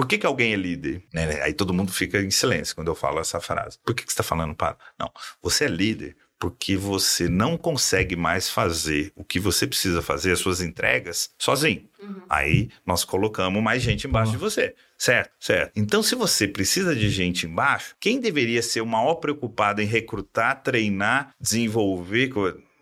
Por 0.00 0.06
que, 0.06 0.16
que 0.16 0.24
alguém 0.24 0.54
é 0.54 0.56
líder? 0.56 1.02
Né? 1.12 1.42
Aí 1.42 1.52
todo 1.52 1.74
mundo 1.74 1.92
fica 1.92 2.22
em 2.22 2.30
silêncio 2.30 2.74
quando 2.74 2.88
eu 2.88 2.94
falo 2.94 3.20
essa 3.20 3.38
frase. 3.38 3.76
Por 3.84 3.94
que, 3.94 4.02
que 4.02 4.10
você 4.10 4.14
está 4.14 4.22
falando, 4.22 4.54
para? 4.54 4.74
Não, 4.98 5.12
você 5.42 5.66
é 5.66 5.68
líder 5.68 6.16
porque 6.38 6.74
você 6.74 7.28
não 7.28 7.58
consegue 7.58 8.16
mais 8.16 8.48
fazer 8.48 9.12
o 9.14 9.22
que 9.22 9.38
você 9.38 9.66
precisa 9.66 10.00
fazer, 10.00 10.32
as 10.32 10.38
suas 10.38 10.62
entregas, 10.62 11.28
sozinho. 11.38 11.86
Uhum. 12.02 12.22
Aí 12.30 12.70
nós 12.86 13.04
colocamos 13.04 13.62
mais 13.62 13.82
gente 13.82 14.06
embaixo 14.06 14.32
uhum. 14.32 14.38
de 14.38 14.42
você. 14.42 14.74
Certo, 14.96 15.32
certo. 15.38 15.72
Então, 15.76 16.02
se 16.02 16.14
você 16.14 16.48
precisa 16.48 16.96
de 16.96 17.10
gente 17.10 17.44
embaixo, 17.44 17.94
quem 18.00 18.18
deveria 18.18 18.62
ser 18.62 18.80
o 18.80 18.86
maior 18.86 19.16
preocupado 19.16 19.82
em 19.82 19.86
recrutar, 19.86 20.62
treinar, 20.62 21.34
desenvolver? 21.38 22.30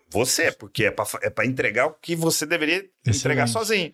Você, 0.09 0.53
porque 0.53 0.85
é 0.85 0.91
para 0.91 1.05
é 1.21 1.45
entregar 1.45 1.87
o 1.87 1.93
que 1.93 2.15
você 2.15 2.45
deveria 2.45 2.77
Excelente. 2.77 3.19
entregar 3.19 3.47
sozinho. 3.47 3.93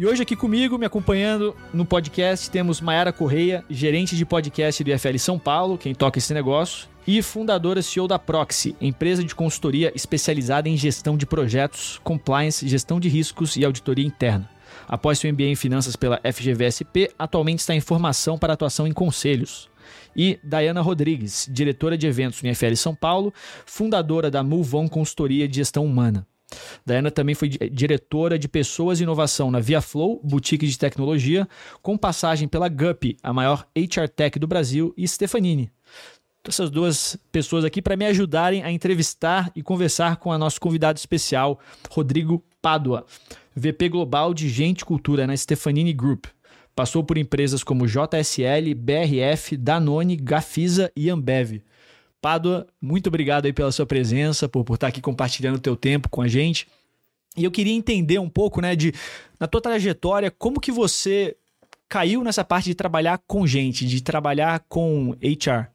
E 0.00 0.06
hoje 0.06 0.22
aqui 0.22 0.34
comigo, 0.34 0.78
me 0.78 0.86
acompanhando 0.86 1.54
no 1.74 1.84
podcast, 1.84 2.50
temos 2.50 2.80
Mayara 2.80 3.12
Correia, 3.12 3.62
gerente 3.68 4.16
de 4.16 4.24
podcast 4.24 4.82
do 4.82 4.90
IFL 4.90 5.18
São 5.18 5.38
Paulo, 5.38 5.76
quem 5.76 5.94
toca 5.94 6.18
esse 6.18 6.32
negócio, 6.32 6.88
e 7.06 7.20
fundadora 7.20 7.82
CEO 7.82 8.08
da 8.08 8.18
Proxy, 8.18 8.74
empresa 8.80 9.22
de 9.22 9.34
consultoria 9.34 9.92
especializada 9.94 10.70
em 10.70 10.76
gestão 10.78 11.18
de 11.18 11.26
projetos, 11.26 12.00
compliance, 12.02 12.66
gestão 12.66 12.98
de 12.98 13.10
riscos 13.10 13.56
e 13.56 13.64
auditoria 13.66 14.06
interna. 14.06 14.48
Após 14.88 15.18
seu 15.18 15.30
MBA 15.30 15.42
em 15.42 15.54
finanças 15.54 15.96
pela 15.96 16.18
FGVSP, 16.24 17.10
atualmente 17.18 17.58
está 17.58 17.74
em 17.74 17.80
formação 17.80 18.38
para 18.38 18.54
atuação 18.54 18.86
em 18.86 18.92
conselhos 18.92 19.68
e 20.16 20.38
Dayana 20.42 20.80
Rodrigues, 20.80 21.46
diretora 21.52 21.98
de 21.98 22.06
eventos 22.06 22.40
no 22.40 22.48
IFL 22.48 22.74
São 22.74 22.94
Paulo, 22.94 23.34
fundadora 23.66 24.30
da 24.30 24.40
On 24.40 24.88
Consultoria 24.88 25.46
de 25.46 25.56
Gestão 25.56 25.84
Humana. 25.84 26.26
Dayana 26.84 27.10
também 27.10 27.34
foi 27.34 27.48
diretora 27.48 28.38
de 28.38 28.48
pessoas 28.48 29.00
e 29.00 29.02
inovação 29.02 29.50
na 29.50 29.60
ViaFlow, 29.60 30.20
boutique 30.22 30.66
de 30.66 30.78
tecnologia, 30.78 31.48
com 31.82 31.96
passagem 31.96 32.48
pela 32.48 32.68
GUP, 32.68 33.16
a 33.22 33.32
maior 33.32 33.66
HR 33.76 34.08
Tech 34.08 34.38
do 34.38 34.46
Brasil, 34.46 34.92
e 34.96 35.06
Stefanini. 35.06 35.70
Essas 36.46 36.70
duas 36.70 37.18
pessoas 37.30 37.64
aqui 37.64 37.82
para 37.82 37.96
me 37.96 38.06
ajudarem 38.06 38.62
a 38.62 38.72
entrevistar 38.72 39.52
e 39.54 39.62
conversar 39.62 40.16
com 40.16 40.32
a 40.32 40.38
nosso 40.38 40.60
convidado 40.60 40.98
especial, 40.98 41.60
Rodrigo 41.90 42.42
Pádua, 42.62 43.04
VP 43.54 43.90
Global 43.90 44.32
de 44.32 44.48
Gente 44.48 44.80
e 44.80 44.84
Cultura 44.84 45.26
na 45.26 45.36
Stefanini 45.36 45.92
Group. 45.92 46.26
Passou 46.74 47.04
por 47.04 47.18
empresas 47.18 47.62
como 47.62 47.86
JSL, 47.86 48.74
BRF, 48.74 49.56
Danone, 49.56 50.16
Gafisa 50.16 50.90
e 50.96 51.10
Ambev. 51.10 51.62
Pádua, 52.20 52.66
muito 52.80 53.06
obrigado 53.06 53.46
aí 53.46 53.52
pela 53.52 53.72
sua 53.72 53.86
presença, 53.86 54.48
por, 54.48 54.64
por 54.64 54.74
estar 54.74 54.88
aqui 54.88 55.00
compartilhando 55.00 55.56
o 55.56 55.60
teu 55.60 55.74
tempo 55.74 56.08
com 56.08 56.20
a 56.20 56.28
gente. 56.28 56.68
E 57.36 57.44
eu 57.44 57.50
queria 57.50 57.72
entender 57.72 58.18
um 58.18 58.28
pouco, 58.28 58.60
né, 58.60 58.76
de 58.76 58.92
na 59.38 59.46
tua 59.46 59.60
trajetória, 59.60 60.30
como 60.30 60.60
que 60.60 60.70
você 60.70 61.36
caiu 61.88 62.22
nessa 62.22 62.44
parte 62.44 62.66
de 62.66 62.74
trabalhar 62.74 63.18
com 63.26 63.46
gente, 63.46 63.86
de 63.86 64.02
trabalhar 64.02 64.64
com 64.68 65.16
HR? 65.22 65.70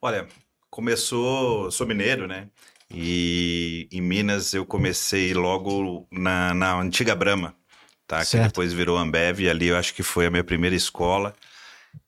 Olha, 0.00 0.26
começou, 0.70 1.70
sou 1.70 1.86
mineiro, 1.86 2.26
né? 2.26 2.48
E 2.90 3.88
em 3.92 4.00
Minas 4.00 4.54
eu 4.54 4.64
comecei 4.64 5.34
logo 5.34 6.06
na, 6.10 6.54
na 6.54 6.80
antiga 6.80 7.14
Brama, 7.14 7.54
tá? 8.06 8.24
Certo. 8.24 8.42
Que 8.42 8.48
depois 8.48 8.72
virou 8.72 8.96
Ambev, 8.96 9.40
e 9.40 9.50
ali 9.50 9.68
eu 9.68 9.76
acho 9.76 9.94
que 9.94 10.02
foi 10.02 10.26
a 10.26 10.30
minha 10.30 10.44
primeira 10.44 10.74
escola 10.74 11.34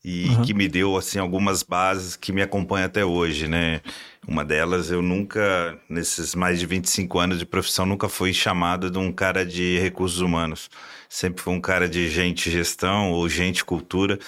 e 0.05 0.29
uhum. 0.29 0.43
que 0.43 0.55
me 0.55 0.69
deu 0.69 0.97
assim 0.97 1.19
algumas 1.19 1.65
bases 1.65 2.15
que 2.15 2.31
me 2.33 2.41
acompanham 2.41 2.87
até 2.87 3.05
hoje, 3.05 3.49
né? 3.49 3.81
Uma 4.27 4.45
delas, 4.45 4.91
eu 4.91 5.03
nunca, 5.03 5.77
nesses 5.89 6.35
mais 6.35 6.61
de 6.61 6.67
25 6.67 7.19
anos 7.19 7.39
de 7.41 7.45
profissão, 7.45 7.85
nunca 7.85 8.09
fui 8.09 8.33
chamado 8.33 8.89
de 8.89 8.99
um 8.99 9.13
cara 9.13 9.45
de 9.45 9.81
recursos 9.81 10.21
humanos. 10.21 10.71
Sempre 11.09 11.43
fui 11.43 11.53
um 11.55 11.61
cara 11.61 11.89
de 11.89 12.09
gente 12.09 12.51
gestão 12.51 13.11
ou 13.11 13.29
gente 13.29 13.65
cultura, 13.65 14.19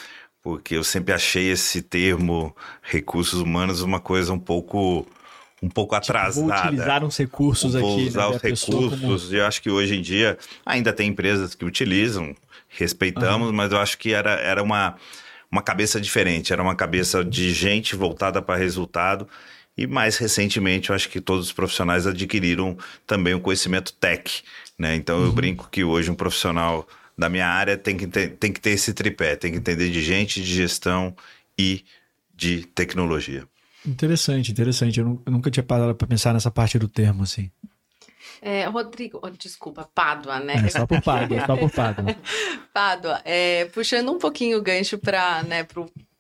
porque 0.43 0.77
eu 0.77 0.83
sempre 0.83 1.15
achei 1.15 1.51
esse 1.51 1.81
termo 1.81 2.55
recursos 2.83 3.41
humanos 3.41 3.81
uma 3.81 4.01
coisa 4.01 4.33
um 4.33 4.39
pouco 4.39 5.07
um 5.63 5.69
pouco 5.69 5.99
tipo, 6.01 6.13
atrasada. 6.13 6.47
Vou 6.47 6.67
utilizar 6.67 7.05
uns 7.05 7.17
recursos 7.17 7.75
vou 7.75 7.95
aqui. 7.95 8.09
usar 8.09 8.31
né, 8.31 8.37
os 8.37 8.43
recursos. 8.43 9.25
Como... 9.27 9.37
Eu 9.37 9.47
acho 9.47 9.63
que 9.63 9.71
hoje 9.71 9.97
em 9.97 10.03
dia 10.03 10.39
ainda 10.67 10.93
tem 10.93 11.09
empresas 11.09 11.55
que 11.55 11.65
utilizam, 11.65 12.35
respeitamos, 12.69 13.49
uhum. 13.49 13.55
mas 13.55 13.73
eu 13.73 13.79
acho 13.79 13.99
que 13.99 14.13
era, 14.13 14.33
era 14.33 14.63
uma 14.63 14.97
uma 15.51 15.63
cabeça 15.63 16.01
diferente, 16.01 16.53
era 16.53 16.63
uma 16.63 16.75
cabeça 16.75 17.25
de 17.25 17.53
gente 17.53 17.97
voltada 17.97 18.41
para 18.43 18.57
resultado. 18.57 19.27
E 19.77 19.87
mais 19.87 20.17
recentemente, 20.17 20.91
eu 20.91 20.97
acho 20.97 21.09
que 21.09 21.21
todos 21.21 21.47
os 21.47 21.53
profissionais 21.53 22.07
adquiriram 22.07 22.77
também 23.07 23.35
o 23.35 23.41
conhecimento 23.41 23.93
tech. 23.93 24.43
Né? 24.79 24.97
Então, 24.97 25.19
uhum. 25.19 25.27
eu 25.27 25.33
brinco 25.33 25.69
que 25.71 25.85
hoje 25.85 26.11
um 26.11 26.15
profissional 26.15 26.87
da 27.17 27.29
minha 27.29 27.47
área 27.47 27.77
tem 27.77 27.97
que, 27.97 28.07
ter, 28.07 28.37
tem 28.37 28.53
que 28.53 28.61
ter 28.61 28.71
esse 28.71 28.93
tripé, 28.93 29.37
tem 29.37 29.53
que 29.53 29.59
entender 29.59 29.91
de 29.91 30.03
gente, 30.03 30.43
de 30.43 30.53
gestão 30.53 31.17
e 31.59 31.85
de 32.35 32.65
tecnologia. 32.67 33.45
Interessante, 33.87 34.53
interessante. 34.53 35.01
Eu 35.01 35.23
nunca 35.27 35.51
tinha 35.51 35.63
parado 35.63 35.95
para 35.95 36.07
pensar 36.07 36.35
nessa 36.35 36.51
parte 36.51 36.79
do 36.79 36.89
termo, 36.89 37.23
assim. 37.23 37.51
É, 38.41 38.65
Rodrigo, 38.67 39.19
oh, 39.23 39.31
desculpa, 39.31 39.89
Pádua, 39.95 40.39
né? 40.41 40.55
É, 40.65 40.69
só 40.69 40.87
por 40.87 41.03
Pádua, 41.03 41.47
só 41.47 41.57
por 41.57 41.71
Pádua. 41.71 42.17
Pádua, 42.73 43.21
é, 43.25 43.67
puxando 43.67 44.13
um 44.13 44.19
pouquinho 44.19 44.59
o 44.59 44.63
gancho 44.63 44.99
para 44.99 45.43
né, 45.43 45.67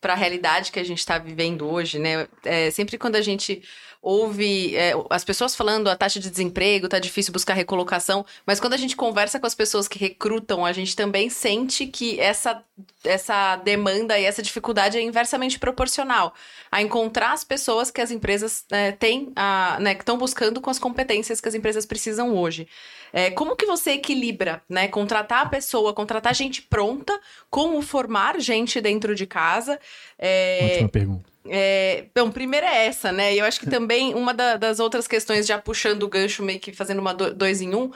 a 0.02 0.14
realidade 0.14 0.72
que 0.72 0.78
a 0.78 0.84
gente 0.84 0.98
está 0.98 1.18
vivendo 1.18 1.68
hoje, 1.68 1.98
né? 1.98 2.26
É, 2.44 2.70
sempre 2.70 2.98
quando 2.98 3.16
a 3.16 3.22
gente 3.22 3.62
ouve 4.00 4.76
é, 4.76 4.92
as 5.10 5.24
pessoas 5.24 5.56
falando 5.56 5.88
a 5.88 5.96
taxa 5.96 6.20
de 6.20 6.30
desemprego, 6.30 6.88
tá 6.88 6.98
difícil 6.98 7.32
buscar 7.32 7.54
recolocação, 7.54 8.24
mas 8.46 8.60
quando 8.60 8.74
a 8.74 8.76
gente 8.76 8.96
conversa 8.96 9.40
com 9.40 9.46
as 9.46 9.54
pessoas 9.54 9.88
que 9.88 9.98
recrutam, 9.98 10.64
a 10.64 10.72
gente 10.72 10.94
também 10.94 11.28
sente 11.28 11.86
que 11.86 12.18
essa, 12.20 12.62
essa 13.04 13.56
demanda 13.56 14.18
e 14.18 14.24
essa 14.24 14.42
dificuldade 14.42 14.96
é 14.96 15.02
inversamente 15.02 15.58
proporcional 15.58 16.32
a 16.70 16.80
encontrar 16.80 17.32
as 17.32 17.44
pessoas 17.44 17.90
que 17.90 18.00
as 18.00 18.10
empresas 18.10 18.64
é, 18.70 18.92
têm, 18.92 19.32
a, 19.34 19.78
né, 19.80 19.94
que 19.94 20.02
estão 20.02 20.16
buscando 20.16 20.60
com 20.60 20.70
as 20.70 20.78
competências 20.78 21.40
que 21.40 21.48
as 21.48 21.54
empresas 21.54 21.84
precisam 21.84 22.36
hoje. 22.36 22.68
É, 23.12 23.30
como 23.30 23.56
que 23.56 23.66
você 23.66 23.92
equilibra, 23.92 24.62
né? 24.68 24.88
Contratar 24.88 25.46
a 25.46 25.48
pessoa, 25.48 25.94
contratar 25.94 26.34
gente 26.34 26.62
pronta, 26.62 27.18
como 27.48 27.80
formar 27.80 28.38
gente 28.38 28.80
dentro 28.80 29.14
de 29.14 29.26
casa. 29.26 29.80
É, 30.18 30.72
Ótima 30.72 30.88
pergunta. 30.88 31.37
É, 31.50 32.06
bom, 32.14 32.30
primeiro 32.30 32.66
é 32.66 32.86
essa, 32.86 33.12
né? 33.12 33.34
E 33.34 33.38
eu 33.38 33.44
acho 33.44 33.60
que 33.60 33.68
também 33.68 34.14
uma 34.14 34.32
da, 34.34 34.56
das 34.56 34.80
outras 34.80 35.06
questões, 35.06 35.46
já 35.46 35.58
puxando 35.58 36.02
o 36.02 36.08
gancho, 36.08 36.42
meio 36.42 36.60
que 36.60 36.72
fazendo 36.72 36.98
uma 36.98 37.14
do, 37.14 37.34
dois 37.34 37.60
em 37.60 37.74
um, 37.74 37.90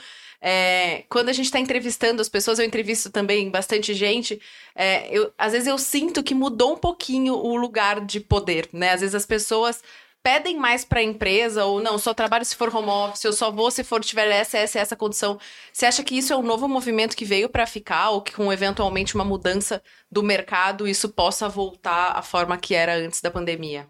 é, 0.45 1.05
quando 1.09 1.29
a 1.29 1.33
gente 1.33 1.45
está 1.47 1.61
entrevistando 1.61 2.21
as 2.21 2.29
pessoas, 2.29 2.59
eu 2.59 2.65
entrevisto 2.65 3.11
também 3.11 3.49
bastante 3.49 3.95
gente, 3.95 4.41
é, 4.75 5.09
eu, 5.17 5.33
às 5.39 5.53
vezes 5.53 5.69
eu 5.69 5.79
sinto 5.79 6.21
que 6.21 6.35
mudou 6.35 6.73
um 6.75 6.77
pouquinho 6.77 7.35
o 7.35 7.55
lugar 7.55 8.05
de 8.05 8.19
poder, 8.19 8.69
né? 8.73 8.91
Às 8.91 9.01
vezes 9.01 9.15
as 9.15 9.25
pessoas 9.25 9.81
pedem 10.23 10.57
mais 10.57 10.85
para 10.85 11.01
a 11.01 11.03
empresa 11.03 11.65
ou 11.65 11.83
não, 11.83 11.99
só 11.99 12.15
trabalho 12.15 12.45
se 12.45 12.55
for 12.57 12.75
home 12.75 12.89
office, 12.89 13.25
eu 13.25 13.33
só 13.33 13.51
vou 13.51 13.71
se 13.71 13.83
for 13.83 14.03
tiver 14.03 14.29
essa, 14.29 14.59
essa, 14.59 14.79
essa 14.79 14.97
condição. 14.97 15.39
Você 15.73 15.87
acha 15.87 16.05
que 16.05 16.17
isso 16.17 16.33
é 16.33 16.37
um 16.37 16.43
novo 16.43 16.69
movimento 16.69 17.17
que 17.17 17.25
veio 17.25 17.49
para 17.49 17.67
ficar 17.67 18.11
ou 18.11 18.23
que 18.23 18.33
com 18.33 18.53
eventualmente 18.53 19.15
uma 19.15 19.25
mudança 19.25 19.83
do 20.11 20.23
mercado 20.23 20.87
isso 20.87 21.09
possa 21.09 21.49
voltar 21.49 22.13
à 22.17 22.23
forma 22.23 22.57
que 22.57 22.75
era 22.75 22.95
antes 22.95 23.21
da 23.21 23.31
pandemia? 23.31 23.89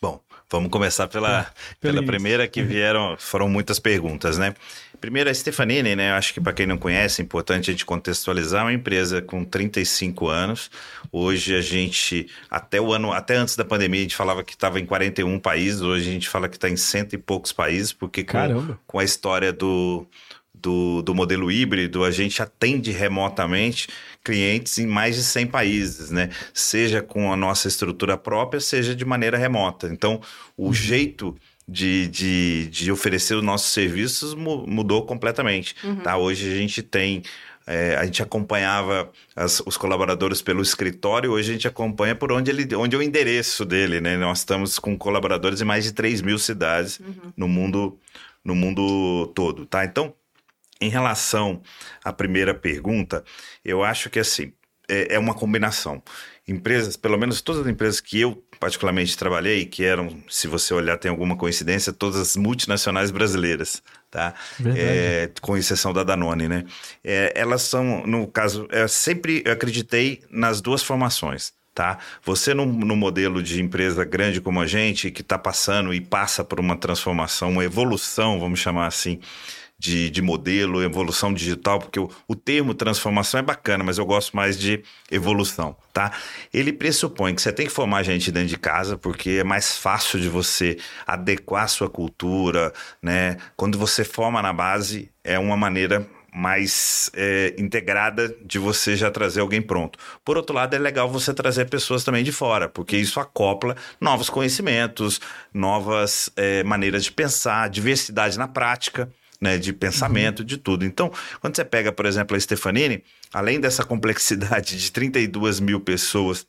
Bom, 0.00 0.20
vamos 0.50 0.70
começar 0.70 1.06
pela, 1.06 1.40
é, 1.40 1.46
pela 1.80 2.02
primeira 2.02 2.48
que 2.48 2.62
vieram, 2.62 3.16
foram 3.18 3.48
muitas 3.48 3.78
perguntas, 3.78 4.36
né? 4.36 4.54
Primeiro, 5.00 5.30
a 5.30 5.34
Stefanini, 5.34 5.96
né? 5.96 6.12
Acho 6.12 6.34
que 6.34 6.40
para 6.40 6.52
quem 6.52 6.66
não 6.66 6.76
conhece, 6.76 7.22
é 7.22 7.24
importante 7.24 7.70
a 7.70 7.72
gente 7.72 7.86
contextualizar 7.86 8.64
uma 8.64 8.72
empresa 8.72 9.22
com 9.22 9.44
35 9.44 10.28
anos. 10.28 10.70
Hoje 11.10 11.54
a 11.54 11.60
gente, 11.60 12.26
até 12.50 12.80
o 12.80 12.92
ano, 12.92 13.12
até 13.12 13.36
antes 13.36 13.56
da 13.56 13.64
pandemia, 13.64 14.00
a 14.00 14.02
gente 14.02 14.16
falava 14.16 14.44
que 14.44 14.52
estava 14.52 14.78
em 14.78 14.84
41 14.84 15.38
países. 15.38 15.80
Hoje 15.80 16.10
a 16.10 16.12
gente 16.12 16.28
fala 16.28 16.48
que 16.48 16.56
está 16.56 16.68
em 16.68 16.76
cento 16.76 17.14
e 17.14 17.18
poucos 17.18 17.52
países, 17.52 17.92
porque 17.92 18.24
com, 18.24 18.76
com 18.86 18.98
a 18.98 19.04
história 19.04 19.52
do 19.52 20.06
do, 20.60 21.02
do 21.02 21.14
modelo 21.14 21.50
híbrido, 21.50 22.04
a 22.04 22.10
gente 22.10 22.42
atende 22.42 22.90
remotamente 22.90 23.88
clientes 24.22 24.78
em 24.78 24.86
mais 24.86 25.16
de 25.16 25.22
100 25.22 25.46
países, 25.46 26.10
né? 26.10 26.30
Seja 26.52 27.02
com 27.02 27.32
a 27.32 27.36
nossa 27.36 27.68
estrutura 27.68 28.16
própria, 28.16 28.60
seja 28.60 28.94
de 28.94 29.04
maneira 29.04 29.36
remota. 29.38 29.88
Então, 29.88 30.20
o 30.56 30.66
uhum. 30.66 30.72
jeito 30.72 31.36
de, 31.66 32.08
de, 32.08 32.66
de 32.66 32.90
oferecer 32.90 33.34
os 33.34 33.42
nossos 33.42 33.72
serviços 33.72 34.34
mudou 34.34 35.06
completamente. 35.06 35.74
Uhum. 35.84 35.96
Tá? 35.96 36.16
Hoje 36.16 36.50
a 36.50 36.56
gente 36.56 36.82
tem 36.82 37.22
é, 37.66 37.94
a 37.94 38.04
gente 38.04 38.20
acompanhava 38.20 39.12
as, 39.36 39.62
os 39.64 39.76
colaboradores 39.76 40.42
pelo 40.42 40.60
escritório, 40.60 41.30
hoje 41.30 41.50
a 41.50 41.52
gente 41.52 41.68
acompanha 41.68 42.16
por 42.16 42.32
onde, 42.32 42.50
ele, 42.50 42.74
onde 42.74 42.96
é 42.96 42.98
o 42.98 43.02
endereço 43.02 43.64
dele, 43.64 44.00
né? 44.00 44.16
Nós 44.16 44.38
estamos 44.38 44.76
com 44.78 44.98
colaboradores 44.98 45.60
em 45.60 45.64
mais 45.64 45.84
de 45.84 45.92
3 45.92 46.20
mil 46.20 46.36
cidades 46.36 46.98
uhum. 46.98 47.32
no, 47.36 47.46
mundo, 47.46 47.96
no 48.44 48.56
mundo 48.56 49.28
todo, 49.36 49.66
tá? 49.66 49.84
Então, 49.84 50.12
em 50.80 50.88
relação 50.88 51.62
à 52.04 52.12
primeira 52.12 52.54
pergunta, 52.54 53.24
eu 53.64 53.84
acho 53.84 54.08
que 54.08 54.18
assim, 54.18 54.52
é, 54.88 55.14
é 55.14 55.18
uma 55.18 55.34
combinação. 55.34 56.02
Empresas, 56.46 56.96
pelo 56.96 57.16
menos 57.16 57.40
todas 57.40 57.62
as 57.62 57.68
empresas 57.68 58.00
que 58.00 58.20
eu 58.20 58.42
particularmente 58.58 59.16
trabalhei, 59.16 59.64
que 59.64 59.84
eram, 59.84 60.22
se 60.28 60.48
você 60.48 60.74
olhar, 60.74 60.98
tem 60.98 61.10
alguma 61.10 61.36
coincidência, 61.36 61.92
todas 61.92 62.20
as 62.20 62.36
multinacionais 62.36 63.10
brasileiras, 63.10 63.82
tá? 64.10 64.34
É, 64.76 65.30
com 65.40 65.56
exceção 65.56 65.92
da 65.92 66.02
Danone, 66.02 66.48
né? 66.48 66.64
É, 67.04 67.32
elas 67.36 67.62
são, 67.62 68.04
no 68.06 68.26
caso, 68.26 68.66
eu 68.70 68.88
sempre 68.88 69.44
acreditei 69.46 70.22
nas 70.30 70.60
duas 70.60 70.82
formações. 70.82 71.52
Tá? 71.72 71.98
Você 72.24 72.52
no, 72.52 72.66
no 72.66 72.96
modelo 72.96 73.40
de 73.40 73.62
empresa 73.62 74.04
grande 74.04 74.40
como 74.40 74.60
a 74.60 74.66
gente, 74.66 75.10
que 75.10 75.22
está 75.22 75.38
passando 75.38 75.94
e 75.94 76.00
passa 76.00 76.42
por 76.42 76.58
uma 76.58 76.76
transformação, 76.76 77.48
uma 77.48 77.64
evolução, 77.64 78.40
vamos 78.40 78.58
chamar 78.58 78.88
assim, 78.88 79.20
de, 79.80 80.10
de 80.10 80.20
modelo, 80.20 80.82
evolução 80.82 81.32
digital, 81.32 81.78
porque 81.78 81.98
o, 81.98 82.10
o 82.28 82.34
termo 82.36 82.74
transformação 82.74 83.40
é 83.40 83.42
bacana, 83.42 83.82
mas 83.82 83.96
eu 83.96 84.04
gosto 84.04 84.36
mais 84.36 84.58
de 84.58 84.82
evolução, 85.10 85.74
tá? 85.90 86.12
Ele 86.52 86.70
pressupõe 86.70 87.34
que 87.34 87.40
você 87.40 87.50
tem 87.50 87.66
que 87.66 87.72
formar 87.72 88.02
gente 88.02 88.30
dentro 88.30 88.50
de 88.50 88.58
casa, 88.58 88.98
porque 88.98 89.38
é 89.40 89.44
mais 89.44 89.78
fácil 89.78 90.20
de 90.20 90.28
você 90.28 90.76
adequar 91.06 91.64
a 91.64 91.68
sua 91.68 91.88
cultura, 91.88 92.74
né? 93.00 93.38
Quando 93.56 93.78
você 93.78 94.04
forma 94.04 94.42
na 94.42 94.52
base, 94.52 95.10
é 95.24 95.38
uma 95.38 95.56
maneira 95.56 96.06
mais 96.32 97.10
é, 97.14 97.54
integrada 97.58 98.28
de 98.44 98.58
você 98.58 98.94
já 98.96 99.10
trazer 99.10 99.40
alguém 99.40 99.62
pronto. 99.62 99.98
Por 100.22 100.36
outro 100.36 100.54
lado, 100.54 100.76
é 100.76 100.78
legal 100.78 101.08
você 101.08 101.32
trazer 101.32 101.70
pessoas 101.70 102.04
também 102.04 102.22
de 102.22 102.32
fora, 102.32 102.68
porque 102.68 102.98
isso 102.98 103.18
acopla 103.18 103.74
novos 103.98 104.28
conhecimentos, 104.28 105.22
novas 105.54 106.30
é, 106.36 106.62
maneiras 106.64 107.02
de 107.02 107.12
pensar, 107.12 107.70
diversidade 107.70 108.38
na 108.38 108.46
prática 108.46 109.10
né, 109.40 109.56
de 109.56 109.72
pensamento, 109.72 110.40
uhum. 110.40 110.44
de 110.44 110.58
tudo. 110.58 110.84
Então, 110.84 111.10
quando 111.40 111.56
você 111.56 111.64
pega, 111.64 111.90
por 111.90 112.06
exemplo, 112.06 112.36
a 112.36 112.40
Stefanini, 112.40 113.02
além 113.32 113.58
dessa 113.58 113.84
complexidade 113.84 114.76
de 114.76 114.92
32 114.92 115.60
mil 115.60 115.80
pessoas 115.80 116.46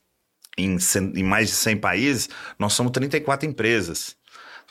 em, 0.58 0.78
em 1.16 1.24
mais 1.24 1.50
de 1.50 1.56
100 1.56 1.78
países, 1.78 2.30
nós 2.60 2.74
somos 2.74 2.92
34 2.92 3.48
empresas 3.48 4.16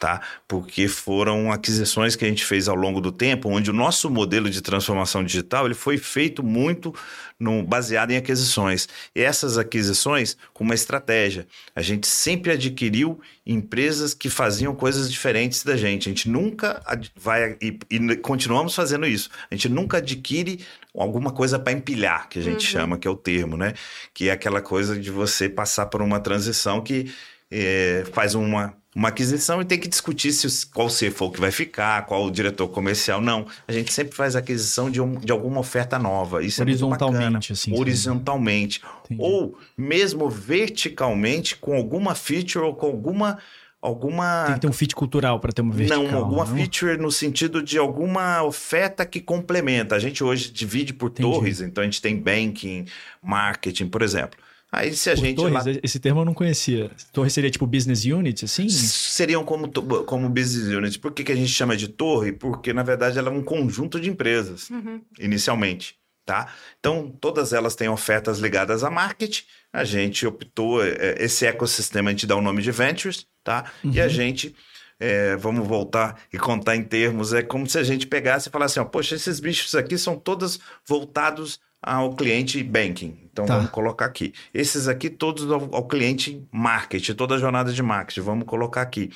tá? 0.01 0.23
Porque 0.49 0.89
foram 0.89 1.53
aquisições 1.53 2.17
que 2.17 2.25
a 2.25 2.29
gente 2.29 2.43
fez 2.43 2.69
ao 2.69 2.75
longo 2.75 3.03
do 3.03 3.13
tempo, 3.13 3.51
onde 3.51 3.71
o 3.71 3.75
nosso 3.75 4.09
modelo 4.09 4.49
de 4.49 4.63
transformação 4.63 5.23
digital 5.23 5.67
ele 5.67 5.75
foi 5.75 5.99
feito 5.99 6.43
muito 6.43 6.95
no, 7.39 7.63
baseado 7.63 8.11
em 8.11 8.17
aquisições. 8.17 8.89
E 9.15 9.21
essas 9.21 9.59
aquisições 9.59 10.39
com 10.55 10.65
uma 10.65 10.75
estratégia. 10.75 11.47
A 11.77 11.83
gente 11.83 12.07
sempre 12.07 12.53
adquiriu 12.53 13.21
empresas 13.47 14.15
que 14.15 14.31
faziam 14.31 14.75
coisas 14.75 15.13
diferentes 15.13 15.63
da 15.63 15.77
gente. 15.77 16.09
A 16.09 16.13
gente 16.13 16.31
nunca 16.31 16.83
vai 17.15 17.59
e, 17.61 17.79
e 17.91 18.17
continuamos 18.17 18.75
fazendo 18.75 19.07
isso. 19.07 19.29
A 19.51 19.55
gente 19.55 19.69
nunca 19.69 19.99
adquire 19.99 20.65
alguma 20.95 21.31
coisa 21.31 21.59
para 21.59 21.75
empilhar, 21.75 22.27
que 22.27 22.39
a 22.39 22.43
gente 22.43 22.65
uhum. 22.65 22.73
chama, 22.73 22.99
que 22.99 23.07
é 23.07 23.11
o 23.11 23.17
termo, 23.17 23.59
né? 23.59 23.75
Que 24.15 24.31
é 24.31 24.33
aquela 24.33 24.63
coisa 24.63 24.99
de 24.99 25.11
você 25.11 25.47
passar 25.47 25.87
por 25.87 26.01
uma 26.01 26.21
transição 26.21 26.81
que 26.81 27.13
é, 27.51 28.05
faz 28.13 28.35
uma 28.35 28.80
uma 28.95 29.09
aquisição 29.09 29.63
e 29.63 29.65
tem 29.65 29.79
que 29.79 29.89
discutir 29.89 30.33
se 30.33 30.67
qual 30.67 30.89
CFO 30.89 31.31
que 31.31 31.41
vai 31.41 31.53
ficar, 31.53 32.07
qual 32.07 32.25
o 32.25 32.31
diretor 32.31 32.69
comercial. 32.69 33.21
Não, 33.21 33.47
a 33.67 33.73
gente 33.73 33.93
sempre 33.93 34.17
faz 34.17 34.35
aquisição 34.35 34.91
de, 34.91 35.01
um, 35.01 35.15
de 35.15 35.31
alguma 35.31 35.61
oferta 35.61 35.99
nova. 35.99 36.43
Isso 36.43 36.61
horizontalmente, 36.61 37.53
é 37.53 37.55
assim. 37.55 37.79
Horizontalmente. 37.79 38.81
Ou 39.17 39.57
mesmo 39.77 40.29
verticalmente 40.29 41.57
com 41.57 41.75
alguma 41.75 42.15
feature 42.15 42.65
ou 42.65 42.75
com 42.75 42.87
alguma 42.87 43.39
alguma 43.83 44.45
tem 44.45 44.55
que 44.57 44.61
ter 44.61 44.69
um 44.69 44.73
fit 44.73 44.95
cultural 44.95 45.41
para 45.41 45.53
ter 45.53 45.63
uma 45.63 45.73
vertical. 45.73 46.03
Não, 46.03 46.19
alguma 46.19 46.45
não? 46.45 46.55
feature 46.55 46.99
no 46.99 47.11
sentido 47.11 47.63
de 47.63 47.79
alguma 47.79 48.43
oferta 48.43 49.07
que 49.07 49.21
complementa. 49.21 49.95
A 49.95 49.99
gente 49.99 50.23
hoje 50.23 50.51
divide 50.51 50.93
por 50.93 51.11
Entendi. 51.11 51.31
torres, 51.31 51.61
então 51.61 51.83
a 51.83 51.85
gente 51.85 52.03
tem 52.03 52.17
banking, 52.17 52.85
marketing, 53.23 53.87
por 53.87 54.03
exemplo. 54.03 54.39
Aí 54.73 54.95
se 54.95 55.11
a 55.11 55.15
Por 55.15 55.25
gente. 55.25 55.37
Torres, 55.37 55.67
lá... 55.67 55.73
Esse 55.83 55.99
termo 55.99 56.21
eu 56.21 56.25
não 56.25 56.35
conhecia. 56.35 56.91
Torre 57.13 57.31
seria 57.31 57.51
tipo 57.51 57.67
business 57.67 58.05
unit, 58.05 58.45
assim? 58.45 58.69
Seriam 58.69 59.45
como, 59.45 59.69
como 60.05 60.29
business 60.29 60.69
unit. 60.69 60.99
Por 60.99 61.13
que, 61.13 61.25
que 61.25 61.33
a 61.33 61.37
gente 61.37 61.51
chama 61.51 61.77
de 61.77 61.89
torre? 61.89 62.33
Porque, 62.33 62.73
na 62.73 62.83
verdade, 62.83 63.19
ela 63.19 63.29
é 63.29 63.33
um 63.33 63.43
conjunto 63.43 63.99
de 63.99 64.09
empresas, 64.09 64.71
uhum. 64.71 65.03
inicialmente. 65.19 65.99
Tá? 66.25 66.53
Então, 66.79 67.11
todas 67.21 67.53
elas 67.53 67.75
têm 67.75 67.89
ofertas 67.89 68.39
ligadas 68.39 68.85
a 68.85 68.91
marketing. 68.91 69.43
A 69.73 69.83
gente 69.83 70.25
optou, 70.25 70.85
é, 70.85 70.91
é, 70.91 71.25
esse 71.25 71.45
ecossistema 71.45 72.11
a 72.11 72.13
gente 72.13 72.27
dá 72.27 72.37
o 72.37 72.43
nome 72.43 72.63
de 72.63 72.71
Ventures, 72.71 73.27
tá? 73.43 73.73
Uhum. 73.83 73.91
E 73.93 74.01
a 74.01 74.05
uhum. 74.05 74.11
gente 74.11 74.55
é, 75.01 75.35
vamos 75.35 75.67
voltar 75.67 76.21
e 76.33 76.39
contar 76.39 76.77
em 76.77 76.85
termos, 76.85 77.33
é 77.33 77.43
como 77.43 77.67
se 77.67 77.79
a 77.79 77.83
gente 77.83 78.07
pegasse 78.07 78.49
e 78.49 78.53
falasse, 78.53 78.79
ó, 78.79 78.85
poxa, 78.85 79.17
esses 79.17 79.41
bichos 79.41 79.75
aqui 79.75 79.97
são 79.99 80.17
todos 80.17 80.61
voltados 80.87 81.59
ao 81.83 82.15
cliente 82.15 82.63
banking. 82.63 83.19
Então 83.33 83.47
tá. 83.47 83.57
vamos 83.57 83.71
colocar 83.71 84.07
aqui. 84.07 84.33
Esses 84.53 84.89
aqui 84.89 85.09
todos 85.09 85.51
ao, 85.51 85.75
ao, 85.75 85.87
cliente 85.87 86.47
marketing, 86.53 87.15
toda 87.15 87.35
a 87.35 87.39
jornada 87.39 87.73
de 87.73 87.83
marketing, 87.83 88.21
vamos 88.21 88.47
colocar 88.47 88.83
aqui. 88.83 89.11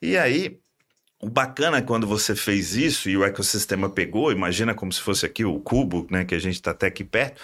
E 0.00 0.16
aí, 0.16 0.58
o 1.20 1.28
bacana 1.28 1.78
é 1.78 1.82
quando 1.82 2.06
você 2.06 2.34
fez 2.34 2.74
isso 2.74 3.08
e 3.08 3.16
o 3.16 3.24
ecossistema 3.24 3.88
pegou, 3.88 4.32
imagina 4.32 4.74
como 4.74 4.92
se 4.92 5.00
fosse 5.00 5.26
aqui 5.26 5.44
o 5.44 5.58
cubo, 5.60 6.06
né, 6.10 6.24
que 6.24 6.34
a 6.34 6.38
gente 6.38 6.54
está 6.54 6.70
até 6.70 6.86
aqui 6.86 7.04
perto 7.04 7.40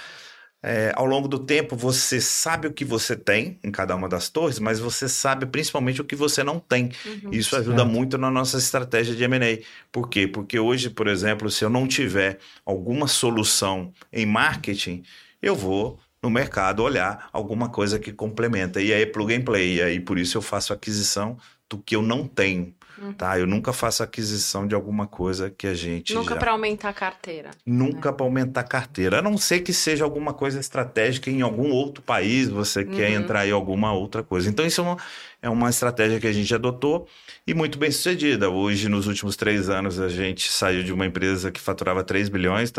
é, 0.66 0.92
ao 0.96 1.04
longo 1.04 1.28
do 1.28 1.38
tempo, 1.38 1.76
você 1.76 2.18
sabe 2.22 2.66
o 2.66 2.72
que 2.72 2.86
você 2.86 3.14
tem 3.14 3.58
em 3.62 3.70
cada 3.70 3.94
uma 3.94 4.08
das 4.08 4.30
torres, 4.30 4.58
mas 4.58 4.80
você 4.80 5.06
sabe 5.10 5.44
principalmente 5.44 6.00
o 6.00 6.04
que 6.04 6.16
você 6.16 6.42
não 6.42 6.58
tem. 6.58 6.90
Uhum. 7.04 7.30
Isso 7.30 7.54
ajuda 7.54 7.82
certo. 7.82 7.90
muito 7.90 8.16
na 8.16 8.30
nossa 8.30 8.56
estratégia 8.56 9.14
de 9.14 9.22
M&A. 9.24 9.62
Por 9.92 10.08
quê? 10.08 10.26
Porque 10.26 10.58
hoje, 10.58 10.88
por 10.88 11.06
exemplo, 11.06 11.50
se 11.50 11.66
eu 11.66 11.68
não 11.68 11.86
tiver 11.86 12.38
alguma 12.64 13.06
solução 13.06 13.92
em 14.10 14.24
marketing, 14.24 15.02
eu 15.42 15.54
vou 15.54 16.00
no 16.22 16.30
mercado 16.30 16.82
olhar 16.82 17.28
alguma 17.30 17.68
coisa 17.68 17.98
que 17.98 18.10
complementa. 18.10 18.80
E 18.80 18.90
aí 18.90 19.02
é 19.02 19.06
plug 19.06 19.34
and 19.34 19.42
play. 19.42 19.76
E 19.76 19.82
aí 19.82 20.00
por 20.00 20.18
isso 20.18 20.38
eu 20.38 20.42
faço 20.42 20.72
aquisição 20.72 21.36
do 21.68 21.76
que 21.76 21.94
eu 21.94 22.00
não 22.00 22.26
tenho. 22.26 22.74
Uhum. 22.98 23.12
Tá? 23.12 23.38
Eu 23.38 23.46
nunca 23.46 23.72
faço 23.72 24.02
aquisição 24.02 24.66
de 24.66 24.74
alguma 24.74 25.06
coisa 25.06 25.50
que 25.50 25.66
a 25.66 25.74
gente. 25.74 26.14
Nunca 26.14 26.34
já... 26.34 26.40
para 26.40 26.52
aumentar 26.52 26.88
a 26.90 26.92
carteira. 26.92 27.50
Nunca 27.66 28.10
né? 28.10 28.16
para 28.16 28.26
aumentar 28.26 28.60
a 28.60 28.64
carteira. 28.64 29.18
A 29.18 29.22
não 29.22 29.36
ser 29.36 29.60
que 29.60 29.72
seja 29.72 30.04
alguma 30.04 30.32
coisa 30.32 30.60
estratégica 30.60 31.30
em 31.30 31.42
algum 31.42 31.70
outro 31.70 32.02
país, 32.02 32.48
você 32.48 32.80
uhum. 32.80 32.94
quer 32.94 33.10
entrar 33.10 33.46
em 33.46 33.50
alguma 33.50 33.92
outra 33.92 34.22
coisa. 34.22 34.48
Então, 34.48 34.64
isso 34.64 34.80
é 34.80 34.84
uma, 34.84 34.96
é 35.42 35.48
uma 35.48 35.70
estratégia 35.70 36.20
que 36.20 36.26
a 36.26 36.32
gente 36.32 36.54
adotou 36.54 37.08
e 37.46 37.52
muito 37.52 37.78
bem 37.78 37.90
sucedida. 37.90 38.48
Hoje, 38.48 38.88
nos 38.88 39.06
últimos 39.06 39.36
três 39.36 39.68
anos, 39.68 40.00
a 40.00 40.08
gente 40.08 40.50
saiu 40.50 40.82
de 40.82 40.92
uma 40.92 41.06
empresa 41.06 41.50
que 41.50 41.60
faturava 41.60 42.02
3 42.04 42.28
bilhões 42.28 42.72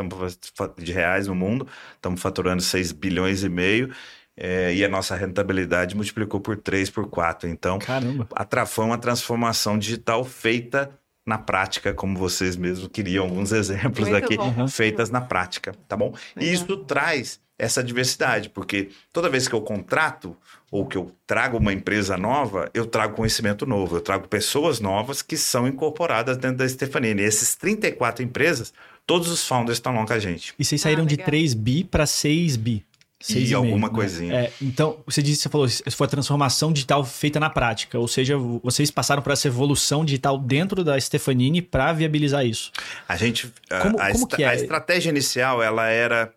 de 0.77 0.91
reais 0.91 1.27
no 1.27 1.35
mundo, 1.35 1.67
estamos 1.95 2.21
faturando 2.21 2.61
6 2.61 2.91
bilhões 2.91 3.43
e 3.43 3.49
meio. 3.49 3.93
É, 4.37 4.73
e 4.73 4.83
a 4.83 4.89
nossa 4.89 5.15
rentabilidade 5.15 5.95
multiplicou 5.95 6.41
por 6.41 6.57
3, 6.57 6.89
por 6.89 7.07
4. 7.07 7.47
Então, 7.47 7.79
Caramba. 7.79 8.27
a, 8.35 8.65
foi 8.65 8.85
uma 8.85 8.97
transformação 8.97 9.77
digital 9.77 10.25
feita 10.25 10.91
na 11.25 11.37
prática, 11.37 11.93
como 11.93 12.17
vocês 12.17 12.55
mesmos 12.55 12.87
queriam 12.89 13.25
alguns 13.25 13.51
exemplos 13.53 14.09
Muito 14.09 14.23
aqui, 14.23 14.37
bom. 14.37 14.67
feitas 14.67 15.09
na 15.09 15.21
prática, 15.21 15.73
tá 15.87 15.97
bom? 15.97 16.13
E 16.39 16.51
isso 16.51 16.77
traz 16.77 17.39
essa 17.57 17.83
diversidade, 17.83 18.49
porque 18.49 18.89
toda 19.13 19.29
vez 19.29 19.47
que 19.47 19.55
eu 19.55 19.61
contrato 19.61 20.35
ou 20.69 20.85
que 20.85 20.97
eu 20.97 21.11
trago 21.25 21.57
uma 21.57 21.71
empresa 21.71 22.17
nova, 22.17 22.69
eu 22.73 22.85
trago 22.85 23.15
conhecimento 23.15 23.65
novo, 23.65 23.95
eu 23.95 24.01
trago 24.01 24.27
pessoas 24.27 24.81
novas 24.81 25.21
que 25.21 25.37
são 25.37 25.67
incorporadas 25.67 26.35
dentro 26.37 26.57
da 26.57 26.67
Stefanini. 26.67 27.21
E 27.21 27.25
esses 27.25 27.55
34 27.55 28.23
empresas, 28.23 28.73
todos 29.07 29.29
os 29.29 29.47
founders 29.47 29.77
estão 29.77 29.95
lá 29.95 30.05
com 30.05 30.13
a 30.13 30.19
gente. 30.19 30.53
E 30.59 30.65
vocês 30.65 30.81
saíram 30.81 31.03
ah, 31.03 31.07
de 31.07 31.15
3 31.15 31.53
bi 31.53 31.85
para 31.85 32.05
6 32.05 32.57
bi. 32.57 32.85
Seis 33.25 33.49
e, 33.49 33.51
e 33.53 33.55
alguma 33.55 33.75
meio, 33.75 33.87
né? 33.87 33.93
coisinha. 33.93 34.33
Né? 34.33 34.43
É, 34.45 34.51
então, 34.61 34.97
você 35.03 35.19
disse, 35.19 35.41
você 35.41 35.49
falou, 35.49 35.67
foi 35.67 36.05
a 36.05 36.09
transformação 36.09 36.71
digital 36.71 37.03
feita 37.03 37.39
na 37.39 37.49
prática, 37.49 37.97
ou 37.97 38.07
seja, 38.07 38.37
vocês 38.37 38.91
passaram 38.91 39.23
por 39.23 39.33
essa 39.33 39.47
evolução 39.47 40.05
digital 40.05 40.37
dentro 40.37 40.83
da 40.83 40.99
Stefanini 41.01 41.59
para 41.59 41.91
viabilizar 41.91 42.45
isso. 42.45 42.71
A 43.07 43.15
gente, 43.15 43.51
como, 43.81 43.99
a, 43.99 44.11
como 44.11 44.27
que 44.27 44.43
é? 44.43 44.49
a 44.49 44.53
estratégia 44.53 45.09
inicial, 45.09 45.63
ela 45.63 45.87
era 45.87 46.31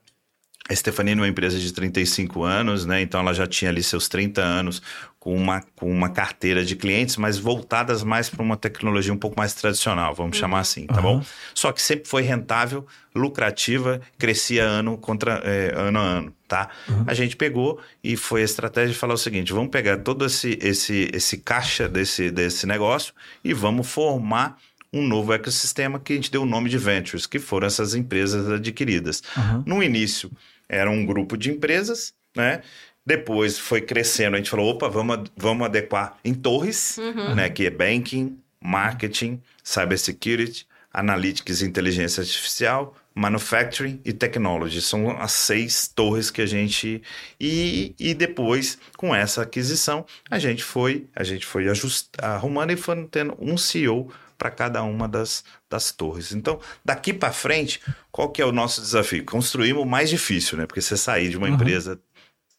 a 0.67 0.75
Stefanini 0.75 1.21
é 1.21 1.23
uma 1.25 1.29
empresa 1.29 1.59
de 1.59 1.73
35 1.73 2.43
anos, 2.43 2.87
né? 2.87 3.01
Então 3.01 3.21
ela 3.21 3.33
já 3.33 3.47
tinha 3.47 3.71
ali 3.71 3.83
seus 3.83 4.09
30 4.09 4.43
anos 4.43 4.83
com 5.29 5.37
uma, 5.37 5.63
com 5.77 5.93
uma 5.93 6.09
carteira 6.09 6.65
de 6.65 6.75
clientes, 6.75 7.19
mas 7.19 7.37
voltadas 7.37 8.03
mais 8.03 8.31
para 8.31 8.43
uma 8.43 8.57
tecnologia 8.57 9.13
um 9.13 9.19
pouco 9.19 9.39
mais 9.39 9.53
tradicional, 9.53 10.15
vamos 10.15 10.35
uhum. 10.35 10.41
chamar 10.41 10.61
assim, 10.61 10.87
tá 10.87 10.97
uhum. 10.97 11.19
bom? 11.19 11.25
Só 11.55 11.71
que 11.71 11.83
sempre 11.83 12.09
foi 12.09 12.23
rentável, 12.23 12.87
lucrativa, 13.15 14.01
crescia 14.17 14.65
ano 14.65 14.97
contra 14.97 15.43
é, 15.45 15.75
ano 15.77 15.99
a 15.99 16.03
ano, 16.03 16.35
tá? 16.49 16.71
Uhum. 16.89 17.05
A 17.07 17.13
gente 17.13 17.37
pegou 17.37 17.79
e 18.03 18.17
foi 18.17 18.41
a 18.41 18.45
estratégia 18.45 18.95
de 18.95 18.99
falar 18.99 19.13
o 19.13 19.19
seguinte: 19.19 19.53
vamos 19.53 19.69
pegar 19.69 19.99
todo 19.99 20.25
esse, 20.25 20.59
esse, 20.63 21.11
esse 21.13 21.37
caixa 21.37 21.87
desse, 21.87 22.31
desse 22.31 22.67
negócio 22.67 23.13
e 23.45 23.53
vamos 23.53 23.87
formar 23.87 24.57
um 24.91 25.07
novo 25.07 25.35
ecossistema 25.35 26.01
que 26.01 26.15
a 26.15 26.17
gente 26.17 26.31
deu 26.31 26.41
o 26.41 26.47
nome 26.47 26.71
de 26.71 26.79
Ventures, 26.79 27.27
que 27.27 27.39
foram 27.39 27.67
essas 27.67 27.95
empresas 27.95 28.49
adquiridas. 28.51 29.23
Uhum. 29.37 29.63
No 29.67 29.83
início, 29.83 30.31
era 30.67 30.91
um 30.91 31.05
grupo 31.05 31.37
de 31.37 31.51
empresas, 31.51 32.15
né? 32.35 32.63
Depois 33.09 33.59
foi 33.59 33.81
crescendo, 33.81 34.35
a 34.35 34.37
gente 34.37 34.51
falou, 34.51 34.69
opa, 34.69 34.87
vamos, 34.87 35.31
vamos 35.35 35.65
adequar 35.65 36.19
em 36.23 36.35
torres, 36.35 36.99
uhum. 36.99 37.35
né? 37.35 37.49
Que 37.49 37.65
é 37.65 37.71
banking, 37.71 38.39
marketing, 38.61 39.41
cybersecurity, 39.65 40.67
analytics 40.93 41.63
e 41.63 41.65
inteligência 41.65 42.21
artificial, 42.21 42.95
manufacturing 43.15 43.99
e 44.05 44.13
technology. 44.13 44.83
São 44.83 45.19
as 45.19 45.33
seis 45.33 45.89
torres 45.89 46.31
que 46.31 46.43
a 46.43 46.47
gente 46.47 47.01
e, 47.41 47.95
e 47.99 48.13
depois 48.13 48.77
com 48.99 49.15
essa 49.15 49.41
aquisição 49.41 50.05
a 50.31 50.39
gente 50.39 50.63
foi 50.63 51.07
a 51.17 51.25
gente 51.25 51.47
foi 51.47 51.67
ajustar, 51.67 52.33
arrumando 52.33 52.73
e 52.73 52.77
foi 52.77 53.07
tendo 53.11 53.35
um 53.41 53.57
CEO 53.57 54.13
para 54.37 54.51
cada 54.51 54.83
uma 54.85 55.09
das, 55.09 55.45
das 55.69 55.91
torres. 55.91 56.33
Então, 56.33 56.61
daqui 56.85 57.13
para 57.13 57.33
frente, 57.33 57.81
qual 58.13 58.31
que 58.31 58.41
é 58.41 58.47
o 58.47 58.53
nosso 58.53 58.81
desafio? 58.81 59.25
Construímos 59.25 59.83
o 59.83 59.87
mais 59.87 60.09
difícil, 60.09 60.57
né? 60.57 60.65
Porque 60.65 60.81
você 60.81 60.97
sair 60.97 61.29
de 61.29 61.37
uma 61.37 61.49
uhum. 61.49 61.55
empresa 61.55 62.01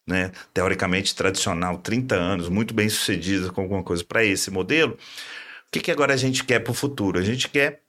né, 0.09 0.31
teoricamente 0.53 1.15
tradicional, 1.15 1.77
30 1.77 2.15
anos, 2.15 2.49
muito 2.49 2.73
bem 2.73 2.89
sucedida 2.89 3.51
com 3.51 3.61
alguma 3.61 3.83
coisa 3.83 4.03
para 4.03 4.25
esse 4.25 4.49
modelo, 4.49 4.93
o 4.93 5.71
que, 5.71 5.79
que 5.79 5.91
agora 5.91 6.13
a 6.13 6.17
gente 6.17 6.43
quer 6.43 6.59
para 6.59 6.71
o 6.71 6.73
futuro? 6.73 7.19
A 7.19 7.21
gente 7.21 7.47
quer 7.47 7.81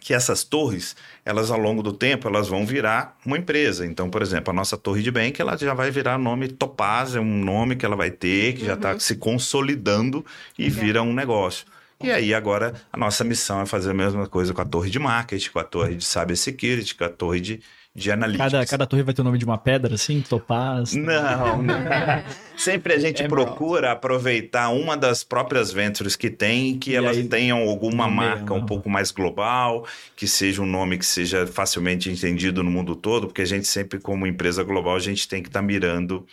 que 0.00 0.14
essas 0.14 0.44
torres, 0.44 0.94
elas 1.24 1.50
ao 1.50 1.58
longo 1.58 1.82
do 1.82 1.92
tempo, 1.92 2.28
elas 2.28 2.46
vão 2.46 2.64
virar 2.64 3.18
uma 3.26 3.36
empresa. 3.36 3.84
Então, 3.84 4.08
por 4.08 4.22
exemplo, 4.22 4.52
a 4.52 4.54
nossa 4.54 4.76
torre 4.76 5.02
de 5.02 5.10
bank, 5.10 5.40
ela 5.40 5.56
já 5.56 5.74
vai 5.74 5.90
virar 5.90 6.16
nome 6.16 6.46
Topaz, 6.46 7.16
é 7.16 7.20
um 7.20 7.44
nome 7.44 7.74
que 7.74 7.84
ela 7.84 7.96
vai 7.96 8.12
ter, 8.12 8.52
que 8.52 8.60
tá 8.60 8.62
uhum. 8.62 8.66
já 8.68 8.74
está 8.74 8.98
se 9.00 9.16
consolidando 9.16 10.24
e 10.56 10.70
vira 10.70 11.02
um 11.02 11.12
negócio. 11.12 11.66
E 12.00 12.12
aí 12.12 12.32
agora 12.34 12.74
a 12.92 12.96
nossa 12.96 13.24
missão 13.24 13.62
é 13.62 13.66
fazer 13.66 13.90
a 13.90 13.94
mesma 13.94 14.28
coisa 14.28 14.54
com 14.54 14.60
a 14.60 14.64
torre 14.64 14.90
de 14.90 14.98
marketing, 14.98 15.50
com 15.50 15.58
a 15.58 15.64
torre 15.64 15.96
de 15.96 16.04
cybersecurity, 16.04 16.94
com 16.94 17.04
a 17.04 17.08
torre 17.08 17.40
de, 17.40 17.60
de 17.96 18.12
analytics. 18.12 18.52
Cada, 18.52 18.66
cada 18.66 18.86
torre 18.86 19.02
vai 19.02 19.14
ter 19.14 19.22
o 19.22 19.24
nome 19.24 19.38
de 19.38 19.44
uma 19.44 19.56
pedra, 19.56 19.94
assim? 19.94 20.20
Topaz? 20.20 20.94
Não, 20.94 21.62
não. 21.62 21.74
Sempre 22.56 22.92
a 22.92 22.98
gente 22.98 23.22
é 23.22 23.28
procura 23.28 23.92
aproveitar 23.92 24.68
uma 24.68 24.96
das 24.96 25.24
próprias 25.24 25.72
ventures 25.72 26.14
que 26.14 26.28
tem, 26.28 26.78
que 26.78 26.90
e 26.90 26.94
elas 26.94 27.16
aí, 27.16 27.24
tenham 27.24 27.58
alguma 27.58 28.06
marca 28.06 28.52
um 28.52 28.66
pouco 28.66 28.90
mais 28.90 29.10
global, 29.10 29.86
que 30.14 30.28
seja 30.28 30.60
um 30.60 30.66
nome 30.66 30.98
que 30.98 31.06
seja 31.06 31.46
facilmente 31.46 32.10
entendido 32.10 32.62
no 32.62 32.70
mundo 32.70 32.94
todo, 32.94 33.26
porque 33.28 33.42
a 33.42 33.46
gente 33.46 33.66
sempre, 33.66 33.98
como 33.98 34.26
empresa 34.26 34.62
global, 34.62 34.94
a 34.94 35.00
gente 35.00 35.26
tem 35.26 35.42
que 35.42 35.48
estar 35.48 35.60
tá 35.60 35.66
mirando 35.66 36.26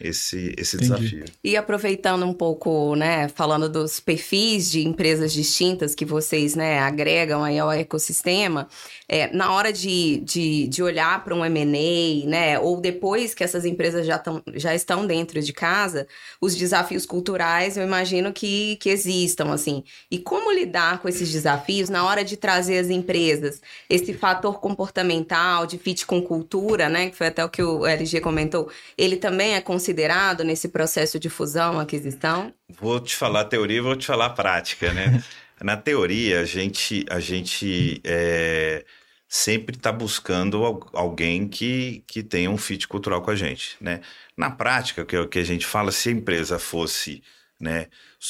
esse, 0.00 0.54
esse 0.56 0.76
desafio. 0.76 1.24
E 1.42 1.56
aproveitando 1.56 2.24
um 2.24 2.32
pouco, 2.32 2.94
né, 2.94 3.28
falando 3.28 3.68
dos 3.68 3.98
perfis 3.98 4.70
de 4.70 4.86
empresas 4.86 5.32
distintas 5.32 5.94
que 5.94 6.04
vocês, 6.04 6.54
né, 6.54 6.78
agregam 6.78 7.42
aí 7.42 7.58
ao 7.58 7.70
ecossistema, 7.72 8.68
é, 9.08 9.34
na 9.34 9.52
hora 9.52 9.72
de, 9.72 10.18
de, 10.18 10.68
de 10.68 10.82
olhar 10.82 11.24
para 11.24 11.34
um 11.34 11.44
M&A, 11.44 12.28
né, 12.28 12.58
ou 12.60 12.80
depois 12.80 13.34
que 13.34 13.42
essas 13.42 13.64
empresas 13.64 14.06
já, 14.06 14.18
tão, 14.18 14.42
já 14.54 14.74
estão 14.74 15.06
dentro 15.06 15.40
de 15.42 15.52
casa, 15.52 16.06
os 16.40 16.54
desafios 16.54 17.04
culturais 17.04 17.76
eu 17.76 17.82
imagino 17.82 18.32
que, 18.32 18.76
que 18.76 18.90
existam, 18.90 19.52
assim. 19.52 19.82
E 20.10 20.18
como 20.18 20.52
lidar 20.52 21.00
com 21.00 21.08
esses 21.08 21.30
desafios 21.30 21.88
na 21.88 22.04
hora 22.04 22.24
de 22.24 22.36
trazer 22.36 22.78
as 22.78 22.88
empresas? 22.88 23.60
Esse 23.90 24.12
fator 24.14 24.60
comportamental, 24.60 25.66
de 25.66 25.76
fit 25.76 26.06
com 26.06 26.22
cultura, 26.22 26.88
né, 26.88 27.10
que 27.10 27.16
foi 27.16 27.26
até 27.26 27.44
o 27.44 27.48
que 27.48 27.62
o 27.62 27.84
LG 27.84 28.20
comentou, 28.20 28.70
ele 28.96 29.16
também 29.16 29.54
é 29.54 29.60
considerado 29.60 29.87
considerado 29.88 30.44
nesse 30.44 30.68
processo 30.68 31.18
de 31.18 31.30
fusão, 31.30 31.80
aquisição? 31.80 32.52
Vou 32.68 33.00
te 33.00 33.16
falar 33.16 33.40
a 33.40 33.44
teoria 33.44 33.78
e 33.78 33.80
vou 33.80 33.96
te 33.96 34.06
falar 34.06 34.26
a 34.26 34.30
prática, 34.30 34.92
né? 34.92 35.22
Na 35.62 35.76
teoria, 35.76 36.40
a 36.40 36.44
gente, 36.44 37.04
a 37.10 37.18
gente 37.18 38.00
é, 38.04 38.84
sempre 39.26 39.76
está 39.76 39.90
buscando 39.90 40.62
alguém 40.92 41.48
que, 41.48 42.04
que 42.06 42.22
tenha 42.22 42.50
um 42.50 42.58
fit 42.58 42.86
cultural 42.86 43.22
com 43.22 43.30
a 43.30 43.34
gente, 43.34 43.76
né? 43.80 44.00
Na 44.36 44.50
prática, 44.50 45.06
que 45.06 45.16
é 45.16 45.20
o 45.20 45.26
que 45.26 45.38
a 45.38 45.44
gente 45.44 45.66
fala, 45.66 45.90
se 45.90 46.10
a 46.10 46.12
empresa 46.12 46.58
fosse 46.58 47.22
né, 47.58 47.86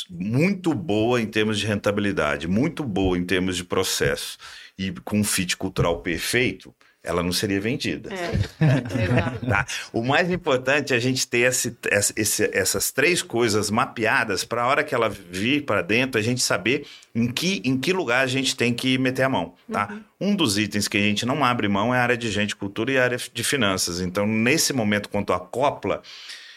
muito 0.08 0.72
boa 0.72 1.20
em 1.20 1.26
termos 1.26 1.58
de 1.58 1.66
rentabilidade, 1.66 2.46
muito 2.46 2.82
boa 2.84 3.18
em 3.18 3.24
termos 3.24 3.56
de 3.56 3.64
processo 3.64 4.38
e 4.78 4.92
com 5.04 5.18
um 5.18 5.24
fit 5.24 5.56
cultural 5.56 6.00
perfeito, 6.00 6.74
ela 7.08 7.22
não 7.22 7.32
seria 7.32 7.58
vendida. 7.58 8.10
É. 8.12 9.40
tá. 9.48 9.66
O 9.94 10.02
mais 10.02 10.30
importante 10.30 10.92
é 10.92 10.96
a 10.96 11.00
gente 11.00 11.26
ter 11.26 11.38
esse, 11.38 11.74
esse, 12.14 12.50
essas 12.52 12.92
três 12.92 13.22
coisas 13.22 13.70
mapeadas 13.70 14.44
para 14.44 14.62
a 14.62 14.66
hora 14.66 14.84
que 14.84 14.94
ela 14.94 15.08
vir 15.08 15.64
para 15.64 15.80
dentro, 15.80 16.20
a 16.20 16.22
gente 16.22 16.42
saber 16.42 16.86
em 17.14 17.26
que, 17.26 17.62
em 17.64 17.78
que 17.78 17.94
lugar 17.94 18.22
a 18.22 18.26
gente 18.26 18.54
tem 18.54 18.74
que 18.74 18.98
meter 18.98 19.22
a 19.22 19.28
mão. 19.28 19.54
Tá? 19.72 19.88
Uhum. 20.20 20.32
Um 20.32 20.36
dos 20.36 20.58
itens 20.58 20.86
que 20.86 20.98
a 20.98 21.00
gente 21.00 21.24
não 21.24 21.42
abre 21.42 21.66
mão 21.66 21.94
é 21.94 21.98
a 21.98 22.02
área 22.02 22.16
de 22.16 22.30
gente, 22.30 22.54
cultura 22.54 22.92
e 22.92 22.98
a 22.98 23.04
área 23.04 23.18
de 23.32 23.42
finanças. 23.42 24.02
Então, 24.02 24.26
nesse 24.26 24.74
momento, 24.74 25.08
quanto 25.08 25.32
à 25.32 25.40
copla, 25.40 26.02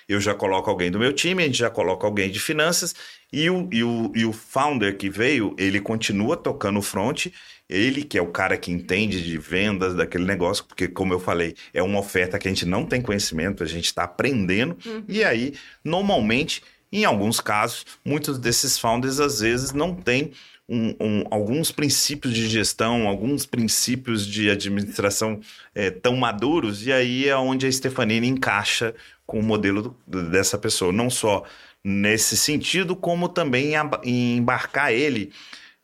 eu 0.09 0.19
já 0.19 0.35
coloco 0.35 0.69
alguém 0.69 0.91
do 0.91 0.99
meu 0.99 1.13
time, 1.13 1.43
a 1.43 1.45
gente 1.45 1.59
já 1.59 1.69
coloca 1.69 2.05
alguém 2.05 2.29
de 2.29 2.41
finanças 2.41 2.93
e 3.31 3.49
o, 3.49 3.69
e 3.71 3.83
o, 3.83 4.11
e 4.15 4.25
o 4.25 4.33
founder 4.33 4.97
que 4.97 5.09
veio, 5.09 5.55
ele 5.57 5.79
continua 5.79 6.35
tocando 6.35 6.79
o 6.79 6.81
front 6.81 7.27
ele 7.71 8.03
que 8.03 8.17
é 8.17 8.21
o 8.21 8.27
cara 8.27 8.57
que 8.57 8.69
entende 8.69 9.23
de 9.23 9.37
vendas 9.37 9.95
daquele 9.95 10.25
negócio, 10.25 10.65
porque, 10.65 10.89
como 10.89 11.13
eu 11.13 11.19
falei, 11.19 11.55
é 11.73 11.81
uma 11.81 11.99
oferta 11.99 12.37
que 12.37 12.47
a 12.47 12.51
gente 12.51 12.65
não 12.65 12.85
tem 12.85 13.01
conhecimento, 13.01 13.63
a 13.63 13.65
gente 13.65 13.85
está 13.85 14.03
aprendendo. 14.03 14.77
Uhum. 14.85 15.03
E 15.07 15.23
aí, 15.23 15.53
normalmente, 15.81 16.61
em 16.91 17.05
alguns 17.05 17.39
casos, 17.39 17.85
muitos 18.03 18.37
desses 18.37 18.77
founders 18.77 19.21
às 19.21 19.39
vezes 19.39 19.71
não 19.71 19.95
têm 19.95 20.33
um, 20.67 20.95
um, 20.99 21.23
alguns 21.31 21.71
princípios 21.71 22.33
de 22.33 22.47
gestão, 22.49 23.07
alguns 23.07 23.45
princípios 23.45 24.27
de 24.27 24.49
administração 24.49 25.39
é, 25.73 25.89
tão 25.89 26.17
maduros, 26.17 26.85
e 26.85 26.91
aí 26.91 27.27
é 27.27 27.37
onde 27.37 27.65
a 27.65 27.71
Stefanini 27.71 28.27
encaixa 28.27 28.93
com 29.25 29.39
o 29.39 29.43
modelo 29.43 29.97
do, 30.05 30.29
dessa 30.29 30.57
pessoa. 30.57 30.91
Não 30.91 31.09
só 31.09 31.45
nesse 31.83 32.37
sentido, 32.37 32.95
como 32.95 33.27
também 33.27 33.73
em 34.03 34.37
embarcar 34.37 34.91
ele 34.91 35.31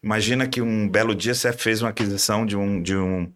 Imagina 0.08 0.48
que 0.48 0.62
um 0.62 0.88
belo 0.88 1.16
dia 1.16 1.34
você 1.34 1.52
fez 1.52 1.82
uma 1.82 1.90
aquisição 1.90 2.46
de 2.46 2.56
um, 2.56 2.82
de 2.82 2.96
um 2.96 3.32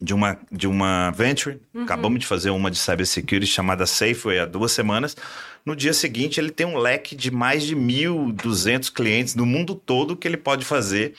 de 0.00 0.14
uma, 0.14 0.38
de 0.50 0.68
uma 0.68 1.10
venture. 1.10 1.60
Uhum. 1.74 1.82
Acabamos 1.82 2.20
de 2.20 2.26
fazer 2.26 2.50
uma 2.50 2.70
de 2.70 2.78
cybersecurity 2.78 3.50
chamada 3.50 3.84
Safeway 3.84 4.38
há 4.38 4.46
duas 4.46 4.70
semanas. 4.70 5.16
No 5.66 5.74
dia 5.74 5.92
seguinte, 5.92 6.38
ele 6.38 6.50
tem 6.50 6.64
um 6.64 6.78
leque 6.78 7.16
de 7.16 7.32
mais 7.32 7.64
de 7.64 7.74
1.200 7.74 8.92
clientes 8.92 9.34
no 9.34 9.44
mundo 9.44 9.74
todo 9.74 10.16
que 10.16 10.28
ele 10.28 10.36
pode 10.36 10.64
fazer 10.64 11.14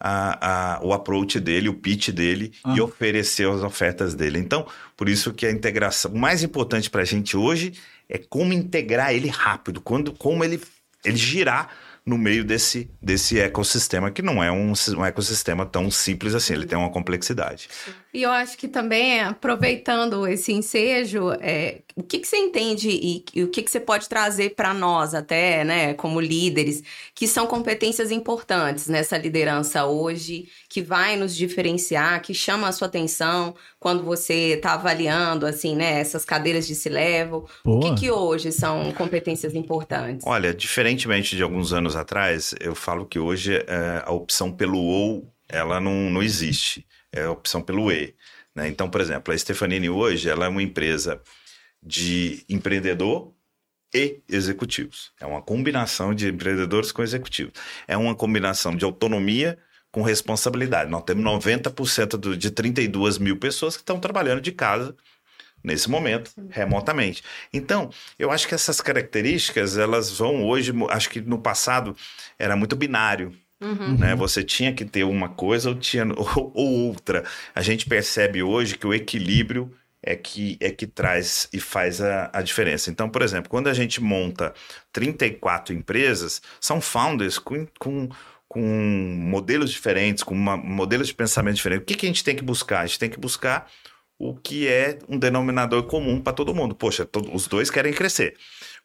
a, 0.00 0.76
a, 0.76 0.82
o 0.82 0.94
approach 0.94 1.38
dele, 1.38 1.68
o 1.68 1.74
pitch 1.74 2.08
dele 2.08 2.52
uhum. 2.64 2.76
e 2.76 2.80
oferecer 2.80 3.46
as 3.46 3.62
ofertas 3.62 4.14
dele. 4.14 4.38
Então, 4.38 4.66
por 4.96 5.06
isso 5.06 5.34
que 5.34 5.44
a 5.44 5.50
integração, 5.50 6.10
o 6.10 6.18
mais 6.18 6.42
importante 6.42 6.88
para 6.88 7.02
a 7.02 7.04
gente 7.04 7.36
hoje 7.36 7.74
é 8.08 8.18
como 8.18 8.52
integrar 8.52 9.14
ele 9.14 9.28
rápido, 9.28 9.80
quando, 9.80 10.12
como 10.12 10.42
ele, 10.42 10.60
ele 11.04 11.16
girar 11.16 11.70
no 12.08 12.16
meio 12.16 12.42
desse, 12.42 12.90
desse 13.02 13.38
ecossistema, 13.38 14.10
que 14.10 14.22
não 14.22 14.42
é 14.42 14.50
um, 14.50 14.72
um 14.96 15.04
ecossistema 15.04 15.66
tão 15.66 15.90
simples 15.90 16.34
assim, 16.34 16.54
ele 16.54 16.64
tem 16.64 16.78
uma 16.78 16.90
complexidade. 16.90 17.68
E 18.14 18.22
eu 18.22 18.30
acho 18.30 18.56
que 18.56 18.66
também, 18.66 19.20
aproveitando 19.20 20.26
esse 20.26 20.50
ensejo, 20.50 21.30
é, 21.38 21.82
o 21.98 22.02
que, 22.04 22.20
que 22.20 22.28
você 22.28 22.36
entende 22.36 22.88
e, 22.88 23.24
e 23.34 23.42
o 23.42 23.48
que, 23.48 23.60
que 23.60 23.68
você 23.68 23.80
pode 23.80 24.08
trazer 24.08 24.54
para 24.54 24.72
nós, 24.72 25.14
até, 25.14 25.64
né, 25.64 25.94
como 25.94 26.20
líderes, 26.20 26.80
que 27.12 27.26
são 27.26 27.44
competências 27.44 28.12
importantes 28.12 28.86
nessa 28.86 29.18
liderança 29.18 29.84
hoje, 29.84 30.48
que 30.68 30.80
vai 30.80 31.16
nos 31.16 31.34
diferenciar, 31.34 32.22
que 32.22 32.32
chama 32.32 32.68
a 32.68 32.72
sua 32.72 32.86
atenção 32.86 33.52
quando 33.80 34.04
você 34.04 34.54
está 34.54 34.74
avaliando, 34.74 35.44
assim, 35.44 35.74
né, 35.74 35.98
essas 35.98 36.24
cadeiras 36.24 36.68
de 36.68 36.76
se 36.76 36.88
level. 36.88 37.48
O 37.64 37.80
que, 37.80 37.94
que 37.96 38.10
hoje 38.12 38.52
são 38.52 38.92
competências 38.92 39.56
importantes? 39.56 40.24
Olha, 40.24 40.54
diferentemente 40.54 41.34
de 41.34 41.42
alguns 41.42 41.72
anos 41.72 41.96
atrás, 41.96 42.54
eu 42.60 42.76
falo 42.76 43.06
que 43.06 43.18
hoje 43.18 43.56
é, 43.56 44.04
a 44.06 44.12
opção 44.12 44.52
pelo 44.52 44.78
ou, 44.78 45.28
ela 45.48 45.80
não, 45.80 46.08
não 46.08 46.22
existe 46.22 46.86
é 47.12 47.24
a 47.24 47.30
opção 47.30 47.60
pelo 47.60 47.90
E. 47.90 48.14
Né? 48.54 48.68
Então, 48.68 48.88
por 48.88 49.00
exemplo, 49.00 49.32
a 49.32 49.38
Stefanini 49.38 49.88
hoje 49.88 50.28
ela 50.28 50.46
é 50.46 50.48
uma 50.48 50.62
empresa 50.62 51.20
de 51.88 52.44
empreendedor 52.48 53.32
e 53.94 54.20
executivos. 54.28 55.10
É 55.18 55.24
uma 55.24 55.40
combinação 55.40 56.14
de 56.14 56.28
empreendedores 56.28 56.92
com 56.92 57.02
executivos. 57.02 57.54
É 57.86 57.96
uma 57.96 58.14
combinação 58.14 58.76
de 58.76 58.84
autonomia 58.84 59.58
com 59.90 60.02
responsabilidade. 60.02 60.90
Nós 60.90 61.02
temos 61.02 61.24
90% 61.24 62.18
do, 62.18 62.36
de 62.36 62.50
32 62.50 63.16
mil 63.16 63.38
pessoas 63.38 63.74
que 63.74 63.82
estão 63.82 63.98
trabalhando 63.98 64.42
de 64.42 64.52
casa 64.52 64.94
nesse 65.64 65.88
momento, 65.88 66.30
remotamente. 66.50 67.22
Então, 67.52 67.90
eu 68.18 68.30
acho 68.30 68.46
que 68.46 68.54
essas 68.54 68.80
características, 68.82 69.78
elas 69.78 70.10
vão 70.18 70.46
hoje, 70.46 70.72
acho 70.90 71.08
que 71.08 71.22
no 71.22 71.38
passado 71.38 71.96
era 72.38 72.54
muito 72.54 72.76
binário. 72.76 73.32
Uhum. 73.60 73.96
Né? 73.98 74.14
Você 74.14 74.44
tinha 74.44 74.72
que 74.72 74.84
ter 74.84 75.04
uma 75.04 75.30
coisa 75.30 75.70
ou, 75.70 75.74
tinha, 75.74 76.04
ou, 76.04 76.52
ou 76.54 76.88
outra. 76.88 77.24
A 77.54 77.62
gente 77.62 77.86
percebe 77.86 78.42
hoje 78.42 78.76
que 78.76 78.86
o 78.86 78.94
equilíbrio 78.94 79.72
é 80.02 80.14
que, 80.14 80.56
é 80.60 80.70
que 80.70 80.86
traz 80.86 81.48
e 81.52 81.60
faz 81.60 82.00
a, 82.00 82.30
a 82.32 82.42
diferença. 82.42 82.90
Então, 82.90 83.08
por 83.08 83.22
exemplo, 83.22 83.50
quando 83.50 83.68
a 83.68 83.74
gente 83.74 84.02
monta 84.02 84.54
34 84.92 85.74
empresas, 85.74 86.40
são 86.60 86.80
founders 86.80 87.38
com, 87.38 87.66
com, 87.78 88.08
com 88.48 88.60
modelos 88.60 89.70
diferentes, 89.70 90.22
com 90.22 90.34
uma, 90.34 90.56
modelos 90.56 91.08
de 91.08 91.14
pensamento 91.14 91.56
diferentes. 91.56 91.82
O 91.82 91.86
que, 91.86 91.94
que 91.94 92.06
a 92.06 92.08
gente 92.08 92.24
tem 92.24 92.36
que 92.36 92.44
buscar? 92.44 92.80
A 92.80 92.86
gente 92.86 92.98
tem 92.98 93.10
que 93.10 93.18
buscar 93.18 93.70
o 94.18 94.34
que 94.34 94.66
é 94.66 94.98
um 95.08 95.18
denominador 95.18 95.84
comum 95.84 96.20
para 96.20 96.32
todo 96.32 96.54
mundo. 96.54 96.74
Poxa, 96.74 97.04
todo, 97.04 97.34
os 97.34 97.46
dois 97.46 97.70
querem 97.70 97.92
crescer. 97.92 98.36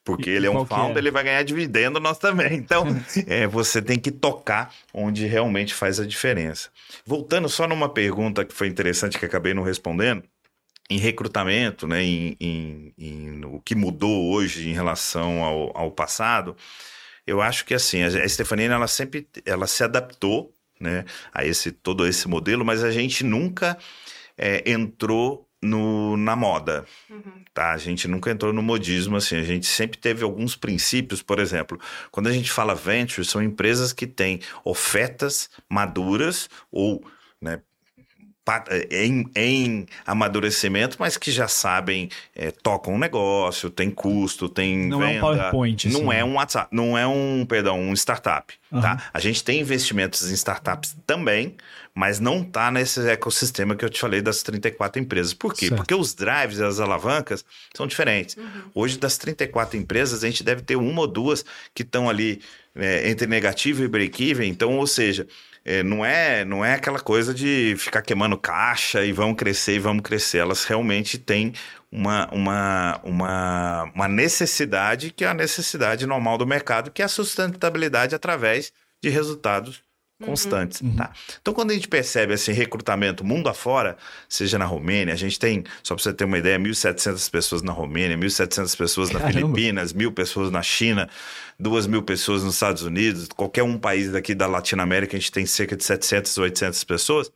Porque 0.03 0.29
e, 0.29 0.33
ele 0.33 0.47
é 0.47 0.51
um 0.51 0.65
founder, 0.65 0.97
é? 0.97 0.99
ele 0.99 1.11
vai 1.11 1.23
ganhar 1.23 1.43
dividendo, 1.43 1.99
nós 1.99 2.17
também. 2.17 2.53
Então, 2.53 2.85
é, 3.25 3.47
você 3.47 3.81
tem 3.81 3.97
que 3.97 4.11
tocar 4.11 4.73
onde 4.93 5.25
realmente 5.25 5.73
faz 5.73 5.99
a 5.99 6.05
diferença. 6.05 6.69
Voltando 7.05 7.47
só 7.47 7.67
numa 7.67 7.89
pergunta 7.89 8.43
que 8.43 8.53
foi 8.53 8.67
interessante 8.67 9.17
que 9.17 9.25
acabei 9.25 9.53
não 9.53 9.63
respondendo, 9.63 10.23
em 10.89 10.97
recrutamento, 10.97 11.87
né, 11.87 12.03
em, 12.03 12.37
em, 12.39 12.93
em, 12.97 13.45
o 13.45 13.59
que 13.59 13.75
mudou 13.75 14.31
hoje 14.31 14.69
em 14.69 14.73
relação 14.73 15.43
ao, 15.43 15.77
ao 15.77 15.91
passado, 15.91 16.55
eu 17.25 17.41
acho 17.41 17.65
que 17.65 17.73
assim, 17.73 18.03
a 18.03 18.27
Stefanina 18.27 18.75
ela 18.75 18.87
sempre 18.87 19.27
ela 19.45 19.65
se 19.65 19.83
adaptou 19.83 20.53
né, 20.79 21.05
a 21.33 21.45
esse 21.45 21.71
todo 21.71 22.05
esse 22.05 22.27
modelo, 22.27 22.65
mas 22.65 22.83
a 22.83 22.91
gente 22.91 23.23
nunca 23.23 23.77
é, 24.37 24.69
entrou 24.69 25.47
no, 25.61 26.17
na 26.17 26.35
moda, 26.35 26.85
uhum. 27.09 27.43
tá? 27.53 27.71
A 27.71 27.77
gente 27.77 28.07
nunca 28.07 28.29
entrou 28.29 28.51
no 28.51 28.61
modismo, 28.61 29.15
assim, 29.15 29.37
a 29.37 29.43
gente 29.43 29.65
sempre 29.65 29.97
teve 29.97 30.23
alguns 30.23 30.55
princípios, 30.57 31.21
por 31.21 31.39
exemplo, 31.39 31.79
quando 32.11 32.27
a 32.27 32.33
gente 32.33 32.51
fala 32.51 32.75
venture, 32.75 33.25
são 33.25 33.41
empresas 33.41 33.93
que 33.93 34.05
têm 34.05 34.41
ofertas 34.65 35.49
maduras 35.69 36.49
ou 36.69 37.01
né, 37.41 37.61
em, 38.91 39.25
em, 39.35 39.85
amadurecimento, 40.05 40.97
mas 40.99 41.17
que 41.17 41.31
já 41.31 41.47
sabem, 41.47 42.09
é, 42.35 42.51
tocam 42.51 42.95
um 42.95 42.97
negócio, 42.97 43.69
tem 43.69 43.89
custo, 43.89 44.49
tem 44.49 44.77
não 44.77 44.99
venda. 44.99 45.11
é 45.11 45.17
um 45.17 45.21
PowerPoint. 45.21 45.89
Não 45.89 46.09
assim. 46.09 46.19
é 46.19 46.25
um 46.25 46.33
WhatsApp, 46.35 46.67
não 46.75 46.97
é 46.97 47.07
um, 47.07 47.45
perdão, 47.45 47.79
um 47.79 47.93
startup, 47.93 48.53
uhum. 48.71 48.81
tá? 48.81 49.09
A 49.13 49.19
gente 49.19 49.43
tem 49.43 49.61
investimentos 49.61 50.29
em 50.29 50.33
startups 50.33 50.95
também, 51.07 51.55
mas 51.95 52.19
não 52.19 52.41
está 52.41 52.69
nesse 52.71 53.07
ecossistema 53.07 53.75
que 53.75 53.85
eu 53.85 53.89
te 53.89 53.99
falei 53.99 54.21
das 54.21 54.41
34 54.41 55.01
empresas. 55.01 55.33
Por 55.33 55.53
quê? 55.53 55.67
Certo. 55.67 55.77
Porque 55.77 55.93
os 55.93 56.13
drives 56.13 56.57
e 56.57 56.63
as 56.63 56.79
alavancas 56.79 57.45
são 57.73 57.87
diferentes. 57.87 58.35
Uhum. 58.35 58.63
Hoje, 58.73 58.97
das 58.97 59.17
34 59.17 59.77
empresas, 59.77 60.23
a 60.23 60.27
gente 60.27 60.43
deve 60.43 60.63
ter 60.63 60.75
uma 60.75 61.01
ou 61.01 61.07
duas 61.07 61.45
que 61.73 61.83
estão 61.83 62.09
ali 62.09 62.41
é, 62.75 63.09
entre 63.09 63.27
negativo 63.27 63.83
e 63.83 63.87
break-even. 63.87 64.49
Então, 64.49 64.77
ou 64.77 64.87
seja, 64.87 65.27
é, 65.65 65.81
não, 65.81 66.05
é, 66.05 66.43
não 66.43 66.63
é 66.63 66.73
aquela 66.73 66.99
coisa 66.99 67.33
de 67.33 67.75
ficar 67.77 68.01
queimando 68.01 68.37
caixa 68.37 69.05
e 69.05 69.13
vão 69.13 69.33
crescer 69.33 69.75
e 69.75 69.79
vamos 69.79 70.03
crescer. 70.03 70.39
Elas 70.39 70.65
realmente 70.65 71.17
têm 71.17 71.53
uma, 71.91 72.29
uma, 72.33 73.01
uma, 73.03 73.83
uma 73.95 74.07
necessidade 74.07 75.11
que 75.11 75.23
é 75.23 75.27
a 75.27 75.33
necessidade 75.33 76.05
normal 76.05 76.37
do 76.37 76.45
mercado, 76.45 76.91
que 76.91 77.01
é 77.01 77.05
a 77.05 77.09
sustentabilidade 77.09 78.13
através 78.13 78.73
de 79.01 79.09
resultados. 79.09 79.81
Constantes, 80.25 80.81
uhum. 80.81 80.95
tá? 80.95 81.11
Então, 81.41 81.53
quando 81.53 81.71
a 81.71 81.73
gente 81.73 81.87
percebe 81.87 82.33
esse 82.33 82.51
recrutamento 82.51 83.23
mundo 83.23 83.49
afora, 83.49 83.97
seja 84.27 84.57
na 84.57 84.65
Romênia, 84.65 85.13
a 85.13 85.17
gente 85.17 85.39
tem, 85.39 85.63
só 85.81 85.95
para 85.95 86.03
você 86.03 86.13
ter 86.13 86.25
uma 86.25 86.37
ideia, 86.37 86.57
1.700 86.59 87.29
pessoas 87.29 87.61
na 87.61 87.71
Romênia, 87.71 88.17
1.700 88.17 88.77
pessoas 88.77 89.09
na 89.11 89.19
Caramba. 89.19 89.39
Filipinas, 89.39 89.93
mil 89.93 90.11
pessoas 90.11 90.51
na 90.51 90.61
China, 90.61 91.09
duas 91.59 91.87
mil 91.87 92.03
pessoas 92.03 92.43
nos 92.43 92.55
Estados 92.55 92.83
Unidos, 92.83 93.27
qualquer 93.35 93.63
um 93.63 93.77
país 93.77 94.11
daqui 94.11 94.33
da 94.33 94.47
Latinoamérica, 94.47 95.15
a 95.15 95.19
gente 95.19 95.31
tem 95.31 95.45
cerca 95.45 95.75
de 95.75 95.83
700, 95.83 96.37
800 96.37 96.83
pessoas. 96.83 97.31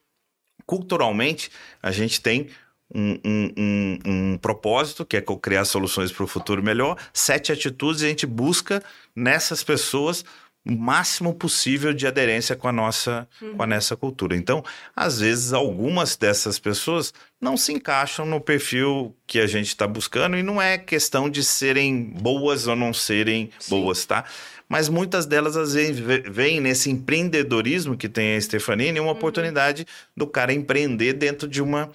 Culturalmente, 0.65 1.49
a 1.81 1.91
gente 1.91 2.19
tem 2.19 2.47
um, 2.93 3.19
um, 3.23 3.53
um, 3.57 3.99
um, 4.05 4.37
propósito, 4.37 5.05
que 5.05 5.17
é 5.17 5.21
criar 5.21 5.65
soluções 5.65 6.11
para 6.11 6.23
o 6.23 6.27
futuro 6.27 6.63
melhor, 6.63 6.97
sete 7.13 7.51
atitudes, 7.51 8.01
e 8.01 8.05
a 8.05 8.09
gente 8.09 8.25
busca 8.25 8.83
nessas 9.15 9.63
pessoas 9.63 10.23
o 10.67 10.77
máximo 10.77 11.33
possível 11.33 11.93
de 11.93 12.05
aderência 12.05 12.55
com 12.55 12.67
a 12.67 12.71
nossa 12.71 13.27
uhum. 13.41 13.55
com 13.55 13.63
a 13.63 13.67
nossa 13.67 13.95
cultura. 13.95 14.35
Então, 14.35 14.63
às 14.95 15.19
vezes 15.19 15.53
algumas 15.53 16.15
dessas 16.15 16.59
pessoas 16.59 17.13
não 17.39 17.55
se 17.55 17.71
encaixam 17.71 18.25
no 18.25 18.41
perfil 18.41 19.15
que 19.25 19.39
a 19.39 19.47
gente 19.47 19.67
está 19.67 19.87
buscando 19.87 20.37
e 20.37 20.43
não 20.43 20.61
é 20.61 20.77
questão 20.77 21.29
de 21.29 21.43
serem 21.43 22.03
boas 22.03 22.67
ou 22.67 22.75
não 22.75 22.93
serem 22.93 23.49
Sim. 23.59 23.69
boas, 23.69 24.05
tá? 24.05 24.25
Mas 24.69 24.89
muitas 24.89 25.25
delas 25.25 25.55
às 25.55 25.73
vezes 25.73 25.99
veem 25.99 26.59
nesse 26.59 26.89
empreendedorismo 26.89 27.95
que 27.95 28.09
tem 28.09 28.35
a 28.35 28.41
Stefanini 28.41 28.99
uma 28.99 29.11
uhum. 29.11 29.17
oportunidade 29.17 29.85
do 30.15 30.27
cara 30.27 30.53
empreender 30.53 31.13
dentro 31.13 31.47
de 31.47 31.61
uma, 31.61 31.89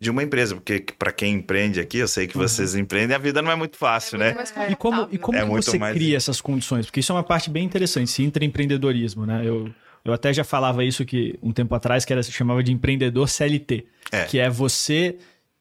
de 0.00 0.10
uma 0.10 0.22
empresa. 0.22 0.54
Porque 0.54 0.84
para 0.96 1.10
quem 1.10 1.34
empreende 1.34 1.80
aqui, 1.80 1.98
eu 1.98 2.08
sei 2.08 2.26
que 2.26 2.36
uhum. 2.36 2.46
vocês 2.46 2.74
empreendem, 2.74 3.16
a 3.16 3.18
vida 3.18 3.42
não 3.42 3.50
é 3.50 3.56
muito 3.56 3.76
fácil, 3.76 4.16
é 4.16 4.18
né? 4.18 4.34
Muito 4.34 4.72
e 4.72 4.76
como, 4.76 5.08
e 5.10 5.18
como 5.18 5.38
é 5.38 5.44
você 5.44 5.78
mais... 5.78 5.94
cria 5.94 6.16
essas 6.16 6.40
condições? 6.40 6.86
Porque 6.86 7.00
isso 7.00 7.10
é 7.10 7.14
uma 7.14 7.24
parte 7.24 7.50
bem 7.50 7.64
interessante, 7.64 8.08
esse 8.08 8.22
intraempreendedorismo, 8.22 9.26
né? 9.26 9.42
Eu, 9.44 9.72
eu 10.04 10.12
até 10.12 10.32
já 10.32 10.44
falava 10.44 10.84
isso 10.84 11.04
que 11.04 11.38
um 11.42 11.52
tempo 11.52 11.74
atrás, 11.74 12.04
que 12.04 12.12
era, 12.12 12.22
se 12.22 12.30
chamava 12.30 12.62
de 12.62 12.72
empreendedor 12.72 13.28
CLT, 13.28 13.84
é. 14.12 14.24
que 14.24 14.38
é 14.38 14.48
você 14.48 15.16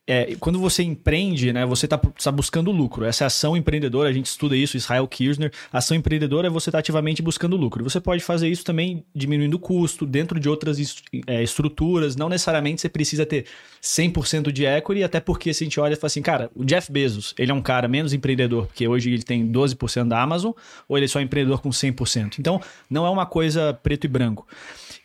é, 0.08 0.36
quando 0.40 0.60
você 0.60 0.82
empreende, 0.84 1.54
né, 1.54 1.66
você 1.66 1.86
está 1.86 1.98
tá 1.98 2.32
buscando 2.32 2.72
lucro. 2.72 3.06
Essa 3.06 3.24
é 3.24 3.28
ação 3.28 3.56
empreendedora, 3.56 4.10
a 4.10 4.14
gente 4.14 4.26
estuda 4.26 4.56
isso, 4.56 4.76
Israel 4.76 5.08
Kirchner. 5.08 5.52
Ação 5.72 5.96
empreendedora 5.96 6.48
é 6.48 6.50
você 6.50 6.70
estar 6.70 6.78
tá 6.78 6.80
ativamente 6.80 7.22
buscando 7.22 7.56
lucro. 7.56 7.84
Você 7.84 8.00
pode 8.02 8.24
fazer 8.24 8.50
isso 8.50 8.66
também 8.66 9.06
diminuindo 9.16 9.54
o 9.56 9.60
custo, 9.60 10.06
dentro 10.06 10.40
de 10.40 10.50
outras 10.50 10.80
é, 11.28 11.44
estruturas. 11.44 12.16
Não 12.16 12.30
necessariamente 12.30 12.82
você 12.82 12.90
precisa 12.90 13.26
ter 13.26 13.46
100% 13.82 14.52
de 14.52 14.66
equity, 14.66 15.04
até 15.04 15.20
porque 15.20 15.54
se 15.54 15.64
a 15.64 15.66
gente 15.66 15.80
olha 15.80 15.94
e 15.94 15.96
fala 15.96 16.08
assim, 16.08 16.22
cara, 16.22 16.52
o 16.56 16.66
Jeff 16.66 16.92
Bezos, 16.92 17.34
ele 17.38 17.52
é 17.52 17.54
um 17.54 17.62
cara 17.62 17.88
menos 17.88 18.12
empreendedor, 18.12 18.66
porque 18.68 18.88
hoje 18.88 19.12
ele 19.12 19.24
tem 19.24 19.48
12% 19.48 20.08
da 20.08 20.22
Amazon, 20.22 20.52
ou 20.90 20.98
ele 20.98 21.06
é 21.06 21.08
só 21.08 21.22
empreendedor 21.22 21.62
com 21.62 21.70
100%. 21.70 22.40
Então, 22.40 22.60
não 22.90 23.06
é 23.06 23.10
uma 23.10 23.26
coisa 23.26 23.74
preto 23.74 24.06
e 24.06 24.08
branco. 24.08 24.48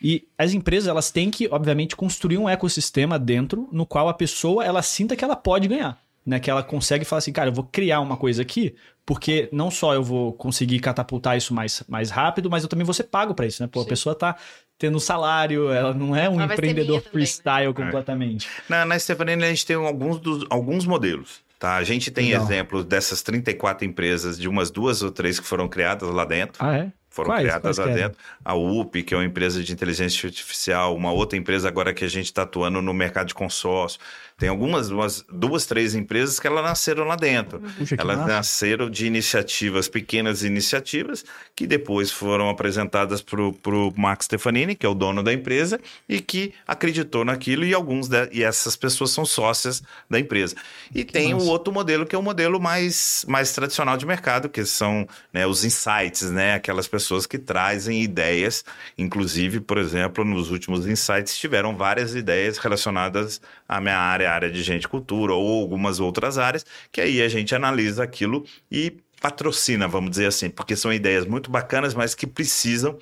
E 0.01 0.27
as 0.37 0.53
empresas, 0.53 0.87
elas 0.87 1.11
têm 1.11 1.31
que, 1.31 1.47
obviamente, 1.49 1.95
construir 1.95 2.37
um 2.37 2.47
ecossistema 2.47 3.17
dentro 3.17 3.67
no 3.71 3.85
qual 3.85 4.09
a 4.09 4.13
pessoa, 4.13 4.63
ela 4.63 4.81
sinta 4.81 5.15
que 5.15 5.23
ela 5.23 5.35
pode 5.35 5.67
ganhar. 5.67 5.97
Né, 6.25 6.41
que 6.41 6.51
ela 6.51 6.61
consegue 6.61 7.05
falar 7.05 7.19
assim, 7.19 7.31
cara, 7.31 7.51
eu 7.51 7.53
vou 7.53 7.63
criar 7.63 8.01
uma 8.01 8.17
coisa 8.17 8.41
aqui, 8.41 8.75
porque 9.05 9.47
não 9.49 9.71
só 9.71 9.93
eu 9.93 10.03
vou 10.03 10.33
conseguir 10.33 10.81
catapultar 10.81 11.37
isso 11.37 11.53
mais, 11.53 11.81
mais 11.87 12.09
rápido, 12.09 12.49
mas 12.49 12.63
eu 12.63 12.69
também 12.69 12.83
vou 12.83 12.93
ser 12.93 13.05
pago 13.05 13.33
para 13.33 13.45
isso, 13.45 13.63
né? 13.63 13.69
Pô, 13.71 13.79
Sim. 13.79 13.85
a 13.85 13.89
pessoa 13.89 14.13
tá 14.13 14.35
tendo 14.77 14.99
salário, 14.99 15.71
ela 15.71 15.93
não 15.93 16.13
é 16.13 16.29
um 16.29 16.41
ela 16.41 16.53
empreendedor 16.53 17.01
freestyle 17.01 17.73
também, 17.73 17.85
né? 17.85 17.91
completamente. 17.91 18.45
É. 18.45 18.61
Na, 18.67 18.85
na 18.85 18.99
Stefanini 18.99 19.41
a 19.41 19.47
gente 19.47 19.65
tem 19.65 19.77
alguns, 19.77 20.19
dos, 20.19 20.45
alguns 20.49 20.85
modelos. 20.85 21.39
Tá? 21.57 21.75
A 21.75 21.83
gente 21.83 22.11
tem 22.11 22.25
Legal. 22.25 22.43
exemplos 22.43 22.85
dessas 22.85 23.21
34 23.21 23.85
empresas, 23.85 24.37
de 24.37 24.47
umas 24.47 24.69
duas 24.69 25.01
ou 25.01 25.09
três 25.09 25.39
que 25.39 25.47
foram 25.47 25.67
criadas 25.67 26.07
lá 26.09 26.23
dentro. 26.23 26.63
Ah, 26.63 26.75
é? 26.75 26.91
Foram 27.17 27.31
quais, 27.31 27.43
criadas 27.43 27.77
quais 27.77 27.89
lá 27.89 27.95
dentro. 27.95 28.17
A 28.45 28.53
UP, 28.53 29.03
que 29.03 29.13
é 29.13 29.17
uma 29.17 29.25
empresa 29.25 29.63
de 29.63 29.73
inteligência 29.73 30.27
artificial, 30.27 30.95
uma 30.95 31.11
outra 31.11 31.37
empresa 31.37 31.67
agora 31.67 31.93
que 31.93 32.05
a 32.05 32.07
gente 32.07 32.25
está 32.25 32.43
atuando 32.43 32.81
no 32.81 32.93
mercado 32.93 33.27
de 33.27 33.33
consórcio. 33.33 33.99
Tem 34.37 34.49
algumas, 34.49 34.87
duas, 34.87 35.25
duas, 35.33 35.65
três 35.65 35.95
empresas 35.95 36.39
que 36.39 36.45
elas 36.45 36.63
nasceram 36.63 37.05
lá 37.05 37.15
dentro. 37.15 37.59
Puxa, 37.59 37.95
elas 37.97 38.17
massa. 38.17 38.31
nasceram 38.31 38.87
de 38.87 39.07
iniciativas, 39.07 39.87
pequenas 39.87 40.43
iniciativas, 40.43 41.25
que 41.55 41.65
depois 41.65 42.11
foram 42.11 42.47
apresentadas 42.47 43.19
para 43.19 43.41
o 43.41 43.93
Max 43.95 44.25
Stefanini, 44.25 44.75
que 44.75 44.85
é 44.85 44.89
o 44.89 44.93
dono 44.93 45.23
da 45.23 45.33
empresa, 45.33 45.79
e 46.07 46.21
que 46.21 46.53
acreditou 46.67 47.25
naquilo, 47.25 47.65
e 47.65 47.73
alguns 47.73 48.07
de, 48.07 48.29
e 48.31 48.43
essas 48.43 48.75
pessoas 48.75 49.09
são 49.09 49.25
sócias 49.25 49.81
da 50.07 50.19
empresa. 50.19 50.55
E 50.93 51.03
que 51.03 51.13
tem 51.13 51.33
o 51.33 51.43
outro 51.45 51.73
modelo, 51.73 52.05
que 52.05 52.15
é 52.15 52.19
o 52.19 52.21
modelo 52.21 52.59
mais, 52.59 53.25
mais 53.27 53.51
tradicional 53.53 53.97
de 53.97 54.05
mercado, 54.05 54.49
que 54.49 54.63
são 54.65 55.07
né, 55.33 55.47
os 55.47 55.65
insights, 55.65 56.29
né? 56.29 56.53
Aquelas 56.53 56.87
pessoas 56.87 57.06
que 57.25 57.37
trazem 57.37 58.01
ideias, 58.01 58.65
inclusive, 58.97 59.59
por 59.59 59.77
exemplo, 59.77 60.25
nos 60.25 60.51
últimos 60.51 60.85
insights 60.87 61.37
tiveram 61.37 61.75
várias 61.75 62.15
ideias 62.15 62.57
relacionadas 62.57 63.41
à 63.67 63.79
minha 63.79 63.97
área 63.97 64.31
área 64.31 64.51
de 64.51 64.61
gente 64.63 64.87
cultura 64.87 65.33
ou 65.33 65.61
algumas 65.61 65.99
outras 65.99 66.37
áreas, 66.37 66.65
que 66.91 67.01
aí 67.01 67.21
a 67.21 67.29
gente 67.29 67.55
analisa 67.55 68.03
aquilo 68.03 68.45
e 68.71 68.97
patrocina, 69.21 69.87
vamos 69.87 70.11
dizer 70.11 70.27
assim, 70.27 70.49
porque 70.49 70.75
são 70.75 70.91
ideias 70.93 71.25
muito 71.25 71.49
bacanas, 71.49 71.93
mas 71.93 72.13
que 72.13 72.27
precisam 72.27 72.97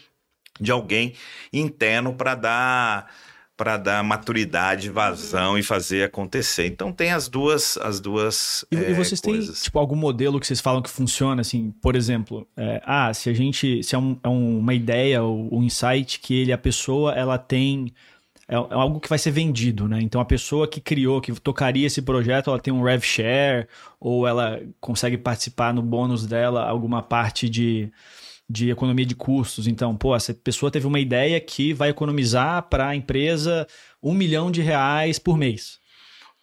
de 0.59 0.71
alguém 0.71 1.13
interno 1.51 2.13
para 2.13 2.35
dar 2.35 3.11
para 3.57 3.77
dar 3.77 4.03
maturidade, 4.03 4.89
vazão 4.89 5.57
e 5.57 5.63
fazer 5.63 6.03
acontecer. 6.03 6.67
Então 6.67 6.91
tem 6.91 7.11
as 7.11 7.27
duas 7.27 7.77
as 7.77 7.99
duas 7.99 8.65
E, 8.71 8.75
é, 8.75 8.91
e 8.91 8.93
vocês 8.93 9.21
coisas. 9.21 9.45
têm 9.45 9.63
tipo 9.63 9.79
algum 9.79 9.95
modelo 9.95 10.39
que 10.39 10.47
vocês 10.47 10.59
falam 10.59 10.81
que 10.81 10.89
funciona 10.89 11.41
assim, 11.41 11.73
por 11.81 11.95
exemplo, 11.95 12.47
é, 12.57 12.81
ah, 12.85 13.13
se 13.13 13.29
a 13.29 13.33
gente 13.33 13.81
se 13.83 13.95
é, 13.95 13.97
um, 13.97 14.17
é 14.23 14.27
uma 14.27 14.73
ideia 14.73 15.23
ou 15.23 15.57
um 15.57 15.63
insight 15.63 16.19
que 16.19 16.41
ele 16.41 16.51
a 16.51 16.57
pessoa 16.57 17.13
ela 17.13 17.37
tem 17.37 17.93
é, 18.47 18.55
é, 18.55 18.57
algo 18.57 18.99
que 18.99 19.09
vai 19.09 19.17
ser 19.17 19.31
vendido, 19.31 19.87
né? 19.87 19.99
Então 20.01 20.21
a 20.21 20.25
pessoa 20.25 20.67
que 20.67 20.79
criou, 20.79 21.21
que 21.21 21.33
tocaria 21.39 21.87
esse 21.87 22.01
projeto, 22.01 22.49
ela 22.49 22.59
tem 22.59 22.73
um 22.73 22.83
rev 22.83 23.01
share 23.03 23.67
ou 23.99 24.27
ela 24.27 24.61
consegue 24.79 25.17
participar 25.17 25.73
no 25.73 25.81
bônus 25.81 26.27
dela 26.27 26.67
alguma 26.67 27.01
parte 27.01 27.49
de, 27.49 27.91
de 28.49 28.69
economia 28.69 29.05
de 29.05 29.15
custos. 29.15 29.67
Então, 29.67 29.95
pô, 29.95 30.15
essa 30.15 30.33
pessoa 30.33 30.71
teve 30.71 30.85
uma 30.85 30.99
ideia 30.99 31.39
que 31.39 31.73
vai 31.73 31.89
economizar 31.89 32.63
para 32.69 32.89
a 32.89 32.95
empresa 32.95 33.67
um 34.01 34.13
milhão 34.13 34.51
de 34.51 34.61
reais 34.61 35.17
por 35.17 35.37
mês. 35.37 35.79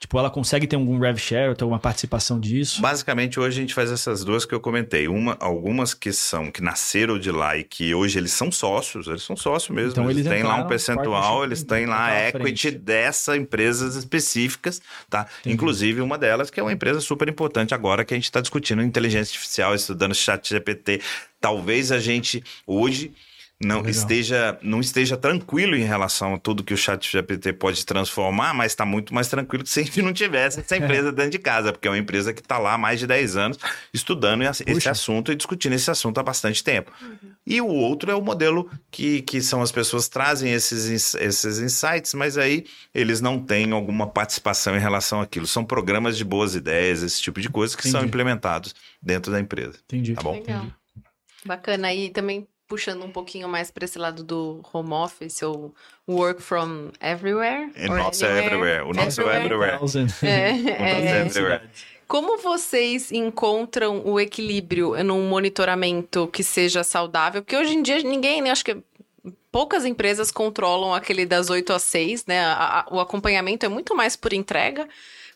Tipo, 0.02 0.18
ela 0.18 0.28
consegue 0.28 0.66
ter 0.66 0.74
algum 0.74 0.98
rev 0.98 1.16
share, 1.16 1.54
ter 1.54 1.62
alguma 1.62 1.78
participação 1.78 2.40
disso? 2.40 2.82
Basicamente, 2.82 3.38
hoje 3.38 3.58
a 3.58 3.60
gente 3.60 3.72
faz 3.72 3.88
essas 3.88 4.24
duas 4.24 4.44
que 4.44 4.52
eu 4.52 4.58
comentei. 4.58 5.06
Uma, 5.06 5.36
algumas 5.38 5.94
que 5.94 6.12
são, 6.12 6.50
que 6.50 6.60
nasceram 6.60 7.20
de 7.20 7.30
lá 7.30 7.56
e 7.56 7.62
que 7.62 7.94
hoje 7.94 8.18
eles 8.18 8.32
são 8.32 8.50
sócios, 8.50 9.06
eles 9.06 9.22
são 9.22 9.36
sócios 9.36 9.72
mesmo. 9.72 9.92
Então, 9.92 10.10
eles, 10.10 10.26
têm 10.26 10.42
lá 10.42 10.56
um 10.56 10.66
percentual, 10.66 11.44
eles 11.44 11.62
têm 11.62 11.86
lá 11.86 12.06
a 12.06 12.28
equity 12.30 12.72
dessas 12.72 13.36
empresas 13.36 13.94
específicas, 13.94 14.82
tá? 15.08 15.28
Entendi. 15.38 15.54
Inclusive 15.54 16.00
uma 16.00 16.18
delas 16.18 16.50
que 16.50 16.58
é 16.58 16.62
uma 16.64 16.72
empresa 16.72 17.00
super 17.00 17.28
importante 17.28 17.72
agora 17.72 18.04
que 18.04 18.12
a 18.12 18.16
gente 18.16 18.24
está 18.24 18.40
discutindo 18.40 18.82
inteligência 18.82 19.30
artificial, 19.30 19.72
estudando 19.72 20.16
chat 20.16 20.48
GPT. 20.48 21.00
Talvez 21.40 21.92
a 21.92 22.00
gente 22.00 22.42
hoje 22.66 23.12
não 23.64 23.88
esteja 23.88 24.58
não 24.62 24.80
esteja 24.80 25.16
tranquilo 25.16 25.76
em 25.76 25.84
relação 25.84 26.34
a 26.34 26.38
tudo 26.38 26.64
que 26.64 26.74
o 26.74 26.76
chat 26.76 27.10
GPT 27.10 27.52
pode 27.54 27.84
transformar, 27.86 28.52
mas 28.52 28.72
está 28.72 28.84
muito 28.84 29.14
mais 29.14 29.28
tranquilo 29.28 29.62
que 29.64 29.70
se 29.70 29.80
a 29.80 29.82
gente 29.84 30.02
não 30.02 30.12
tivesse 30.12 30.60
essa 30.60 30.76
empresa 30.76 31.10
dentro 31.12 31.30
de 31.30 31.38
casa, 31.38 31.72
porque 31.72 31.86
é 31.86 31.90
uma 31.90 31.98
empresa 31.98 32.32
que 32.32 32.40
está 32.40 32.58
lá 32.58 32.74
há 32.74 32.78
mais 32.78 32.98
de 32.98 33.06
10 33.06 33.36
anos 33.36 33.58
estudando 33.92 34.42
esse 34.42 34.64
Puxa. 34.64 34.90
assunto 34.90 35.32
e 35.32 35.36
discutindo 35.36 35.74
esse 35.74 35.90
assunto 35.90 36.18
há 36.18 36.22
bastante 36.22 36.62
tempo. 36.62 36.92
Uhum. 37.00 37.32
E 37.46 37.60
o 37.60 37.68
outro 37.68 38.10
é 38.10 38.14
o 38.14 38.22
modelo 38.22 38.70
que, 38.90 39.22
que 39.22 39.40
são 39.40 39.62
as 39.62 39.72
pessoas 39.72 40.08
trazem 40.08 40.52
esses, 40.52 41.14
esses 41.14 41.58
insights, 41.58 42.14
mas 42.14 42.36
aí 42.36 42.64
eles 42.94 43.20
não 43.20 43.38
têm 43.38 43.70
alguma 43.72 44.06
participação 44.06 44.76
em 44.76 44.80
relação 44.80 45.20
àquilo. 45.20 45.46
São 45.46 45.64
programas 45.64 46.16
de 46.16 46.24
boas 46.24 46.54
ideias, 46.54 47.02
esse 47.02 47.20
tipo 47.20 47.40
de 47.40 47.48
coisa 47.48 47.76
que 47.76 47.82
Entendi. 47.82 47.92
são 47.98 48.04
implementados 48.04 48.74
dentro 49.00 49.30
da 49.32 49.40
empresa. 49.40 49.78
Entendi. 49.84 50.14
Tá 50.14 50.22
bom? 50.22 50.34
Legal. 50.34 50.58
Entendi. 50.58 50.74
Bacana. 51.44 51.92
E 51.92 52.10
também 52.10 52.46
puxando 52.72 53.04
um 53.04 53.10
pouquinho 53.10 53.46
mais 53.50 53.70
para 53.70 53.84
esse 53.84 53.98
lado 53.98 54.24
do 54.24 54.62
home 54.72 54.94
office 54.94 55.42
ou 55.42 55.74
work 56.08 56.42
from 56.42 56.90
everywhere. 57.02 57.70
O 57.86 57.94
nosso 57.94 58.24
é 58.24 58.46
everywhere. 58.46 58.82
O 58.84 58.94
nosso 58.94 59.20
é 59.20 59.44
everywhere. 59.44 59.78
É, 60.22 60.26
é, 60.26 61.04
é 61.04 61.26
everywhere. 61.26 61.68
Como 62.08 62.38
vocês 62.38 63.12
encontram 63.12 64.00
o 64.06 64.18
equilíbrio 64.18 65.04
num 65.04 65.28
monitoramento 65.28 66.26
que 66.28 66.42
seja 66.42 66.82
saudável? 66.82 67.42
Porque 67.42 67.58
hoje 67.58 67.74
em 67.74 67.82
dia 67.82 67.98
ninguém, 67.98 68.40
né, 68.40 68.50
acho 68.50 68.64
que 68.64 68.78
poucas 69.50 69.84
empresas 69.84 70.30
controlam 70.30 70.94
aquele 70.94 71.26
das 71.26 71.50
8 71.50 71.74
às 71.74 71.82
6, 71.82 72.24
né? 72.24 72.40
A, 72.40 72.54
a, 72.80 72.86
o 72.90 73.00
acompanhamento 73.00 73.66
é 73.66 73.68
muito 73.68 73.94
mais 73.94 74.16
por 74.16 74.32
entrega. 74.32 74.88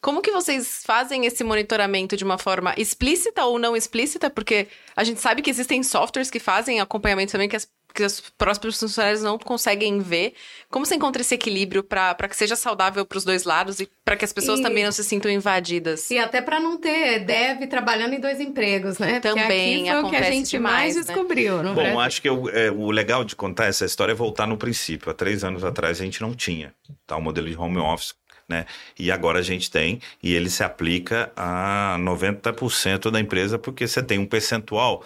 Como 0.07 0.23
que 0.23 0.31
vocês 0.31 0.85
fazem 0.85 1.27
esse 1.27 1.43
monitoramento 1.43 2.17
de 2.17 2.23
uma 2.23 2.39
forma 2.39 2.73
explícita 2.77 3.45
ou 3.45 3.59
não 3.59 3.75
explícita? 3.75 4.31
Porque 4.31 4.69
a 4.95 5.03
gente 5.03 5.21
sabe 5.21 5.43
que 5.43 5.51
existem 5.51 5.83
softwares 5.83 6.31
que 6.31 6.39
fazem 6.39 6.79
acompanhamento 6.79 7.33
também 7.33 7.49
que 7.49 7.57
as 7.57 7.67
que 7.93 8.05
os 8.05 8.21
próprios 8.37 8.79
funcionários 8.79 9.23
não 9.23 9.39
conseguem 9.39 9.99
ver. 10.01 10.35
Como 10.71 10.85
você 10.85 10.95
encontra 10.97 11.23
esse 11.23 11.35
equilíbrio 11.35 11.83
para 11.83 12.29
que 12.29 12.37
seja 12.37 12.55
saudável 12.55 13.07
para 13.07 13.17
os 13.17 13.25
dois 13.25 13.45
lados 13.45 13.81
e 13.81 13.89
para 14.05 14.17
que 14.17 14.25
as 14.25 14.35
pessoas 14.35 14.61
e, 14.61 14.63
também 14.63 14.85
não 14.85 14.93
se 14.93 15.03
sintam 15.03 15.31
invadidas? 15.31 16.11
E 16.11 16.19
até 16.19 16.43
para 16.43 16.61
não 16.61 16.77
ter 16.77 17.21
dev 17.25 17.67
trabalhando 17.67 18.13
em 18.13 18.21
dois 18.21 18.39
empregos, 18.39 18.99
né? 18.99 19.19
Também 19.19 19.79
Porque 19.79 19.89
aqui 19.89 20.01
foi 20.01 20.09
o 20.09 20.11
que 20.11 20.17
a 20.17 20.31
gente 20.31 20.51
demais, 20.51 20.95
mais 20.95 20.97
né? 20.97 21.03
descobriu. 21.03 21.63
Bom, 21.63 21.75
Brasil. 21.75 22.01
acho 22.01 22.23
que 22.23 22.29
eu, 22.29 22.49
é, 22.51 22.71
o 22.71 22.91
legal 22.91 23.25
de 23.25 23.35
contar 23.35 23.65
essa 23.65 23.87
história 23.87 24.13
é 24.13 24.15
voltar 24.15 24.47
no 24.47 24.59
princípio. 24.59 25.11
Há 25.11 25.15
três 25.15 25.43
anos 25.43 25.65
atrás 25.65 25.99
a 25.99 26.05
gente 26.05 26.21
não 26.21 26.35
tinha 26.35 26.75
tá, 27.07 27.17
o 27.17 27.23
modelo 27.23 27.49
de 27.49 27.57
home 27.57 27.79
office 27.79 28.15
né? 28.49 28.67
E 28.99 29.11
agora 29.11 29.39
a 29.39 29.43
gente 29.43 29.71
tem, 29.71 30.01
e 30.23 30.35
ele 30.35 30.51
se 30.51 30.63
aplica 30.63 31.33
a 31.37 31.97
90% 31.99 33.11
da 33.11 33.21
empresa, 33.21 33.59
porque 33.59 33.87
você 33.87 34.03
tem 34.03 34.19
um 34.19 34.27
percentual 34.27 35.05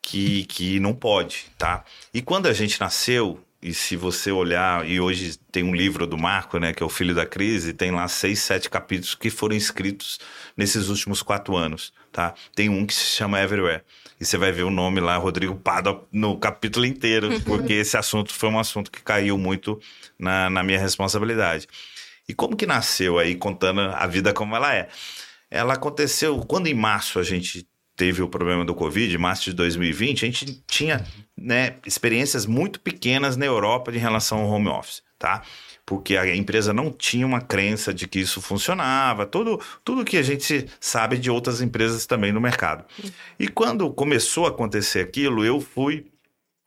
que, 0.00 0.44
que 0.44 0.78
não 0.78 0.94
pode, 0.94 1.46
tá? 1.58 1.84
E 2.14 2.22
quando 2.22 2.46
a 2.46 2.52
gente 2.52 2.80
nasceu, 2.80 3.40
e 3.60 3.74
se 3.74 3.96
você 3.96 4.30
olhar, 4.30 4.88
e 4.88 5.00
hoje 5.00 5.36
tem 5.50 5.64
um 5.64 5.74
livro 5.74 6.06
do 6.06 6.16
Marco, 6.16 6.58
né, 6.58 6.72
que 6.72 6.82
é 6.82 6.86
o 6.86 6.88
Filho 6.88 7.14
da 7.14 7.26
Crise, 7.26 7.72
tem 7.72 7.90
lá 7.90 8.06
seis, 8.06 8.38
sete 8.40 8.70
capítulos 8.70 9.16
que 9.16 9.30
foram 9.30 9.56
escritos 9.56 10.20
nesses 10.56 10.88
últimos 10.88 11.22
quatro 11.22 11.56
anos, 11.56 11.92
tá? 12.12 12.34
Tem 12.54 12.68
um 12.68 12.86
que 12.86 12.94
se 12.94 13.06
chama 13.06 13.40
Everywhere. 13.40 13.82
E 14.20 14.24
você 14.24 14.38
vai 14.38 14.52
ver 14.52 14.62
o 14.62 14.70
nome 14.70 15.00
lá, 15.00 15.16
Rodrigo 15.16 15.56
Pado, 15.56 16.06
no 16.12 16.38
capítulo 16.38 16.86
inteiro, 16.86 17.40
porque 17.44 17.72
esse 17.72 17.96
assunto 17.96 18.32
foi 18.32 18.48
um 18.48 18.58
assunto 18.58 18.90
que 18.90 19.02
caiu 19.02 19.36
muito 19.36 19.80
na, 20.18 20.48
na 20.48 20.62
minha 20.62 20.78
responsabilidade. 20.78 21.66
E 22.28 22.34
como 22.34 22.56
que 22.56 22.66
nasceu 22.66 23.18
aí, 23.18 23.34
contando 23.34 23.80
a 23.80 24.06
vida 24.06 24.32
como 24.32 24.56
ela 24.56 24.74
é? 24.74 24.88
Ela 25.50 25.74
aconteceu 25.74 26.38
quando 26.40 26.66
em 26.66 26.74
março 26.74 27.18
a 27.18 27.22
gente 27.22 27.68
teve 27.96 28.22
o 28.22 28.28
problema 28.28 28.64
do 28.64 28.74
Covid, 28.74 29.16
março 29.16 29.44
de 29.44 29.52
2020, 29.54 30.24
a 30.24 30.26
gente 30.26 30.62
tinha 30.66 31.04
né, 31.36 31.76
experiências 31.86 32.44
muito 32.44 32.78
pequenas 32.80 33.36
na 33.36 33.46
Europa 33.46 33.90
em 33.90 33.98
relação 33.98 34.38
ao 34.38 34.50
home 34.50 34.68
office, 34.68 35.02
tá? 35.18 35.42
Porque 35.84 36.16
a 36.16 36.36
empresa 36.36 36.74
não 36.74 36.92
tinha 36.92 37.26
uma 37.26 37.40
crença 37.40 37.94
de 37.94 38.06
que 38.06 38.18
isso 38.18 38.42
funcionava, 38.42 39.24
tudo, 39.24 39.58
tudo 39.82 40.04
que 40.04 40.18
a 40.18 40.22
gente 40.22 40.66
sabe 40.78 41.16
de 41.16 41.30
outras 41.30 41.62
empresas 41.62 42.06
também 42.06 42.32
no 42.32 42.40
mercado. 42.40 42.84
E 43.38 43.48
quando 43.48 43.90
começou 43.90 44.44
a 44.46 44.50
acontecer 44.50 45.00
aquilo, 45.00 45.44
eu 45.44 45.60
fui 45.60 46.06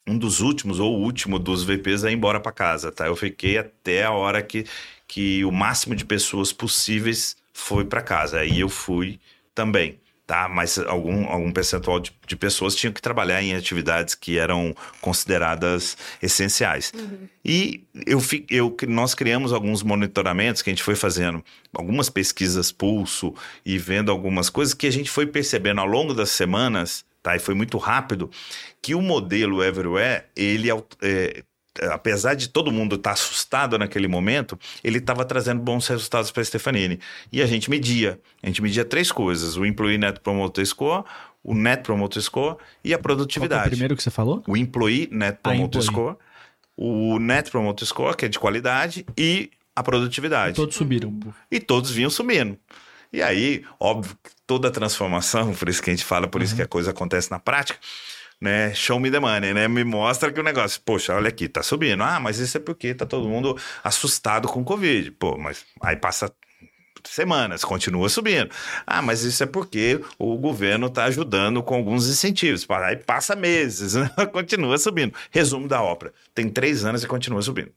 um 0.08 0.18
dos 0.18 0.40
últimos 0.40 0.80
ou 0.80 0.98
o 0.98 1.02
último 1.02 1.38
dos 1.38 1.64
VPs 1.64 2.04
a 2.04 2.12
ir 2.12 2.16
embora 2.16 2.40
para 2.40 2.52
casa, 2.52 2.92
tá? 2.92 3.06
Eu 3.06 3.16
fiquei 3.16 3.58
até 3.58 4.04
a 4.04 4.12
hora 4.12 4.42
que, 4.42 4.66
que 5.10 5.44
o 5.44 5.52
máximo 5.52 5.96
de 5.96 6.06
pessoas 6.06 6.54
possíveis 6.54 7.36
foi 7.52 7.84
para 7.84 8.00
casa. 8.00 8.40
Aí 8.40 8.60
eu 8.60 8.70
fui 8.70 9.20
também, 9.56 10.00
tá? 10.28 10.48
Mas 10.48 10.78
algum, 10.78 11.28
algum 11.28 11.52
percentual 11.52 12.00
de, 12.00 12.16
de, 12.28 12.36
pessoas 12.36 12.76
tinham 12.76 12.94
que 12.94 13.02
trabalhar 13.02 13.42
em 13.42 13.56
atividades 13.56 14.14
que 14.14 14.38
eram 14.38 14.76
consideradas 15.02 15.98
essenciais. 16.22 16.94
Uhum. 16.96 17.28
E 17.44 17.84
eu, 18.06 18.22
eu, 18.52 18.78
nós 18.88 19.16
criamos 19.16 19.52
alguns 19.52 19.82
monitoramentos 19.82 20.62
que 20.62 20.70
a 20.70 20.74
gente 20.74 20.84
foi 20.84 20.96
fazendo, 20.96 21.44
algumas 21.74 22.08
pesquisas 22.08 22.72
pulso 22.72 23.34
e 23.66 23.80
vendo 23.80 24.12
algumas 24.12 24.48
coisas 24.48 24.76
que 24.76 24.86
a 24.86 24.92
gente 24.92 25.10
foi 25.10 25.26
percebendo 25.26 25.82
ao 25.82 25.88
longo 25.88 26.14
das 26.14 26.30
semanas, 26.30 27.04
tá? 27.24 27.36
E 27.36 27.40
foi 27.40 27.56
muito 27.56 27.80
rápido, 27.80 28.30
que 28.80 28.94
o 28.94 29.02
modelo 29.02 29.64
Everywhere, 29.64 30.26
ele 30.36 30.70
é, 31.02 31.44
apesar 31.92 32.34
de 32.36 32.50
todo 32.50 32.72
mundo 32.72 32.96
estar 32.96 33.12
tá 33.12 33.14
assustado 33.14 33.78
naquele 33.78 34.08
momento, 34.08 34.58
ele 34.84 34.98
estava 34.98 35.24
trazendo 35.26 35.62
bons 35.62 35.88
resultados 35.88 36.32
para 36.32 36.42
a 36.42 36.46
Stefanini. 36.46 37.00
E 37.32 37.42
a 37.42 37.46
gente 37.46 37.70
media. 37.70 38.20
A 38.42 38.48
gente 38.48 38.62
media 38.62 38.84
três 38.84 39.12
coisas: 39.12 39.58
o 39.58 39.66
Employee 39.66 39.98
Net 39.98 40.20
Promoter 40.20 40.66
Score, 40.66 41.04
o 41.44 41.54
Net 41.54 41.84
Promoter 41.84 42.22
Score 42.22 42.58
e 42.84 42.94
a 42.94 43.00
produtividade. 43.00 43.62
Qual 43.62 43.66
é 43.66 43.68
o 43.68 43.72
primeiro 43.72 43.96
que 43.96 44.04
você 44.04 44.12
falou? 44.12 44.44
O 44.48 44.58
Employee 44.58 45.10
Net 45.12 45.38
ah, 45.44 45.50
Promoter 45.50 45.82
Score, 45.82 46.16
o 46.76 47.20
Net 47.20 47.50
Promoter 47.50 47.88
Score, 47.88 48.16
que 48.16 48.26
é 48.26 48.28
de 48.28 48.40
qualidade, 48.40 49.06
e 49.18 49.52
a 49.76 49.84
produtividade. 49.84 50.52
E 50.52 50.56
todos 50.56 50.76
subiram. 50.76 51.18
E 51.50 51.60
todos 51.60 51.92
vinham 51.92 52.10
subindo. 52.10 52.58
E 53.12 53.22
aí, 53.22 53.64
óbvio, 53.80 54.16
toda 54.46 54.70
transformação, 54.70 55.54
por 55.56 55.70
isso 55.70 55.82
que 55.82 55.90
a 55.90 55.94
gente 55.94 56.06
fala, 56.06 56.28
por 56.28 56.42
uhum. 56.42 56.46
isso 56.46 56.56
que 56.56 56.62
a 56.62 56.68
coisa 56.68 56.92
acontece 56.92 57.32
na 57.32 57.40
prática, 57.40 57.80
né? 58.42 58.74
Show 58.74 59.00
me 59.00 59.12
the 59.12 59.20
money, 59.20 59.54
né? 59.54 59.68
Me 59.68 59.84
mostra 59.84 60.32
que 60.32 60.40
o 60.40 60.44
negócio, 60.44 60.82
poxa, 60.82 61.14
olha 61.14 61.30
aqui, 61.30 61.48
tá 61.48 61.62
subindo. 61.62 62.04
Ah, 62.04 62.20
mas 62.20 62.40
isso 62.40 62.58
é 62.58 62.60
porque 62.60 62.94
tá 62.94 63.06
todo 63.06 63.28
mundo 63.28 63.58
assustado 63.84 64.48
com 64.48 64.62
o 64.62 64.66
Covid. 64.66 65.12
Pô, 65.12 65.38
mas 65.38 65.66
aí 65.82 65.96
passa 65.96 66.34
semanas, 67.04 67.64
continua 67.64 68.10
subindo. 68.10 68.50
Ah, 68.86 69.02
mas 69.02 69.24
isso 69.24 69.44
é 69.44 69.46
porque 69.46 70.02
o 70.18 70.38
governo 70.38 70.88
está 70.88 71.06
ajudando 71.06 71.64
com 71.64 71.76
alguns 71.76 72.08
incentivos. 72.08 72.66
Aí 72.70 72.98
passa 72.98 73.36
meses, 73.36 73.96
né? 73.96 74.10
continua 74.32 74.78
subindo. 74.78 75.14
Resumo 75.32 75.68
da 75.68 75.82
ópera: 75.82 76.14
tem 76.34 76.50
três 76.50 76.86
anos 76.86 77.04
e 77.04 77.08
continua 77.08 77.42
subindo. 77.42 77.72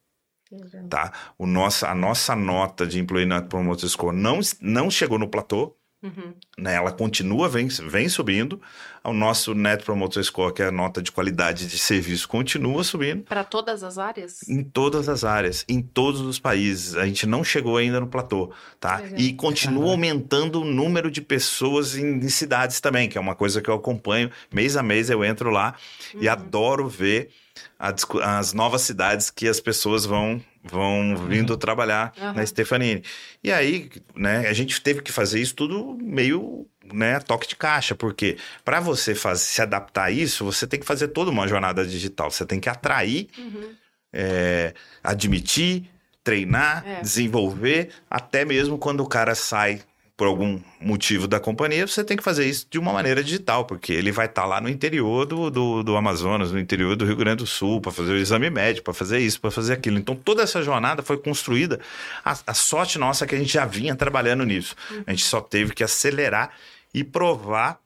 Tá? 0.91 1.11
O 1.39 1.47
nosso, 1.47 1.87
a 1.87 1.95
nossa 1.95 2.37
nota 2.37 2.87
de 2.87 3.01
Employee 3.01 3.27
Net 3.27 3.49
Promoter 3.49 3.89
Score 3.89 4.15
não, 4.15 4.39
não 4.61 4.91
chegou 4.91 5.19
no 5.19 5.27
platô, 5.27 5.75
Uhum. 6.03 6.35
Né, 6.59 6.75
ela 6.75 6.91
continua, 6.91 7.49
vem, 7.49 7.69
vem 7.69 8.09
subindo. 8.09 8.61
O 9.05 9.13
nosso 9.13 9.55
Net 9.55 9.85
Promoter 9.85 10.23
Score, 10.23 10.53
que 10.53 10.63
é 10.63 10.67
a 10.67 10.73
nota 10.73 11.01
de 11.01 11.13
qualidade 11.13 11.67
de 11.67 11.79
serviço, 11.79 12.29
continua 12.29 12.83
subindo. 12.83 13.23
Para 13.23 13.45
todas 13.45 13.85
as 13.85 13.99
áreas? 13.99 14.49
Em 14.49 14.63
todas 14.65 15.09
as 15.09 15.25
áreas, 15.25 15.65
em 15.69 15.81
todos 15.81 16.21
os 16.21 16.39
países. 16.39 16.97
A 16.97 17.07
gente 17.07 17.27
não 17.27 17.45
chegou 17.45 17.77
ainda 17.77 18.01
no 18.01 18.07
platô, 18.07 18.53
tá? 18.81 19.03
E 19.17 19.33
continua 19.33 19.93
aumentando 19.93 20.63
o 20.63 20.65
número 20.65 21.11
de 21.11 21.21
pessoas 21.21 21.97
em, 21.97 22.17
em, 22.17 22.29
cidades 22.29 22.81
também, 22.81 23.09
que 23.09 23.17
é 23.17 23.21
uma 23.21 23.35
coisa 23.35 23.61
que 23.61 23.71
eu 23.71 23.75
acompanho. 23.75 24.31
Mês 24.53 24.77
a 24.77 24.83
mês 24.83 25.09
eu 25.09 25.25
entro 25.25 25.51
lá 25.51 25.75
uhum. 26.15 26.23
e 26.23 26.29
adoro 26.29 26.89
ver 26.89 27.31
a, 27.79 27.95
as 28.39 28.53
novas 28.53 28.83
cidades 28.83 29.31
que 29.31 29.49
as 29.49 29.61
pessoas 29.61 30.05
vão 30.05 30.41
vão 30.63 31.17
vindo 31.29 31.51
uhum. 31.51 31.59
trabalhar 31.59 32.13
uhum. 32.17 32.33
na 32.35 32.47
Stefanini. 32.47 33.03
E 33.43 33.51
aí, 33.51 33.91
né, 34.15 34.49
a 34.49 34.53
gente 34.53 34.81
teve 34.81 35.03
que 35.03 35.11
fazer 35.11 35.41
isso 35.41 35.55
tudo 35.55 35.97
meio, 36.01 36.67
né, 36.93 37.19
toque 37.21 37.49
de 37.49 37.57
caixa, 37.57 37.95
porque 37.95 38.37
para 38.65 38.81
você 38.81 39.15
fazer, 39.15 39.45
se 39.45 39.63
adaptar 39.63 40.05
a 40.05 40.11
isso, 40.11 40.45
você 40.45 40.67
tem 40.67 40.79
que 40.79 40.87
fazer 40.87 41.09
toda 41.09 41.31
uma 41.31 41.49
jornada 41.49 41.85
digital. 41.85 42.31
Você 42.31 42.47
tem 42.47 42.61
que 42.61 42.69
atrair, 42.69 43.29
uhum. 43.37 43.75
é, 44.13 44.75
admitir, 45.03 45.91
treinar, 46.23 46.85
é. 46.87 47.01
desenvolver, 47.01 47.91
até 48.09 48.45
mesmo 48.45 48.79
quando 48.79 49.01
o 49.01 49.09
cara 49.09 49.35
sai 49.35 49.81
por 50.23 50.29
algum 50.29 50.61
motivo 50.81 51.27
da 51.27 51.41
companhia, 51.41 51.85
você 51.85 52.05
tem 52.05 52.17
que 52.17 52.23
fazer 52.23 52.47
isso 52.47 52.65
de 52.71 52.79
uma 52.79 52.93
maneira 52.93 53.25
digital, 53.25 53.65
porque 53.65 53.93
ele 53.93 54.13
vai 54.13 54.27
estar 54.27 54.43
tá 54.43 54.47
lá 54.47 54.61
no 54.61 54.69
interior 54.69 55.27
do, 55.27 55.51
do, 55.51 55.83
do, 55.83 55.97
Amazonas, 55.97 56.53
no 56.53 56.61
interior 56.61 56.95
do 56.95 57.05
Rio 57.05 57.17
Grande 57.17 57.39
do 57.39 57.47
Sul, 57.47 57.81
para 57.81 57.91
fazer 57.91 58.13
o 58.13 58.17
exame 58.17 58.49
médico, 58.49 58.85
para 58.85 58.95
fazer 58.95 59.19
isso, 59.19 59.41
para 59.41 59.51
fazer 59.51 59.73
aquilo. 59.73 59.99
Então, 59.99 60.15
toda 60.15 60.41
essa 60.45 60.63
jornada 60.63 61.03
foi 61.03 61.17
construída. 61.17 61.81
A, 62.25 62.39
a, 62.47 62.55
sorte 62.55 63.01
nossa 63.01 63.25
é 63.25 63.27
que 63.27 63.35
a 63.35 63.39
gente 63.39 63.53
já 63.53 63.65
vinha 63.65 63.97
trabalhando 63.97 64.45
nisso. 64.45 64.77
A 65.05 65.11
gente 65.11 65.25
só 65.25 65.41
teve 65.41 65.75
que 65.75 65.83
acelerar 65.83 66.53
e 66.95 67.03
provar 67.03 67.81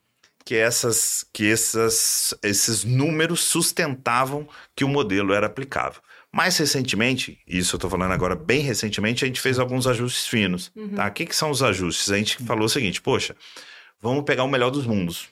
que, 0.44 0.54
essas, 0.54 1.24
que 1.32 1.50
essas, 1.50 2.34
esses 2.42 2.84
números 2.84 3.40
sustentavam 3.40 4.46
que 4.74 4.84
o 4.84 4.88
modelo 4.88 5.32
era 5.32 5.46
aplicável. 5.46 6.02
Mais 6.36 6.54
recentemente, 6.58 7.38
isso 7.48 7.76
eu 7.76 7.78
estou 7.78 7.88
falando 7.88 8.12
agora 8.12 8.36
bem 8.36 8.60
recentemente, 8.60 9.24
a 9.24 9.26
gente 9.26 9.40
fez 9.40 9.58
alguns 9.58 9.86
ajustes 9.86 10.26
finos. 10.26 10.70
Uhum. 10.76 10.90
Tá? 10.90 11.06
O 11.06 11.10
que, 11.10 11.24
que 11.24 11.34
são 11.34 11.50
os 11.50 11.62
ajustes? 11.62 12.10
A 12.10 12.18
gente 12.18 12.36
falou 12.44 12.66
o 12.66 12.68
seguinte, 12.68 13.00
poxa, 13.00 13.34
vamos 14.02 14.22
pegar 14.22 14.44
o 14.44 14.48
melhor 14.48 14.68
dos 14.68 14.86
mundos. 14.86 15.30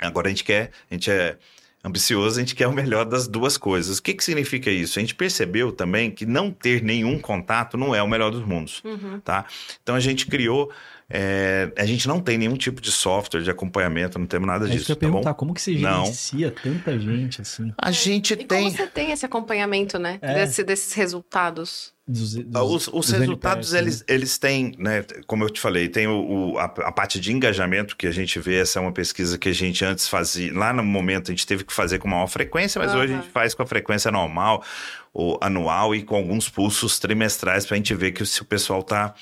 Agora 0.00 0.28
a 0.28 0.30
gente 0.30 0.42
quer, 0.42 0.70
a 0.90 0.94
gente 0.94 1.10
é 1.10 1.36
ambicioso, 1.84 2.38
a 2.38 2.40
gente 2.40 2.54
quer 2.54 2.66
o 2.66 2.72
melhor 2.72 3.04
das 3.04 3.28
duas 3.28 3.58
coisas. 3.58 3.98
O 3.98 4.02
que, 4.02 4.14
que 4.14 4.24
significa 4.24 4.70
isso? 4.70 4.98
A 4.98 5.02
gente 5.02 5.14
percebeu 5.14 5.70
também 5.70 6.10
que 6.10 6.24
não 6.24 6.50
ter 6.50 6.82
nenhum 6.82 7.18
contato 7.18 7.76
não 7.76 7.94
é 7.94 8.02
o 8.02 8.08
melhor 8.08 8.30
dos 8.30 8.42
mundos, 8.42 8.80
uhum. 8.84 9.20
tá? 9.20 9.44
Então 9.82 9.94
a 9.94 10.00
gente 10.00 10.26
criou 10.26 10.72
é, 11.14 11.70
a 11.76 11.84
gente 11.84 12.08
não 12.08 12.20
tem 12.20 12.38
nenhum 12.38 12.56
tipo 12.56 12.80
de 12.80 12.90
software 12.90 13.42
de 13.42 13.50
acompanhamento, 13.50 14.18
não 14.18 14.26
temos 14.26 14.46
nada 14.46 14.66
é 14.66 14.70
disso. 14.70 14.90
Eu 14.90 14.94
ia 14.94 14.96
tá 14.96 15.00
perguntar, 15.00 15.34
como 15.34 15.52
que 15.52 15.60
você 15.60 15.76
gerencia 15.76 16.46
não. 16.46 16.72
tanta 16.72 16.98
gente 16.98 17.42
assim? 17.42 17.70
A 17.76 17.90
gente 17.90 18.32
e 18.32 18.36
tem. 18.36 18.64
Como 18.64 18.70
você 18.70 18.86
tem 18.86 19.12
esse 19.12 19.26
acompanhamento, 19.26 19.98
né? 19.98 20.18
É. 20.22 20.36
Desse, 20.36 20.64
desses 20.64 20.94
resultados? 20.94 21.92
Dos, 22.08 22.34
dos, 22.34 22.88
os, 22.88 22.88
os 22.88 23.10
resultados, 23.10 23.74
NPS, 23.74 23.82
eles, 23.82 24.00
né? 24.00 24.04
eles 24.08 24.38
têm, 24.38 24.72
né? 24.78 25.04
Como 25.26 25.44
eu 25.44 25.50
te 25.50 25.60
falei, 25.60 25.86
tem 25.86 26.06
o, 26.06 26.52
o 26.54 26.58
a, 26.58 26.64
a, 26.64 26.92
parte 26.92 27.20
de 27.20 27.30
engajamento 27.30 27.94
que 27.94 28.06
a 28.06 28.10
gente 28.10 28.40
vê. 28.40 28.60
Essa 28.60 28.78
é 28.78 28.82
uma 28.82 28.90
pesquisa 28.90 29.36
que 29.36 29.50
a 29.50 29.54
gente 29.54 29.84
antes 29.84 30.08
fazia. 30.08 30.50
Lá 30.54 30.72
no 30.72 30.82
momento 30.82 31.30
a 31.30 31.34
gente 31.34 31.46
teve 31.46 31.62
que 31.62 31.74
fazer 31.74 31.98
com 31.98 32.08
maior 32.08 32.26
frequência, 32.26 32.80
mas 32.80 32.94
uhum. 32.94 33.00
hoje 33.00 33.12
a 33.12 33.16
gente 33.16 33.28
faz 33.28 33.52
com 33.52 33.62
a 33.62 33.66
frequência 33.66 34.10
normal, 34.10 34.64
ou 35.12 35.38
anual 35.42 35.94
e 35.94 36.02
com 36.02 36.16
alguns 36.16 36.48
pulsos 36.48 36.98
trimestrais 36.98 37.66
para 37.66 37.74
a 37.74 37.76
gente 37.76 37.94
ver 37.94 38.12
que 38.12 38.24
se 38.24 38.40
o 38.40 38.46
pessoal 38.46 38.80
está 38.80 39.14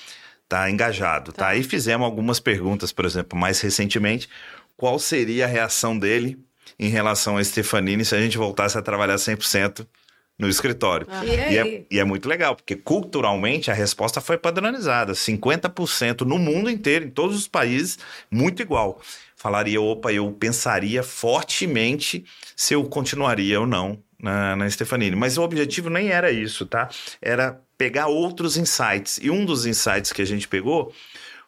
tá 0.51 0.69
engajado, 0.69 1.33
tá. 1.33 1.47
tá? 1.47 1.55
E 1.55 1.63
fizemos 1.63 2.05
algumas 2.05 2.41
perguntas, 2.41 2.91
por 2.91 3.05
exemplo, 3.05 3.39
mais 3.39 3.61
recentemente, 3.61 4.29
qual 4.77 4.99
seria 4.99 5.45
a 5.45 5.49
reação 5.49 5.97
dele 5.97 6.37
em 6.77 6.89
relação 6.89 7.37
a 7.37 7.45
Stefanini 7.45 8.05
se 8.05 8.17
a 8.17 8.21
gente 8.21 8.37
voltasse 8.37 8.77
a 8.77 8.83
trabalhar 8.83 9.15
100% 9.15 9.87
no 10.37 10.49
escritório. 10.49 11.07
Ah. 11.09 11.25
E, 11.25 11.29
e, 11.29 11.59
é, 11.59 11.87
e, 11.89 11.99
é, 12.01 12.05
muito 12.05 12.29
legal, 12.29 12.57
porque 12.57 12.75
culturalmente 12.75 13.71
a 13.71 13.75
resposta 13.75 14.21
foi 14.21 14.37
padronizada. 14.37 15.13
50% 15.13 16.23
no 16.23 16.39
mundo 16.39 16.69
inteiro, 16.69 17.05
em 17.05 17.11
todos 17.11 17.37
os 17.37 17.47
países, 17.47 17.99
muito 18.29 18.61
igual. 18.61 19.01
Falaria, 19.37 19.81
opa, 19.81 20.13
eu 20.13 20.33
pensaria 20.33 21.03
fortemente 21.03 22.25
se 22.57 22.75
eu 22.75 22.83
continuaria 22.85 23.61
ou 23.61 23.67
não 23.67 24.03
na, 24.21 24.57
na 24.57 24.69
Stefanini. 24.69 25.15
Mas 25.15 25.39
o 25.39 25.43
objetivo 25.43 25.89
nem 25.91 26.09
era 26.09 26.33
isso, 26.33 26.67
tá? 26.67 26.89
Era 27.23 27.61
pegar 27.81 28.09
outros 28.09 28.59
insights. 28.59 29.19
E 29.23 29.31
um 29.31 29.43
dos 29.43 29.65
insights 29.65 30.13
que 30.13 30.21
a 30.21 30.25
gente 30.27 30.47
pegou 30.47 30.93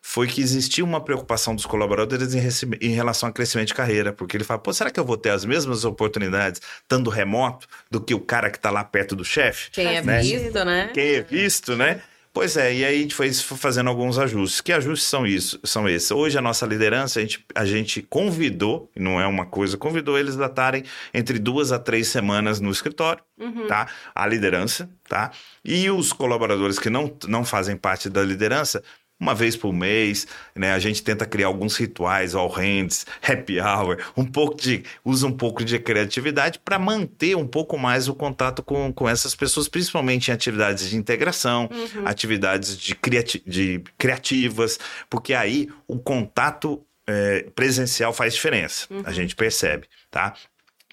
foi 0.00 0.26
que 0.26 0.40
existia 0.40 0.82
uma 0.82 0.98
preocupação 0.98 1.54
dos 1.54 1.66
colaboradores 1.66 2.34
em, 2.34 2.40
em, 2.80 2.94
relação 2.94 3.28
ao 3.28 3.34
crescimento 3.34 3.68
de 3.68 3.74
carreira, 3.74 4.14
porque 4.14 4.38
ele 4.38 4.42
fala, 4.42 4.58
pô, 4.58 4.72
será 4.72 4.90
que 4.90 4.98
eu 4.98 5.04
vou 5.04 5.18
ter 5.18 5.28
as 5.28 5.44
mesmas 5.44 5.84
oportunidades 5.84 6.62
estando 6.80 7.10
remoto 7.10 7.68
do 7.90 8.00
que 8.00 8.14
o 8.14 8.18
cara 8.18 8.50
que 8.50 8.56
está 8.56 8.70
lá 8.70 8.82
perto 8.82 9.14
do 9.14 9.22
chefe? 9.22 9.70
Quem 9.72 9.94
é 9.94 10.00
né? 10.00 10.20
visto, 10.22 10.64
né? 10.64 10.90
Quem 10.94 11.16
é 11.16 11.20
visto, 11.20 11.76
né? 11.76 12.00
Pois 12.32 12.56
é, 12.56 12.74
e 12.74 12.82
aí 12.82 12.96
a 12.96 12.98
gente 12.98 13.14
foi 13.14 13.30
fazendo 13.32 13.90
alguns 13.90 14.18
ajustes. 14.18 14.62
Que 14.62 14.72
ajustes 14.72 15.06
são 15.06 15.26
isso? 15.26 15.60
São 15.64 15.86
esses. 15.86 16.10
Hoje 16.10 16.38
a 16.38 16.40
nossa 16.40 16.64
liderança, 16.64 17.18
a 17.18 17.22
gente, 17.22 17.44
a 17.54 17.64
gente 17.66 18.00
convidou, 18.00 18.90
não 18.96 19.20
é 19.20 19.26
uma 19.26 19.44
coisa, 19.44 19.76
convidou 19.76 20.18
eles 20.18 20.40
a 20.40 20.46
estarem 20.46 20.82
entre 21.12 21.38
duas 21.38 21.72
a 21.72 21.78
três 21.78 22.08
semanas 22.08 22.58
no 22.58 22.70
escritório, 22.70 23.22
uhum. 23.38 23.66
tá? 23.66 23.86
A 24.14 24.26
liderança, 24.26 24.88
tá? 25.06 25.30
E 25.62 25.90
os 25.90 26.10
colaboradores 26.10 26.78
que 26.78 26.88
não, 26.88 27.14
não 27.28 27.44
fazem 27.44 27.76
parte 27.76 28.08
da 28.08 28.22
liderança 28.22 28.82
uma 29.22 29.36
vez 29.36 29.56
por 29.56 29.72
mês, 29.72 30.26
né? 30.52 30.72
A 30.72 30.80
gente 30.80 31.00
tenta 31.00 31.24
criar 31.24 31.46
alguns 31.46 31.76
rituais, 31.76 32.34
all 32.34 32.48
hands, 32.48 33.06
happy 33.22 33.60
hour, 33.60 33.96
um 34.16 34.24
pouco 34.24 34.56
de 34.56 34.82
usa 35.04 35.28
um 35.28 35.32
pouco 35.32 35.64
de 35.64 35.78
criatividade 35.78 36.58
para 36.58 36.76
manter 36.76 37.36
um 37.36 37.46
pouco 37.46 37.78
mais 37.78 38.08
o 38.08 38.14
contato 38.16 38.64
com, 38.64 38.92
com 38.92 39.08
essas 39.08 39.32
pessoas, 39.32 39.68
principalmente 39.68 40.28
em 40.28 40.34
atividades 40.34 40.90
de 40.90 40.96
integração, 40.96 41.70
uhum. 41.70 42.04
atividades 42.04 42.76
de, 42.76 42.96
criati 42.96 43.40
de 43.46 43.80
criativas, 43.96 44.80
porque 45.08 45.34
aí 45.34 45.68
o 45.86 46.00
contato 46.00 46.84
é, 47.06 47.46
presencial 47.54 48.12
faz 48.12 48.34
diferença, 48.34 48.88
uhum. 48.90 49.02
a 49.04 49.12
gente 49.12 49.36
percebe, 49.36 49.86
tá? 50.10 50.34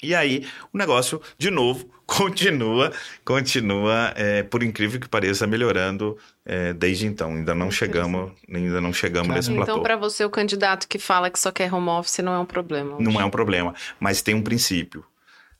E 0.01 0.15
aí 0.15 0.47
o 0.73 0.77
negócio, 0.77 1.21
de 1.37 1.51
novo, 1.51 1.89
continua, 2.05 2.91
continua, 3.23 4.13
é, 4.15 4.43
por 4.43 4.63
incrível 4.63 4.99
que 4.99 5.07
pareça, 5.07 5.45
melhorando 5.45 6.17
é, 6.45 6.73
desde 6.73 7.05
então. 7.05 7.33
Ainda 7.33 7.53
não 7.53 7.69
chegamos, 7.69 8.31
ainda 8.51 8.81
não 8.81 8.93
chegamos 8.93 9.29
nesse 9.35 9.51
então, 9.51 9.57
platô. 9.57 9.71
Então, 9.73 9.83
para 9.83 9.95
você, 9.95 10.25
o 10.25 10.29
candidato 10.29 10.87
que 10.87 10.97
fala 10.97 11.29
que 11.29 11.39
só 11.39 11.51
quer 11.51 11.73
home 11.73 11.89
office 11.89 12.19
não 12.19 12.33
é 12.33 12.39
um 12.39 12.45
problema. 12.45 12.95
Hoje. 12.95 13.03
Não 13.03 13.19
é 13.19 13.25
um 13.25 13.29
problema, 13.29 13.75
mas 13.99 14.21
tem 14.21 14.33
um 14.33 14.41
princípio, 14.41 15.05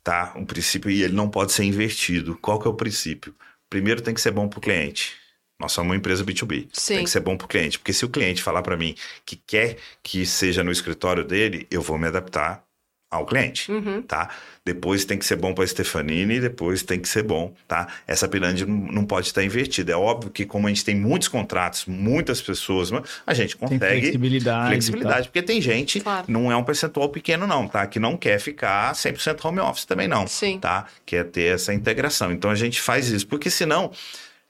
tá? 0.04 0.34
Um 0.36 0.46
princípio 0.46 0.90
e 0.90 1.04
ele 1.04 1.14
não 1.14 1.30
pode 1.30 1.52
ser 1.52 1.64
invertido. 1.64 2.38
Qual 2.42 2.60
que 2.60 2.68
é 2.68 2.72
o 2.72 2.74
princípio? 2.74 3.36
Primeiro 3.70 4.02
tem 4.02 4.14
que 4.14 4.22
ser 4.22 4.32
bom 4.32 4.48
para 4.48 4.58
o 4.58 4.62
cliente. 4.62 5.18
Nós 5.60 5.74
somos 5.74 5.90
uma 5.90 5.98
empresa 5.98 6.24
B2B. 6.24 6.70
Sim. 6.72 6.96
Tem 6.96 7.04
que 7.04 7.10
ser 7.10 7.20
bom 7.20 7.36
para 7.36 7.46
o 7.46 7.48
cliente. 7.48 7.78
Porque 7.78 7.92
se 7.92 8.06
o 8.06 8.10
cliente 8.10 8.42
falar 8.42 8.62
para 8.62 8.78
mim 8.78 8.96
que 9.26 9.36
quer 9.36 9.78
que 10.02 10.26
seja 10.26 10.64
no 10.64 10.72
escritório 10.72 11.24
dele, 11.26 11.68
eu 11.70 11.82
vou 11.82 11.98
me 11.98 12.08
adaptar 12.08 12.64
ao 13.10 13.26
cliente, 13.26 13.72
uhum. 13.72 14.04
tá? 14.04 14.30
Depois 14.64 15.04
tem 15.04 15.18
que 15.18 15.26
ser 15.26 15.36
bom 15.36 15.52
para 15.54 15.64
a 15.64 15.68
Stefanini 15.68 16.36
e 16.36 16.40
depois 16.40 16.84
tem 16.84 17.00
que 17.00 17.10
ser 17.10 17.24
bom, 17.24 17.56
tá? 17.68 17.88
Essa 18.06 18.28
pirâmide 18.28 18.68
não 18.68 19.04
pode 19.04 19.28
estar 19.28 19.44
invertida. 19.44 19.94
É 19.94 19.96
óbvio 19.96 20.30
que 20.30 20.46
como 20.46 20.68
a 20.68 20.70
gente 20.70 20.86
tem 20.86 20.96
muitos 20.96 21.28
contratos, 21.28 21.86
muitas 21.88 22.40
pessoas, 22.40 22.92
a 23.26 23.34
gente 23.34 23.58
consegue 23.58 23.80
tem 23.80 24.02
flexibilidade, 24.02 24.68
flexibilidade 24.68 25.28
porque 25.30 25.42
tem 25.42 25.60
gente, 25.60 26.00
claro. 26.02 26.26
não 26.28 26.52
é 26.52 26.56
um 26.56 26.64
percentual 26.64 27.10
pequeno 27.10 27.48
não, 27.48 27.68
tá? 27.68 27.88
Que 27.88 28.00
não 28.00 28.16
quer 28.16 28.40
ficar 28.40 28.94
100% 28.94 29.44
home 29.44 29.60
office 29.60 29.86
também 29.86 30.08
não, 30.08 30.28
Sim. 30.28 30.60
tá? 30.60 30.86
Quer 31.04 31.26
ter 31.26 31.56
essa 31.56 31.74
integração. 31.74 32.32
Então 32.32 32.52
a 32.52 32.56
gente 32.56 32.80
faz 32.80 33.10
isso, 33.10 33.26
porque 33.26 33.50
senão 33.50 33.92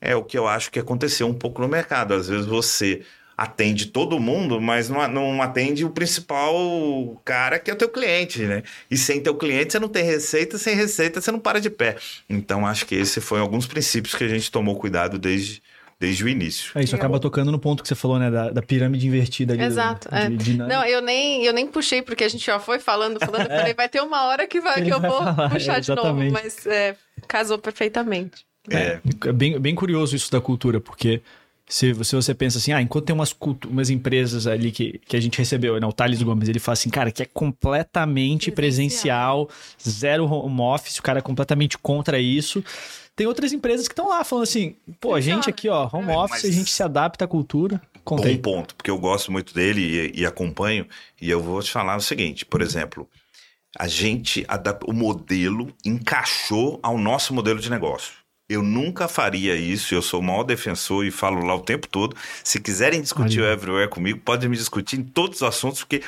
é 0.02 0.16
o 0.16 0.24
que 0.24 0.38
eu 0.38 0.48
acho 0.48 0.70
que 0.70 0.80
aconteceu 0.80 1.28
um 1.28 1.34
pouco 1.34 1.62
no 1.62 1.68
mercado. 1.68 2.14
Às 2.14 2.28
vezes 2.28 2.46
você 2.46 3.04
atende 3.40 3.86
todo 3.86 4.20
mundo, 4.20 4.60
mas 4.60 4.90
não, 4.90 5.08
não 5.08 5.42
atende 5.42 5.86
o 5.86 5.90
principal 5.90 6.54
cara 7.24 7.58
que 7.58 7.72
é 7.72 7.74
o 7.74 7.78
teu 7.78 7.88
cliente, 7.88 8.42
né? 8.42 8.64
E 8.92 8.98
sem 8.98 9.22
teu 9.22 9.34
cliente 9.34 9.72
você 9.72 9.80
não 9.80 9.88
tem 9.88 10.04
receita, 10.04 10.58
sem 10.58 10.76
receita 10.76 11.22
você 11.22 11.32
não 11.32 11.40
para 11.40 11.62
de 11.62 11.70
pé. 11.70 11.96
Então 12.30 12.68
acho 12.68 12.86
que 12.86 12.96
esse 12.96 13.22
foi 13.22 13.40
alguns 13.40 13.66
princípios 13.66 14.14
que 14.14 14.26
a 14.26 14.28
gente 14.28 14.52
tomou 14.52 14.76
cuidado 14.76 15.18
desde 15.18 15.62
desde 15.98 16.24
o 16.24 16.30
início. 16.30 16.72
É, 16.76 16.84
isso 16.84 16.96
acaba 16.96 17.20
tocando 17.20 17.52
no 17.52 17.60
ponto 17.60 17.84
que 17.84 17.90
você 17.90 17.96
falou, 17.96 18.20
né? 18.20 18.32
Da, 18.32 18.50
da 18.52 18.62
pirâmide 18.62 19.06
invertida 19.08 19.54
ali. 19.54 19.64
Exato. 19.64 20.08
Do, 20.10 20.16
é. 20.16 20.30
de, 20.30 20.38
de... 20.38 20.58
Não, 20.58 20.84
eu 20.86 21.02
nem, 21.02 21.44
eu 21.44 21.52
nem 21.52 21.68
puxei, 21.68 22.02
porque 22.02 22.24
a 22.24 22.30
gente 22.30 22.46
já 22.46 22.58
foi 22.58 22.80
falando, 22.80 23.20
falando, 23.20 23.50
eu 23.50 23.58
falei, 23.58 23.74
vai 23.76 23.90
ter 23.90 24.02
uma 24.02 24.26
hora 24.28 24.48
que, 24.48 24.62
vai, 24.62 24.82
que 24.82 24.90
eu 24.90 25.02
vou 25.02 25.18
falar, 25.18 25.50
puxar 25.50 25.78
é, 25.78 25.82
de 25.82 25.94
novo, 25.94 26.32
mas 26.32 26.66
é, 26.66 26.96
casou 27.28 27.58
perfeitamente. 27.58 28.46
É. 28.70 29.00
é 29.26 29.32
bem, 29.34 29.60
bem 29.60 29.76
curioso 29.76 30.16
isso 30.16 30.32
da 30.32 30.40
cultura, 30.40 30.80
porque 30.80 31.22
se, 31.70 31.94
se 32.04 32.16
você 32.16 32.34
pensa 32.34 32.58
assim, 32.58 32.74
ah, 32.74 32.82
enquanto 32.82 33.06
tem 33.06 33.14
umas, 33.14 33.34
umas 33.70 33.92
empresas 33.92 34.48
ali 34.48 34.72
que, 34.72 35.00
que 35.06 35.16
a 35.16 35.20
gente 35.20 35.38
recebeu, 35.38 35.80
né? 35.80 35.86
O 35.86 35.94
Thales 35.94 36.22
Gomes, 36.24 36.50
ele 36.50 36.58
fala 36.58 36.74
assim, 36.74 36.90
cara, 36.90 37.12
que 37.12 37.22
é 37.22 37.28
completamente 37.28 38.50
presencial, 38.50 39.48
zero 39.88 40.26
home 40.26 40.62
office, 40.62 40.98
o 40.98 41.04
cara 41.04 41.20
é 41.20 41.22
completamente 41.22 41.78
contra 41.78 42.20
isso. 42.20 42.64
Tem 43.16 43.28
outras 43.28 43.54
empresas 43.54 43.88
que 43.88 43.92
estão 43.92 44.10
lá 44.10 44.24
falando 44.24 44.46
assim, 44.46 44.76
pô, 45.00 45.14
a 45.14 45.22
gente 45.22 45.48
aqui, 45.48 45.70
ó, 45.70 45.88
home 45.94 46.12
é, 46.12 46.18
office, 46.18 46.46
a 46.46 46.52
gente 46.52 46.72
se 46.72 46.82
adapta 46.82 47.26
à 47.26 47.28
cultura. 47.28 47.80
Contei. 48.04 48.36
Bom 48.38 48.54
ponto, 48.54 48.76
porque 48.76 48.90
eu 48.90 48.98
gosto 48.98 49.32
muito 49.32 49.54
dele 49.54 50.12
e, 50.16 50.22
e 50.22 50.26
acompanho, 50.26 50.88
e 51.22 51.30
eu 51.30 51.40
vou 51.40 51.62
te 51.62 51.70
falar 51.70 51.96
o 51.98 52.02
seguinte, 52.02 52.48
por 52.48 52.64
exemplo, 52.64 53.08
a 53.78 53.88
gente, 53.88 54.44
o 54.88 54.94
modelo 54.94 55.72
encaixou 55.86 56.80
ao 56.82 56.98
nosso 56.98 57.32
modelo 57.32 57.60
de 57.60 57.70
negócio. 57.70 58.14
Eu 58.50 58.64
nunca 58.64 59.08
faria 59.08 59.56
isso, 59.56 59.94
eu 59.94 60.02
sou 60.02 60.20
o 60.20 60.24
maior 60.24 60.44
defensor 60.44 61.06
e 61.06 61.12
falo 61.12 61.46
lá 61.46 61.56
o 61.56 61.62
tempo 61.62 61.88
todo. 61.88 62.16
Se 62.44 62.60
quiserem 62.60 63.00
discutir 63.00 63.42
o 63.42 63.46
Everywhere 63.46 63.88
comigo, 63.88 64.20
podem 64.20 64.50
me 64.50 64.58
discutir 64.58 65.00
em 65.00 65.04
todos 65.04 65.38
os 65.38 65.44
assuntos, 65.44 65.82
porque 65.82 66.02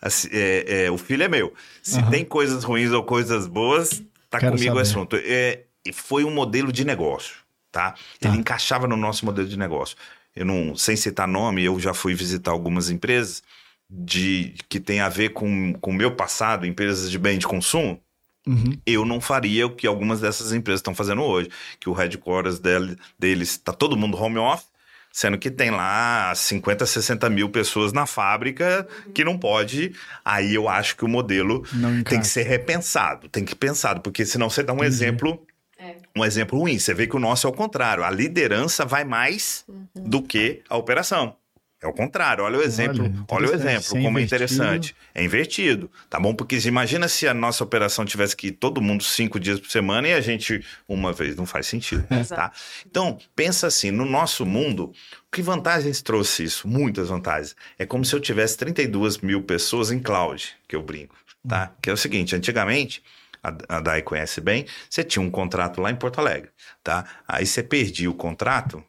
assim, 0.00 0.28
é, 0.32 0.84
é, 0.84 0.90
o 0.90 0.96
filho 0.96 1.22
é 1.22 1.28
meu. 1.28 1.52
Se 1.82 1.98
uhum. 1.98 2.10
tem 2.10 2.24
coisas 2.24 2.64
ruins 2.64 2.92
ou 2.92 3.04
coisas 3.04 3.46
boas, 3.46 4.02
tá 4.30 4.38
Quero 4.38 4.52
comigo 4.52 4.76
o 4.76 4.78
assunto. 4.78 5.16
É, 5.22 5.64
foi 5.92 6.24
um 6.24 6.30
modelo 6.30 6.72
de 6.72 6.82
negócio, 6.82 7.36
tá? 7.70 7.94
Ele 8.20 8.32
tá. 8.32 8.38
encaixava 8.38 8.88
no 8.88 8.96
nosso 8.96 9.26
modelo 9.26 9.46
de 9.46 9.58
negócio. 9.58 9.96
Eu 10.34 10.46
não, 10.46 10.74
sem 10.74 10.96
citar 10.96 11.28
nome, 11.28 11.62
eu 11.62 11.78
já 11.78 11.92
fui 11.92 12.14
visitar 12.14 12.52
algumas 12.52 12.88
empresas 12.88 13.42
de 13.88 14.54
que 14.68 14.80
tem 14.80 15.00
a 15.00 15.08
ver 15.10 15.30
com 15.30 15.74
o 15.82 15.92
meu 15.92 16.16
passado, 16.16 16.64
empresas 16.64 17.10
de 17.10 17.18
bem 17.18 17.38
de 17.38 17.46
consumo, 17.46 18.00
Uhum. 18.46 18.76
Eu 18.84 19.04
não 19.04 19.20
faria 19.20 19.66
o 19.66 19.70
que 19.70 19.86
algumas 19.86 20.20
dessas 20.20 20.52
empresas 20.52 20.80
estão 20.80 20.94
fazendo 20.94 21.22
hoje, 21.22 21.48
que 21.78 21.88
o 21.88 21.92
headquarters 21.92 22.58
dele, 22.58 22.96
deles 23.18 23.50
está 23.50 23.72
todo 23.72 23.96
mundo 23.96 24.20
home 24.20 24.38
office, 24.38 24.66
sendo 25.12 25.38
que 25.38 25.50
tem 25.50 25.70
lá 25.70 26.32
50, 26.34 26.86
60 26.86 27.28
mil 27.30 27.50
pessoas 27.50 27.92
na 27.92 28.06
fábrica 28.06 28.86
que 29.14 29.22
não 29.22 29.38
pode. 29.38 29.94
Aí 30.24 30.54
eu 30.54 30.68
acho 30.68 30.96
que 30.96 31.04
o 31.04 31.08
modelo 31.08 31.62
tem 32.08 32.18
que 32.18 32.26
ser 32.26 32.42
repensado, 32.42 33.28
tem 33.28 33.44
que 33.44 33.54
pensado, 33.54 34.00
porque 34.00 34.24
senão 34.24 34.48
você 34.48 34.62
dá 34.62 34.72
um 34.72 34.76
Entendi. 34.76 34.94
exemplo. 34.94 35.46
É. 35.78 35.96
Um 36.16 36.24
exemplo 36.24 36.58
ruim. 36.58 36.78
Você 36.78 36.94
vê 36.94 37.08
que 37.08 37.16
o 37.16 37.18
nosso 37.18 37.46
é 37.46 37.50
o 37.50 37.52
contrário. 37.52 38.04
A 38.04 38.10
liderança 38.10 38.84
vai 38.84 39.04
mais 39.04 39.64
uhum. 39.68 39.86
do 39.94 40.22
que 40.22 40.62
a 40.68 40.76
operação. 40.76 41.36
É 41.82 41.86
o 41.88 41.92
contrário, 41.92 42.44
olha 42.44 42.60
o 42.60 42.62
exemplo, 42.62 43.02
olha, 43.02 43.24
olha 43.28 43.50
o 43.50 43.54
exemplo, 43.54 44.00
como 44.00 44.16
é 44.16 44.22
interessante. 44.22 44.94
É 45.12 45.24
invertido, 45.24 45.90
tá 46.08 46.20
bom? 46.20 46.32
Porque 46.32 46.56
imagina 46.64 47.08
se 47.08 47.26
a 47.26 47.34
nossa 47.34 47.64
operação 47.64 48.04
tivesse 48.04 48.36
que 48.36 48.46
ir 48.46 48.52
todo 48.52 48.80
mundo 48.80 49.02
cinco 49.02 49.40
dias 49.40 49.58
por 49.58 49.68
semana 49.68 50.06
e 50.06 50.12
a 50.12 50.20
gente 50.20 50.64
uma 50.88 51.12
vez, 51.12 51.34
não 51.34 51.44
faz 51.44 51.66
sentido, 51.66 52.06
é. 52.08 52.22
tá? 52.22 52.52
Então, 52.86 53.18
pensa 53.34 53.66
assim, 53.66 53.90
no 53.90 54.04
nosso 54.04 54.46
mundo, 54.46 54.92
que 55.32 55.42
vantagens 55.42 56.00
trouxe 56.00 56.44
isso? 56.44 56.68
Muitas 56.68 57.08
vantagens. 57.08 57.56
É 57.76 57.84
como 57.84 58.04
se 58.04 58.14
eu 58.14 58.20
tivesse 58.20 58.56
32 58.58 59.18
mil 59.18 59.42
pessoas 59.42 59.90
em 59.90 59.98
cloud, 59.98 60.54
que 60.68 60.76
eu 60.76 60.82
brinco, 60.82 61.16
tá? 61.48 61.72
Hum. 61.72 61.78
Que 61.82 61.90
é 61.90 61.92
o 61.92 61.96
seguinte, 61.96 62.36
antigamente, 62.36 63.02
a, 63.42 63.76
a 63.76 63.80
Dai 63.80 64.02
conhece 64.02 64.40
bem, 64.40 64.66
você 64.88 65.02
tinha 65.02 65.20
um 65.20 65.30
contrato 65.30 65.80
lá 65.80 65.90
em 65.90 65.96
Porto 65.96 66.20
Alegre, 66.20 66.50
tá? 66.84 67.04
Aí 67.26 67.44
você 67.44 67.60
perdia 67.60 68.08
o 68.08 68.14
contrato, 68.14 68.84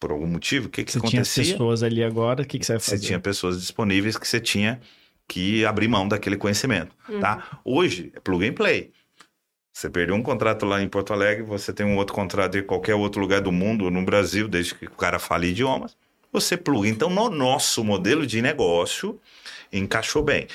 por 0.00 0.10
algum 0.10 0.26
motivo, 0.26 0.68
o 0.68 0.70
que, 0.70 0.84
que 0.84 0.92
você 0.92 0.98
acontecia? 0.98 1.44
tinha 1.44 1.54
pessoas 1.54 1.82
ali 1.82 2.02
agora, 2.04 2.42
o 2.42 2.46
que, 2.46 2.58
que 2.58 2.64
você 2.64 2.74
vai 2.74 2.80
fazer? 2.80 2.98
Você 2.98 3.06
tinha 3.06 3.20
pessoas 3.20 3.60
disponíveis 3.60 4.16
que 4.16 4.26
você 4.26 4.40
tinha 4.40 4.80
que 5.26 5.64
abrir 5.64 5.88
mão 5.88 6.08
daquele 6.08 6.36
conhecimento, 6.36 6.94
uhum. 7.08 7.20
tá? 7.20 7.60
Hoje 7.64 8.12
é 8.14 8.20
plug 8.20 8.46
and 8.46 8.54
play. 8.54 8.92
Você 9.72 9.88
perdeu 9.88 10.16
um 10.16 10.22
contrato 10.22 10.66
lá 10.66 10.82
em 10.82 10.88
Porto 10.88 11.12
Alegre, 11.12 11.44
você 11.44 11.72
tem 11.72 11.86
um 11.86 11.96
outro 11.96 12.14
contrato 12.14 12.58
em 12.58 12.62
qualquer 12.62 12.94
outro 12.94 13.20
lugar 13.20 13.40
do 13.40 13.52
mundo, 13.52 13.90
no 13.90 14.04
Brasil, 14.04 14.48
desde 14.48 14.74
que 14.74 14.86
o 14.86 14.90
cara 14.90 15.18
fale 15.18 15.48
idiomas, 15.48 15.96
você 16.32 16.56
pluga. 16.56 16.88
Então, 16.88 17.08
no 17.08 17.30
nosso 17.30 17.84
modelo 17.84 18.26
de 18.26 18.42
negócio, 18.42 19.20
encaixou 19.72 20.22
bem. 20.22 20.48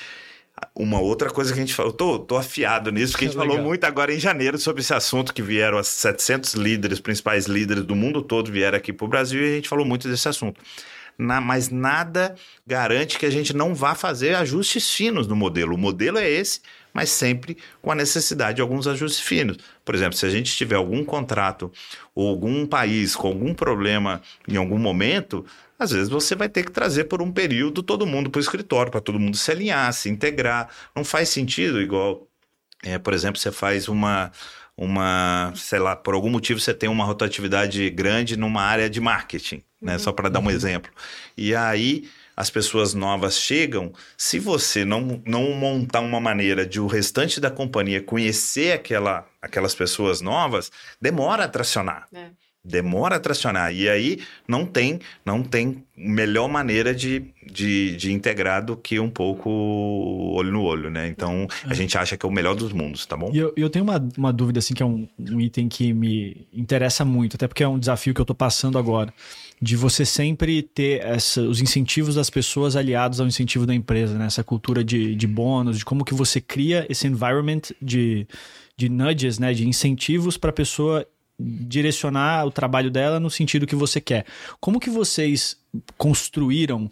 Uma 0.75 0.99
outra 0.99 1.29
coisa 1.29 1.53
que 1.53 1.59
a 1.59 1.61
gente 1.61 1.73
falou, 1.73 1.91
tô, 1.91 2.19
tô 2.19 2.37
afiado 2.37 2.91
nisso, 2.91 3.13
porque 3.13 3.25
a 3.25 3.27
gente 3.27 3.37
falou 3.39 3.59
muito 3.59 3.83
agora 3.83 4.13
em 4.13 4.19
janeiro 4.19 4.57
sobre 4.57 4.81
esse 4.81 4.93
assunto 4.93 5.33
que 5.33 5.41
vieram 5.41 5.77
as 5.77 5.87
700 5.87 6.53
líderes, 6.53 6.99
principais 6.99 7.45
líderes 7.45 7.83
do 7.83 7.95
mundo 7.95 8.21
todo 8.21 8.51
vieram 8.51 8.77
aqui 8.77 8.91
para 8.93 9.05
o 9.05 9.07
Brasil 9.07 9.41
e 9.41 9.51
a 9.51 9.55
gente 9.55 9.69
falou 9.69 9.85
muito 9.85 10.07
desse 10.07 10.27
assunto. 10.27 10.59
Na, 11.17 11.39
mas 11.39 11.69
nada 11.69 12.35
garante 12.65 13.19
que 13.19 13.25
a 13.25 13.29
gente 13.29 13.55
não 13.55 13.75
vá 13.75 13.93
fazer 13.93 14.35
ajustes 14.35 14.89
finos 14.89 15.27
no 15.27 15.35
modelo. 15.35 15.75
O 15.75 15.77
modelo 15.77 16.17
é 16.17 16.27
esse, 16.27 16.59
mas 16.91 17.09
sempre 17.09 17.57
com 17.81 17.91
a 17.91 17.95
necessidade 17.95 18.55
de 18.55 18.61
alguns 18.61 18.87
ajustes 18.87 19.19
finos. 19.19 19.57
Por 19.85 19.93
exemplo, 19.93 20.17
se 20.17 20.25
a 20.25 20.29
gente 20.29 20.55
tiver 20.55 20.75
algum 20.75 21.03
contrato 21.03 21.71
ou 22.15 22.29
algum 22.29 22.65
país 22.65 23.15
com 23.15 23.27
algum 23.27 23.53
problema 23.53 24.21
em 24.47 24.57
algum 24.57 24.77
momento, 24.77 25.45
às 25.77 25.91
vezes 25.91 26.09
você 26.09 26.35
vai 26.35 26.47
ter 26.49 26.63
que 26.63 26.71
trazer 26.71 27.05
por 27.05 27.21
um 27.21 27.31
período 27.31 27.83
todo 27.83 28.05
mundo 28.05 28.29
para 28.29 28.39
o 28.39 28.41
escritório, 28.41 28.91
para 28.91 29.01
todo 29.01 29.19
mundo 29.19 29.37
se 29.37 29.51
alinhar, 29.51 29.91
se 29.93 30.09
integrar. 30.09 30.69
Não 30.95 31.03
faz 31.03 31.29
sentido 31.29 31.81
igual, 31.81 32.27
é, 32.83 32.97
por 32.97 33.13
exemplo, 33.13 33.39
você 33.39 33.51
faz 33.51 33.87
uma 33.87 34.31
uma, 34.75 35.53
sei 35.55 35.79
lá, 35.79 35.95
por 35.95 36.15
algum 36.15 36.29
motivo 36.29 36.59
você 36.59 36.73
tem 36.73 36.89
uma 36.89 37.05
rotatividade 37.05 37.89
grande 37.91 38.35
numa 38.35 38.63
área 38.63 38.89
de 38.89 38.99
marketing, 38.99 39.63
né? 39.81 39.93
Uhum. 39.93 39.99
Só 39.99 40.11
para 40.11 40.29
dar 40.29 40.39
um 40.39 40.45
uhum. 40.45 40.49
exemplo. 40.49 40.91
E 41.37 41.55
aí 41.55 42.09
as 42.35 42.49
pessoas 42.49 42.95
novas 42.95 43.37
chegam, 43.37 43.93
se 44.17 44.39
você 44.39 44.83
não, 44.83 45.21
não 45.25 45.51
montar 45.51 45.99
uma 45.99 46.19
maneira 46.19 46.65
de 46.65 46.79
o 46.79 46.87
restante 46.87 47.39
da 47.39 47.51
companhia 47.51 48.01
conhecer 48.01 48.73
aquela, 48.73 49.27
aquelas 49.39 49.75
pessoas 49.75 50.19
novas, 50.19 50.71
demora 50.99 51.43
a 51.43 51.47
tracionar. 51.47 52.07
É 52.11 52.31
demora 52.65 53.17
a 53.17 53.19
tracionar. 53.19 53.73
E 53.73 53.89
aí 53.89 54.19
não 54.47 54.65
tem 54.65 54.99
não 55.25 55.43
tem 55.43 55.83
melhor 55.95 56.47
maneira 56.47 56.95
de, 56.95 57.25
de, 57.45 57.95
de 57.97 58.11
integrar 58.11 58.65
do 58.65 58.75
que 58.75 58.99
um 58.99 59.09
pouco 59.09 59.49
olho 59.49 60.51
no 60.51 60.63
olho, 60.63 60.89
né? 60.89 61.07
Então 61.07 61.47
a 61.65 61.71
é. 61.71 61.75
gente 61.75 61.97
acha 61.97 62.15
que 62.15 62.25
é 62.25 62.29
o 62.29 62.31
melhor 62.31 62.55
dos 62.55 62.71
mundos, 62.71 63.05
tá 63.05 63.17
bom? 63.17 63.31
E 63.33 63.37
eu, 63.37 63.53
eu 63.55 63.69
tenho 63.69 63.83
uma, 63.83 64.09
uma 64.17 64.33
dúvida, 64.33 64.59
assim, 64.59 64.73
que 64.73 64.81
é 64.81 64.85
um, 64.85 65.07
um 65.19 65.41
item 65.41 65.67
que 65.67 65.93
me 65.93 66.47
interessa 66.53 67.03
muito, 67.03 67.35
até 67.35 67.47
porque 67.47 67.63
é 67.63 67.67
um 67.67 67.77
desafio 67.77 68.13
que 68.13 68.21
eu 68.21 68.25
tô 68.25 68.33
passando 68.33 68.77
agora. 68.77 69.13
De 69.61 69.75
você 69.75 70.05
sempre 70.05 70.61
ter 70.61 71.01
essa, 71.05 71.41
os 71.41 71.61
incentivos 71.61 72.15
das 72.15 72.29
pessoas 72.29 72.75
aliados 72.75 73.19
ao 73.21 73.27
incentivo 73.27 73.65
da 73.65 73.75
empresa, 73.75 74.17
né? 74.17 74.25
Essa 74.25 74.43
cultura 74.43 74.83
de, 74.83 75.15
de 75.15 75.27
bônus, 75.27 75.77
de 75.77 75.85
como 75.85 76.03
que 76.03 76.13
você 76.13 76.41
cria 76.41 76.85
esse 76.89 77.07
environment 77.07 77.61
de, 77.81 78.25
de 78.75 78.89
nudges, 78.89 79.37
né? 79.37 79.53
De 79.53 79.67
incentivos 79.67 80.37
para 80.37 80.49
a 80.49 80.53
pessoa 80.53 81.05
direcionar 81.43 82.45
o 82.45 82.51
trabalho 82.51 82.89
dela 82.89 83.19
no 83.19 83.29
sentido 83.29 83.67
que 83.67 83.75
você 83.75 83.99
quer. 83.99 84.25
Como 84.59 84.79
que 84.79 84.89
vocês 84.89 85.57
construíram 85.97 86.89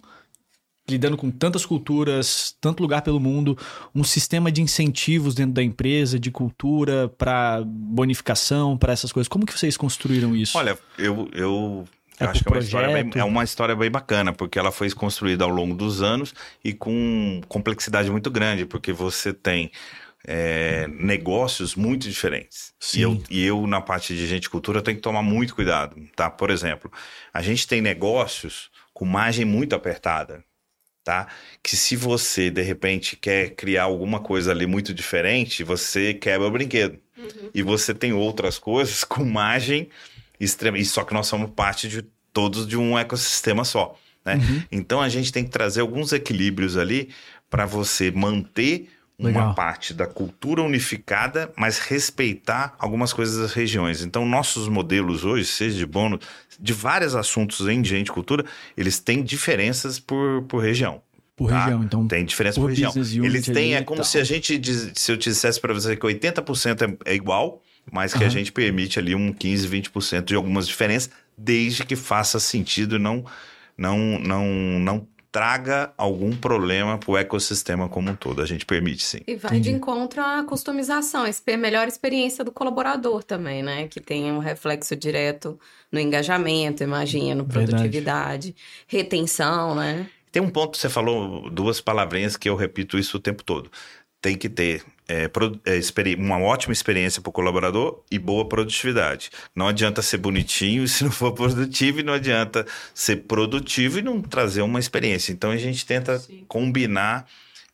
lidando 0.90 1.16
com 1.16 1.32
tantas 1.32 1.66
culturas, 1.66 2.56
tanto 2.60 2.82
lugar 2.82 3.02
pelo 3.02 3.20
mundo, 3.20 3.58
um 3.96 4.04
sistema 4.04 4.52
de 4.52 4.62
incentivos 4.62 5.34
dentro 5.34 5.54
da 5.54 5.64
empresa, 5.64 6.20
de 6.20 6.30
cultura 6.30 7.08
para 7.18 7.62
bonificação, 7.66 8.78
para 8.78 8.92
essas 8.92 9.12
coisas. 9.12 9.28
Como 9.28 9.46
que 9.46 9.58
vocês 9.58 9.78
construíram 9.78 10.36
isso? 10.36 10.58
Olha, 10.58 10.78
eu, 10.98 11.30
eu 11.34 11.86
é 12.20 12.26
acho 12.26 12.44
que 12.44 12.50
é 12.50 12.52
uma, 12.52 12.60
história 12.60 13.04
bem, 13.04 13.12
é 13.16 13.24
uma 13.24 13.44
história 13.44 13.76
bem 13.76 13.90
bacana, 13.90 14.34
porque 14.34 14.60
ela 14.60 14.72
foi 14.72 14.92
construída 14.92 15.44
ao 15.44 15.50
longo 15.50 15.76
dos 15.76 16.02
anos 16.02 16.34
e 16.64 16.74
com 16.74 17.42
complexidade 17.48 18.12
muito 18.12 18.30
grande, 18.30 18.66
porque 18.66 18.92
você 18.92 19.34
tem 19.34 19.72
é, 20.26 20.88
negócios 20.88 21.76
muito 21.76 22.08
diferentes. 22.08 22.74
Sim. 22.80 23.00
E 23.00 23.02
eu, 23.02 23.24
e 23.30 23.46
eu, 23.46 23.68
na 23.68 23.82
parte 23.82 24.16
de 24.16 24.28
gente 24.28 24.50
cultura, 24.50 24.82
tenho 24.82 24.98
que 24.98 25.04
tomar 25.04 25.24
muito 25.24 25.56
cuidado, 25.56 25.96
tá? 26.16 26.30
Por 26.30 26.50
exemplo, 26.50 26.92
a 27.34 27.42
gente 27.42 27.68
tem 27.68 27.82
negócios 27.82 28.70
com 28.94 29.06
margem 29.06 29.46
muito 29.46 29.76
apertada, 29.76 30.44
tá? 31.04 31.28
Que 31.64 31.76
se 31.76 31.96
você, 31.96 32.50
de 32.50 32.62
repente, 32.62 33.16
quer 33.16 33.52
criar 33.52 33.84
alguma 33.84 34.20
coisa 34.20 34.52
ali 34.52 34.66
muito 34.66 34.94
diferente, 34.94 35.64
você 35.64 36.14
quebra 36.14 36.48
o 36.48 36.52
brinquedo. 36.52 37.00
Uhum. 37.18 37.50
E 37.54 37.62
você 37.64 37.94
tem 37.94 38.14
outras 38.14 38.58
coisas 38.58 39.04
com 39.06 39.24
margem 39.26 39.90
extrema. 40.40 40.78
E 40.78 40.86
só 40.86 41.04
que 41.04 41.14
nós 41.14 41.28
somos 41.28 41.52
parte 41.52 41.88
de 41.88 42.04
todos 42.34 42.68
de 42.68 42.78
um 42.78 42.98
ecossistema 42.98 43.64
só, 43.64 43.98
né? 44.24 44.36
Uhum. 44.36 44.64
Então 44.72 45.02
a 45.02 45.10
gente 45.10 45.32
tem 45.32 45.44
que 45.44 45.50
trazer 45.50 45.82
alguns 45.82 46.14
equilíbrios 46.14 46.78
ali 46.78 47.10
para 47.50 47.66
você 47.66 48.10
manter 48.12 48.88
Legal. 49.28 49.48
uma 49.48 49.54
parte 49.54 49.94
da 49.94 50.08
cultura 50.08 50.62
unificada, 50.62 51.52
mas 51.56 51.80
respeitar 51.80 52.76
algumas 52.80 53.14
coisas 53.14 53.38
das 53.38 53.54
regiões. 53.54 54.04
Então, 54.04 54.26
nossos 54.26 54.68
modelos 54.68 55.24
hoje, 55.24 55.46
seja 55.46 55.78
de 55.78 55.86
bônus, 55.86 56.20
de 56.60 56.74
vários 56.74 57.16
assuntos 57.16 57.68
em 57.68 57.84
gente 57.84 58.08
e 58.08 58.12
cultura, 58.12 58.46
eles 58.76 59.00
têm 59.00 59.24
diferenças 59.24 60.00
por, 60.00 60.44
por 60.44 60.64
região. 60.64 61.02
Por 61.36 61.50
tá? 61.50 61.66
região, 61.66 61.84
então. 61.84 62.08
Tem 62.08 62.26
diferença 62.26 62.60
por, 62.60 62.68
por 62.68 62.70
região. 62.70 62.94
Eles 63.26 63.46
têm, 63.46 63.76
é 63.76 63.82
como 63.82 64.04
se 64.04 64.18
a 64.18 64.24
gente, 64.24 64.60
se 64.94 65.12
eu 65.12 65.18
dissesse 65.18 65.60
para 65.60 65.74
você 65.74 65.96
que 65.96 66.06
80% 66.06 66.98
é, 67.06 67.12
é 67.12 67.16
igual, 67.16 67.62
mas 67.92 68.14
que 68.14 68.20
uhum. 68.20 68.28
a 68.28 68.30
gente 68.30 68.52
permite 68.52 69.00
ali 69.00 69.16
um 69.16 69.34
15, 69.34 69.68
20% 69.68 70.24
de 70.26 70.36
algumas 70.36 70.68
diferenças, 70.68 71.10
desde 71.38 71.86
que 71.86 71.96
faça 71.96 72.40
sentido 72.40 72.98
e 72.98 73.00
não, 73.00 73.26
não, 73.78 74.20
não, 74.20 74.46
não 74.80 75.08
traga 75.32 75.94
algum 75.98 76.36
problema 76.36 76.98
para 76.98 77.12
o 77.12 77.18
ecossistema 77.18 77.88
como 77.88 78.12
um 78.12 78.16
todo. 78.16 78.42
A 78.42 78.46
gente 78.46 78.66
permite, 78.66 79.04
sim. 79.04 79.22
E 79.26 79.36
vai 79.36 79.52
Entendi. 79.54 79.70
de 79.70 79.76
encontro 79.76 80.22
à 80.22 80.44
customização, 80.44 81.24
a 81.24 81.58
melhor 81.58 81.88
experiência 81.88 82.44
do 82.44 82.52
colaborador 82.52 83.24
também, 83.24 83.64
né? 83.64 83.88
Que 83.88 84.02
tem 84.02 84.32
um 84.32 84.40
reflexo 84.40 84.96
direto 84.96 85.58
no 85.92 86.00
engajamento, 86.00 86.84
imagina, 86.84 87.44
produtividade, 87.46 88.48
Verdade. 88.48 88.56
retenção, 88.88 89.74
né? 89.74 90.10
Tem 90.32 90.42
um 90.42 90.50
ponto 90.50 90.78
você 90.78 90.90
falou, 90.90 91.50
duas 91.50 91.80
palavrinhas 91.80 92.36
que 92.36 92.50
eu 92.50 92.56
repito 92.56 92.98
isso 92.98 93.18
o 93.18 93.20
tempo 93.20 93.44
todo. 93.44 93.72
Tem 94.22 94.38
que 94.38 94.50
ter 94.50 94.84
é, 95.12 95.30
é 95.66 96.16
uma 96.18 96.40
ótima 96.40 96.72
experiência 96.72 97.22
para 97.22 97.30
o 97.30 97.34
colaborador 97.34 98.02
e 98.10 98.18
boa 98.18 98.48
produtividade. 98.48 99.30
Não 99.56 99.68
adianta 99.68 100.02
ser 100.02 100.18
bonitinho 100.18 100.88
se 100.90 101.04
não 101.04 101.12
for 101.12 101.34
produtivo, 101.34 102.00
e 102.00 102.04
não 102.04 102.14
adianta 102.14 102.66
ser 102.94 103.18
produtivo 103.18 104.00
e 104.00 104.02
não 104.02 104.22
trazer 104.22 104.62
uma 104.62 104.80
experiência. 104.80 105.32
Então 105.32 105.52
a 105.52 105.58
gente 105.58 105.86
tenta 105.86 106.18
Sim. 106.20 106.46
combinar 106.48 107.28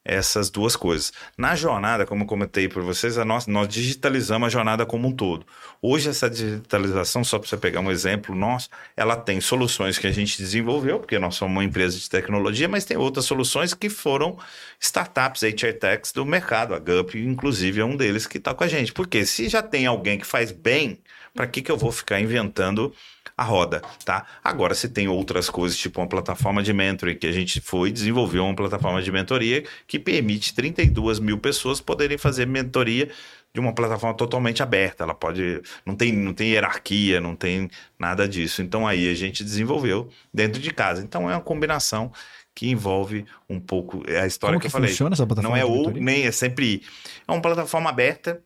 essas 0.08 0.50
duas 0.50 0.78
coisas. 0.78 1.12
Na 1.38 1.54
jornada, 1.54 2.06
como 2.06 2.24
eu 2.24 2.28
comentei 2.28 2.70
por 2.70 2.82
vocês, 2.82 3.18
a 3.18 3.26
nós, 3.26 3.46
nós 3.46 3.68
digitalizamos 3.68 4.48
a 4.48 4.50
jornada 4.50 4.86
como 4.86 5.10
um 5.10 5.12
todo. 5.12 5.46
Hoje, 5.82 6.10
essa 6.10 6.30
digitalização, 6.30 7.26
só 7.26 7.38
para 7.38 7.50
você 7.50 7.58
pegar 7.58 7.82
um 7.82 7.92
exemplo 7.92 8.34
nosso, 8.34 8.70
ela 8.96 9.18
tem 9.18 9.42
soluções 9.42 9.98
que 9.98 10.08
a 10.08 10.12
gente 10.12 10.38
desenvolveu, 10.38 11.00
porque 11.00 11.20
nós 11.20 11.36
somos 11.36 11.54
uma 11.58 11.64
empresa 11.64 12.00
de 12.00 12.10
tecnologia, 12.10 12.70
mas 12.70 12.86
tem 12.86 12.96
outras 12.96 13.26
soluções 13.26 13.74
que 13.74 13.90
foram 13.90 14.38
startups, 14.80 15.44
HR 15.44 15.74
Techs 15.78 16.14
do 16.14 16.26
mercado. 16.26 16.74
A 16.74 16.80
GUP, 16.80 17.20
inclusive, 17.20 17.82
é 17.82 17.86
um 17.86 17.98
deles 17.98 18.26
que 18.26 18.38
está 18.38 18.54
com 18.54 18.64
a 18.64 18.68
gente. 18.68 18.94
Porque 18.94 19.26
se 19.26 19.50
já 19.50 19.62
tem 19.62 19.86
alguém 19.86 20.18
que 20.18 20.26
faz 20.26 20.54
bem, 20.54 21.00
para 21.34 21.46
que, 21.46 21.62
que 21.62 21.72
eu 21.72 21.78
vou 21.78 21.92
ficar 21.92 22.20
inventando 22.20 22.94
a 23.38 23.44
roda, 23.44 23.82
tá? 24.04 24.26
Agora, 24.44 24.74
se 24.74 24.90
tem 24.90 25.08
outras 25.08 25.48
coisas, 25.48 25.78
tipo 25.78 26.02
uma 26.02 26.08
plataforma 26.10 26.64
de 26.64 26.74
mentoring, 26.74 27.16
que 27.16 27.28
a 27.28 27.32
gente 27.32 27.62
foi 27.62 27.92
desenvolver 27.92 28.40
uma 28.40 28.56
plataforma 28.56 29.00
de 29.02 29.12
mentoria 29.12 29.64
que 29.86 30.00
permite 30.00 30.56
32 30.56 31.20
mil 31.20 31.38
pessoas 31.38 31.80
poderem 31.80 32.18
fazer 32.18 32.48
mentoria 32.48 33.10
de 33.54 33.60
uma 33.60 33.74
plataforma 33.74 34.16
totalmente 34.16 34.64
aberta. 34.64 35.04
Ela 35.04 35.14
pode. 35.14 35.62
Não 35.86 35.96
tem, 35.96 36.12
não 36.12 36.34
tem 36.34 36.50
hierarquia, 36.50 37.22
não 37.22 37.36
tem 37.36 37.70
nada 38.00 38.28
disso. 38.28 38.62
Então 38.64 38.88
aí 38.88 39.08
a 39.10 39.14
gente 39.14 39.44
desenvolveu 39.44 40.10
dentro 40.34 40.60
de 40.60 40.72
casa. 40.72 41.04
Então 41.04 41.30
é 41.30 41.36
uma 41.36 41.42
combinação 41.42 42.12
que 42.56 42.68
envolve 42.72 43.24
um 43.48 43.60
pouco 43.60 44.04
é 44.08 44.20
a 44.22 44.26
história 44.26 44.54
Como 44.56 44.62
que, 44.62 44.64
que 44.64 44.68
eu 44.68 44.72
falei. 44.72 44.90
funciona 44.90 45.14
essa 45.14 45.28
plataforma 45.28 45.56
Não 45.56 45.62
é 45.62 45.64
ou 45.64 45.92
nem 45.92 46.26
é 46.26 46.32
sempre 46.32 46.82
é 47.28 47.32
uma 47.32 47.40
plataforma 47.42 47.88
aberta 47.88 48.42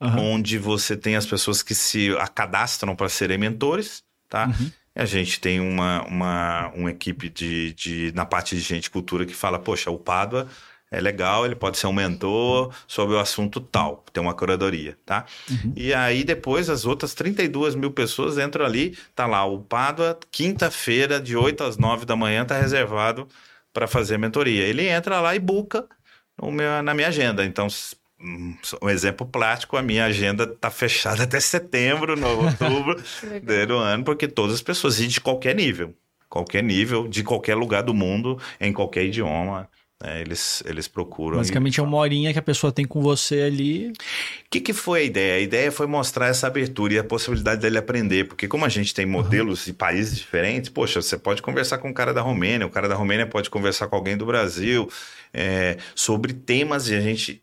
Aham. 0.00 0.20
onde 0.20 0.58
você 0.58 0.96
tem 0.96 1.14
as 1.14 1.24
pessoas 1.24 1.62
que 1.62 1.72
se 1.76 2.08
cadastram 2.34 2.96
para 2.96 3.08
serem 3.08 3.38
mentores, 3.38 4.02
tá? 4.32 4.46
Uhum. 4.46 4.70
A 4.94 5.04
gente 5.04 5.38
tem 5.38 5.60
uma, 5.60 6.02
uma, 6.06 6.68
uma 6.74 6.90
equipe 6.90 7.28
de, 7.28 7.74
de, 7.74 8.12
na 8.14 8.24
parte 8.24 8.54
de 8.56 8.62
gente 8.62 8.90
cultura 8.90 9.26
que 9.26 9.34
fala, 9.34 9.58
poxa, 9.58 9.90
o 9.90 9.98
Pádua 9.98 10.48
é 10.90 11.00
legal, 11.00 11.44
ele 11.44 11.54
pode 11.54 11.76
ser 11.76 11.86
um 11.86 11.92
mentor 11.92 12.74
sobre 12.86 13.14
o 13.14 13.18
assunto 13.18 13.60
tal, 13.60 14.04
tem 14.12 14.22
uma 14.22 14.34
curadoria, 14.34 14.98
tá? 15.04 15.26
Uhum. 15.50 15.72
E 15.76 15.92
aí 15.92 16.24
depois 16.24 16.70
as 16.70 16.84
outras 16.86 17.12
32 17.14 17.74
mil 17.74 17.90
pessoas 17.90 18.38
entram 18.38 18.64
ali, 18.64 18.96
tá 19.14 19.26
lá, 19.26 19.44
o 19.44 19.60
Pádua, 19.60 20.18
quinta-feira, 20.30 21.20
de 21.20 21.36
8 21.36 21.62
às 21.64 21.76
9 21.76 22.06
da 22.06 22.16
manhã, 22.16 22.44
tá 22.44 22.58
reservado 22.58 23.28
para 23.72 23.86
fazer 23.86 24.18
mentoria. 24.18 24.64
Ele 24.64 24.86
entra 24.86 25.20
lá 25.20 25.34
e 25.34 25.38
buca 25.38 25.86
meu- 26.42 26.82
na 26.82 26.94
minha 26.94 27.08
agenda. 27.08 27.44
Então, 27.44 27.68
um 28.80 28.88
exemplo 28.88 29.26
prático, 29.26 29.76
a 29.76 29.82
minha 29.82 30.04
agenda 30.04 30.46
tá 30.46 30.70
fechada 30.70 31.24
até 31.24 31.40
setembro, 31.40 32.16
no 32.16 32.28
outubro 32.28 32.96
do 33.66 33.76
ano, 33.76 34.04
porque 34.04 34.28
todas 34.28 34.54
as 34.54 34.62
pessoas, 34.62 35.00
e 35.00 35.06
de 35.06 35.20
qualquer 35.20 35.54
nível, 35.54 35.94
qualquer 36.28 36.62
nível, 36.62 37.08
de 37.08 37.22
qualquer 37.22 37.56
lugar 37.56 37.82
do 37.82 37.92
mundo, 37.92 38.38
em 38.60 38.72
qualquer 38.72 39.04
idioma, 39.04 39.68
né, 40.02 40.20
eles, 40.20 40.62
eles 40.66 40.88
procuram. 40.88 41.38
Basicamente 41.38 41.78
é 41.78 41.82
uma 41.82 41.96
horinha 41.96 42.32
que 42.32 42.38
a 42.38 42.42
pessoa 42.42 42.72
tem 42.72 42.84
com 42.84 43.00
você 43.00 43.42
ali. 43.42 43.90
O 43.90 43.92
que, 44.50 44.60
que 44.60 44.72
foi 44.72 45.00
a 45.00 45.04
ideia? 45.04 45.34
A 45.36 45.40
ideia 45.40 45.70
foi 45.70 45.86
mostrar 45.86 46.26
essa 46.26 46.46
abertura 46.46 46.94
e 46.94 46.98
a 46.98 47.04
possibilidade 47.04 47.60
dele 47.60 47.78
aprender, 47.78 48.26
porque 48.26 48.48
como 48.48 48.64
a 48.64 48.68
gente 48.68 48.92
tem 48.92 49.06
modelos 49.06 49.64
de 49.64 49.72
países 49.72 50.18
diferentes, 50.18 50.70
poxa, 50.70 51.00
você 51.00 51.16
pode 51.16 51.40
conversar 51.40 51.78
com 51.78 51.88
o 51.88 51.94
cara 51.94 52.12
da 52.12 52.20
Romênia, 52.20 52.66
o 52.66 52.70
cara 52.70 52.88
da 52.88 52.96
Romênia 52.96 53.26
pode 53.26 53.48
conversar 53.48 53.86
com 53.86 53.94
alguém 53.94 54.16
do 54.16 54.26
Brasil 54.26 54.90
é, 55.32 55.76
sobre 55.94 56.32
temas 56.32 56.88
e 56.88 56.94
a 56.94 57.00
gente 57.00 57.40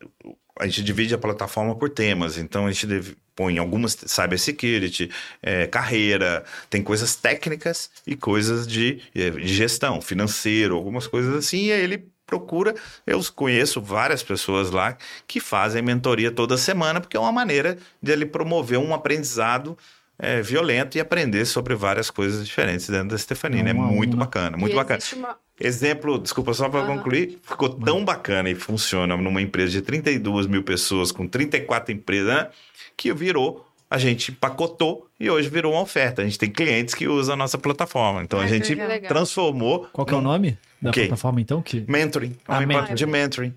a 0.60 0.66
gente 0.66 0.82
divide 0.84 1.14
a 1.14 1.18
plataforma 1.18 1.74
por 1.74 1.88
temas, 1.90 2.36
então 2.38 2.66
a 2.66 2.70
gente 2.72 3.16
põe 3.34 3.58
algumas 3.58 3.96
cybersecurity, 4.06 5.10
é, 5.42 5.66
carreira, 5.66 6.44
tem 6.68 6.82
coisas 6.82 7.16
técnicas 7.16 7.90
e 8.06 8.14
coisas 8.14 8.66
de, 8.66 9.00
é, 9.14 9.30
de 9.30 9.48
gestão, 9.54 10.00
financeiro, 10.00 10.76
algumas 10.76 11.06
coisas 11.06 11.34
assim, 11.34 11.66
e 11.66 11.72
aí 11.72 11.80
ele 11.82 12.06
procura, 12.26 12.74
eu 13.06 13.20
conheço 13.34 13.80
várias 13.80 14.22
pessoas 14.22 14.70
lá 14.70 14.96
que 15.26 15.40
fazem 15.40 15.82
mentoria 15.82 16.30
toda 16.30 16.56
semana, 16.56 17.00
porque 17.00 17.16
é 17.16 17.20
uma 17.20 17.32
maneira 17.32 17.76
de 18.02 18.12
ele 18.12 18.24
promover 18.26 18.78
um 18.78 18.94
aprendizado 18.94 19.76
é, 20.22 20.42
violento 20.42 20.98
e 20.98 21.00
aprender 21.00 21.46
sobre 21.46 21.74
várias 21.74 22.10
coisas 22.10 22.46
diferentes 22.46 22.86
dentro 22.88 23.08
da 23.08 23.16
Stefanina. 23.18 23.70
É, 23.70 23.72
É 23.72 23.74
muito 23.74 24.12
uma- 24.14 24.26
bacana, 24.26 24.54
muito 24.56 24.74
E 24.74 24.76
bacana. 24.76 25.00
uma- 25.16 25.36
Exemplo, 25.60 26.18
desculpa 26.18 26.54
só 26.54 26.68
para 26.70 26.80
Aham. 26.80 26.96
concluir, 26.96 27.38
ficou 27.42 27.68
tão 27.68 28.02
bacana 28.04 28.48
e 28.48 28.54
funciona 28.54 29.14
numa 29.16 29.42
empresa 29.42 29.72
de 29.72 29.82
32 29.82 30.46
mil 30.46 30.62
pessoas, 30.62 31.12
com 31.12 31.28
34 31.28 31.92
empresas, 31.92 32.26
né, 32.34 32.48
que 32.96 33.12
virou, 33.12 33.66
a 33.90 33.98
gente 33.98 34.32
pacotou 34.32 35.06
e 35.18 35.28
hoje 35.28 35.48
virou 35.50 35.72
uma 35.74 35.82
oferta. 35.82 36.22
A 36.22 36.24
gente 36.24 36.38
tem 36.38 36.50
clientes 36.50 36.94
que 36.94 37.06
usam 37.06 37.34
a 37.34 37.36
nossa 37.36 37.58
plataforma. 37.58 38.22
Então 38.22 38.38
Ah, 38.38 38.44
a 38.44 38.46
que 38.46 38.52
gente 38.54 38.74
legal. 38.74 39.08
transformou. 39.08 39.86
Qual 39.92 40.06
que 40.06 40.14
é 40.14 40.16
o 40.16 40.20
nome 40.22 40.56
da 40.80 40.90
Ok. 40.90 41.02
plataforma, 41.08 41.40
então? 41.40 41.60
Que... 41.60 41.84
Mentoring. 41.86 42.30
É 42.30 42.34
Ah, 42.48 42.58
uma 42.58 42.66
mentoring. 42.66 42.94
de 42.94 43.06
mentoring. 43.06 43.54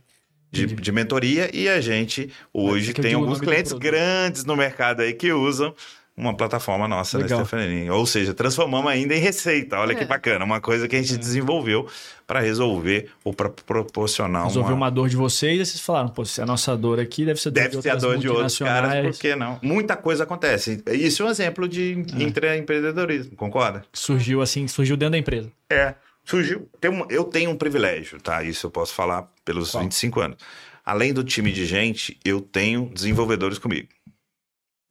De, 0.52 0.68
de 0.68 0.92
mentoria 0.92 1.50
e 1.56 1.68
a 1.68 1.82
gente 1.82 2.30
hoje 2.54 2.92
É 2.92 2.94
tem 2.94 3.14
alguns 3.16 3.40
clientes 3.40 3.72
grandes 3.74 4.44
no 4.46 4.56
mercado 4.56 5.02
aí 5.02 5.14
que 5.14 5.32
usam 5.34 5.74
uma 6.16 6.36
plataforma 6.36 6.88
nossa 6.88 7.18
Legal. 7.18 7.40
na 7.40 7.46
Stefanini. 7.46 7.90
Ou 7.90 8.06
seja, 8.06 8.34
transformamos 8.34 8.92
ainda 8.92 9.16
em 9.16 9.20
receita. 9.20 9.80
Olha 9.80 9.96
que 9.96 10.04
É. 10.04 10.08
bacana. 10.08 10.46
Uma 10.46 10.62
coisa 10.62 10.88
que 10.88 10.96
a 10.96 11.02
gente 11.02 11.18
desenvolveu 11.18 11.88
para 12.28 12.40
resolver 12.40 13.10
ou 13.24 13.34
para 13.34 13.50
proporcionar 13.50 14.44
Resolveu 14.46 14.72
uma... 14.76 14.86
uma 14.86 14.90
dor 14.92 15.10
de 15.10 15.16
vocês 15.16 15.54
e 15.60 15.66
vocês 15.66 15.82
falaram, 15.82 16.10
pô, 16.10 16.24
se 16.24 16.40
é 16.40 16.44
a 16.44 16.46
nossa 16.46 16.78
dor 16.78 17.00
aqui, 17.00 17.26
deve 17.26 17.40
ser 17.42 17.50
dor 17.52 17.62
Deve 17.64 17.78
de 17.78 17.82
ser 17.82 17.90
a 17.90 17.96
dor 17.96 18.18
de 18.18 18.30
outros 18.30 18.58
caras, 18.60 19.16
por 19.18 19.22
que 19.22 19.36
não? 19.36 19.60
Muita 19.62 19.96
coisa 19.98 20.24
acontece. 20.24 20.84
Isso 20.92 21.24
é 21.24 21.26
um 21.26 21.30
exemplo 21.30 21.68
de 21.68 22.06
É. 22.18 22.24
intraempreendedorismo, 22.24 23.36
concorda? 23.36 23.84
Surgiu 23.92 24.42
assim, 24.42 24.68
surgiu 24.68 24.96
dentro 24.96 25.14
da 25.14 25.18
empresa. 25.18 25.52
É. 25.70 25.96
Surgiu. 26.24 26.70
Tem 26.80 26.90
um- 26.90 27.06
eu 27.10 27.26
tenho 27.26 27.50
um 27.52 27.56
privilégio, 27.58 28.22
tá? 28.22 28.42
Isso 28.44 28.68
eu 28.68 28.72
posso 28.72 28.94
falar 28.94 29.28
pelos 29.44 29.72
Qual? 29.72 29.84
25 29.84 30.22
anos. 30.22 30.38
Além 30.86 31.14
do 31.14 31.24
time 31.24 31.52
de 31.52 31.66
gente, 31.66 32.18
eu 32.24 32.40
tenho 32.40 32.90
desenvolvedores 32.94 33.58
comigo. 33.58 33.88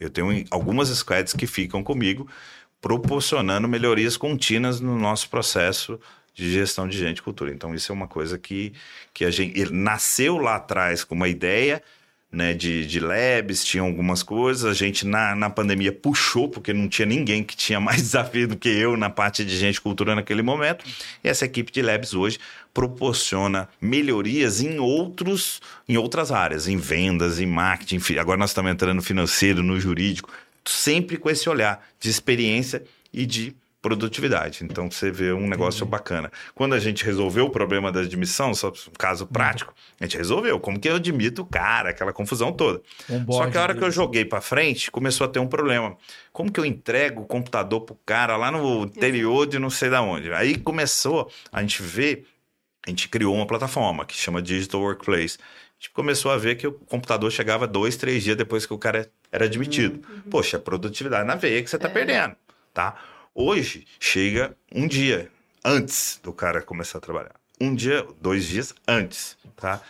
Eu 0.02 0.10
tenho 0.10 0.44
algumas 0.50 0.88
squads 0.88 1.32
que 1.32 1.46
ficam 1.46 1.82
comigo, 1.82 2.28
proporcionando 2.80 3.68
melhorias 3.68 4.16
contínuas 4.16 4.80
no 4.80 4.98
nosso 4.98 5.28
processo 5.28 5.98
de 6.34 6.50
gestão 6.50 6.88
de 6.88 6.98
gente 6.98 7.18
e 7.18 7.22
cultura. 7.22 7.52
Então, 7.52 7.74
isso 7.74 7.92
é 7.92 7.94
uma 7.94 8.08
coisa 8.08 8.38
que, 8.38 8.72
que 9.12 9.24
a 9.24 9.30
gente 9.30 9.70
nasceu 9.70 10.38
lá 10.38 10.56
atrás 10.56 11.04
com 11.04 11.14
uma 11.14 11.28
ideia 11.28 11.82
né, 12.32 12.54
de, 12.54 12.86
de 12.86 12.98
labs, 12.98 13.62
tinha 13.62 13.82
algumas 13.82 14.22
coisas. 14.22 14.64
A 14.64 14.72
gente, 14.72 15.06
na, 15.06 15.34
na 15.34 15.50
pandemia, 15.50 15.92
puxou, 15.92 16.48
porque 16.48 16.72
não 16.72 16.88
tinha 16.88 17.04
ninguém 17.04 17.44
que 17.44 17.54
tinha 17.54 17.78
mais 17.78 18.00
desafio 18.02 18.48
do 18.48 18.56
que 18.56 18.70
eu 18.70 18.96
na 18.96 19.10
parte 19.10 19.44
de 19.44 19.54
gente 19.54 19.80
cultura 19.80 20.14
naquele 20.14 20.40
momento. 20.40 20.82
E 21.22 21.28
essa 21.28 21.44
equipe 21.44 21.70
de 21.70 21.82
labs 21.82 22.14
hoje 22.14 22.38
proporciona 22.72 23.68
melhorias 23.78 24.62
em 24.62 24.78
outros 24.78 25.60
em 25.86 25.98
outras 25.98 26.32
áreas, 26.32 26.66
em 26.66 26.78
vendas, 26.78 27.38
em 27.38 27.44
marketing. 27.44 28.00
Agora 28.18 28.38
nós 28.38 28.50
estamos 28.50 28.72
entrando 28.72 28.96
no 28.96 29.02
financeiro, 29.02 29.62
no 29.62 29.78
jurídico, 29.78 30.30
sempre 30.64 31.18
com 31.18 31.28
esse 31.28 31.50
olhar 31.50 31.86
de 32.00 32.08
experiência 32.08 32.82
e 33.12 33.26
de 33.26 33.54
produtividade. 33.82 34.64
Então 34.64 34.88
você 34.88 35.10
vê 35.10 35.32
um 35.32 35.48
negócio 35.48 35.84
bacana. 35.84 36.30
Quando 36.54 36.74
a 36.74 36.78
gente 36.78 37.04
resolveu 37.04 37.46
o 37.46 37.50
problema 37.50 37.90
da 37.90 38.00
admissão, 38.00 38.54
só 38.54 38.68
um 38.68 38.92
caso 38.96 39.26
prático, 39.26 39.74
a 40.00 40.04
gente 40.04 40.16
resolveu. 40.16 40.60
Como 40.60 40.78
que 40.78 40.88
eu 40.88 40.94
admito 40.94 41.42
o 41.42 41.44
cara, 41.44 41.90
aquela 41.90 42.12
confusão 42.12 42.52
toda. 42.52 42.80
Onboard 43.10 43.44
Só 43.44 43.50
que 43.50 43.58
a 43.58 43.62
hora 43.62 43.74
que 43.74 43.82
eu 43.82 43.90
joguei 43.90 44.24
pra 44.24 44.40
frente, 44.40 44.88
começou 44.90 45.24
a 45.26 45.28
ter 45.28 45.40
um 45.40 45.48
problema. 45.48 45.96
Como 46.32 46.50
que 46.50 46.60
eu 46.60 46.64
entrego 46.64 47.22
o 47.22 47.26
computador 47.26 47.80
pro 47.80 47.98
cara 48.06 48.36
lá 48.36 48.52
no 48.52 48.84
interior 48.84 49.46
de 49.46 49.58
não 49.58 49.68
sei 49.68 49.90
da 49.90 50.00
onde? 50.00 50.32
Aí 50.32 50.56
começou 50.56 51.28
a 51.50 51.60
gente 51.60 51.82
ver, 51.82 52.26
a 52.86 52.90
gente 52.90 53.08
criou 53.08 53.34
uma 53.34 53.46
plataforma 53.46 54.06
que 54.06 54.14
chama 54.14 54.40
Digital 54.40 54.80
Workplace. 54.80 55.38
A 55.40 55.82
gente 55.82 55.90
começou 55.90 56.30
a 56.30 56.36
ver 56.36 56.54
que 56.54 56.68
o 56.68 56.72
computador 56.72 57.32
chegava 57.32 57.66
dois, 57.66 57.96
três 57.96 58.22
dias 58.22 58.36
depois 58.36 58.64
que 58.64 58.72
o 58.72 58.78
cara 58.78 59.10
era 59.32 59.46
admitido. 59.46 60.06
Poxa, 60.30 60.56
produtividade 60.56 61.26
na 61.26 61.34
veia 61.34 61.60
que 61.60 61.68
você 61.68 61.76
tá 61.76 61.88
perdendo, 61.88 62.36
tá? 62.72 62.94
Hoje 63.34 63.86
chega 63.98 64.54
um 64.74 64.86
dia 64.86 65.28
antes 65.64 66.20
do 66.22 66.32
cara 66.32 66.60
começar 66.60 66.98
a 66.98 67.00
trabalhar. 67.00 67.32
Um 67.60 67.74
dia, 67.74 68.04
dois 68.20 68.44
dias 68.46 68.74
antes, 68.86 69.36
tá? 69.56 69.80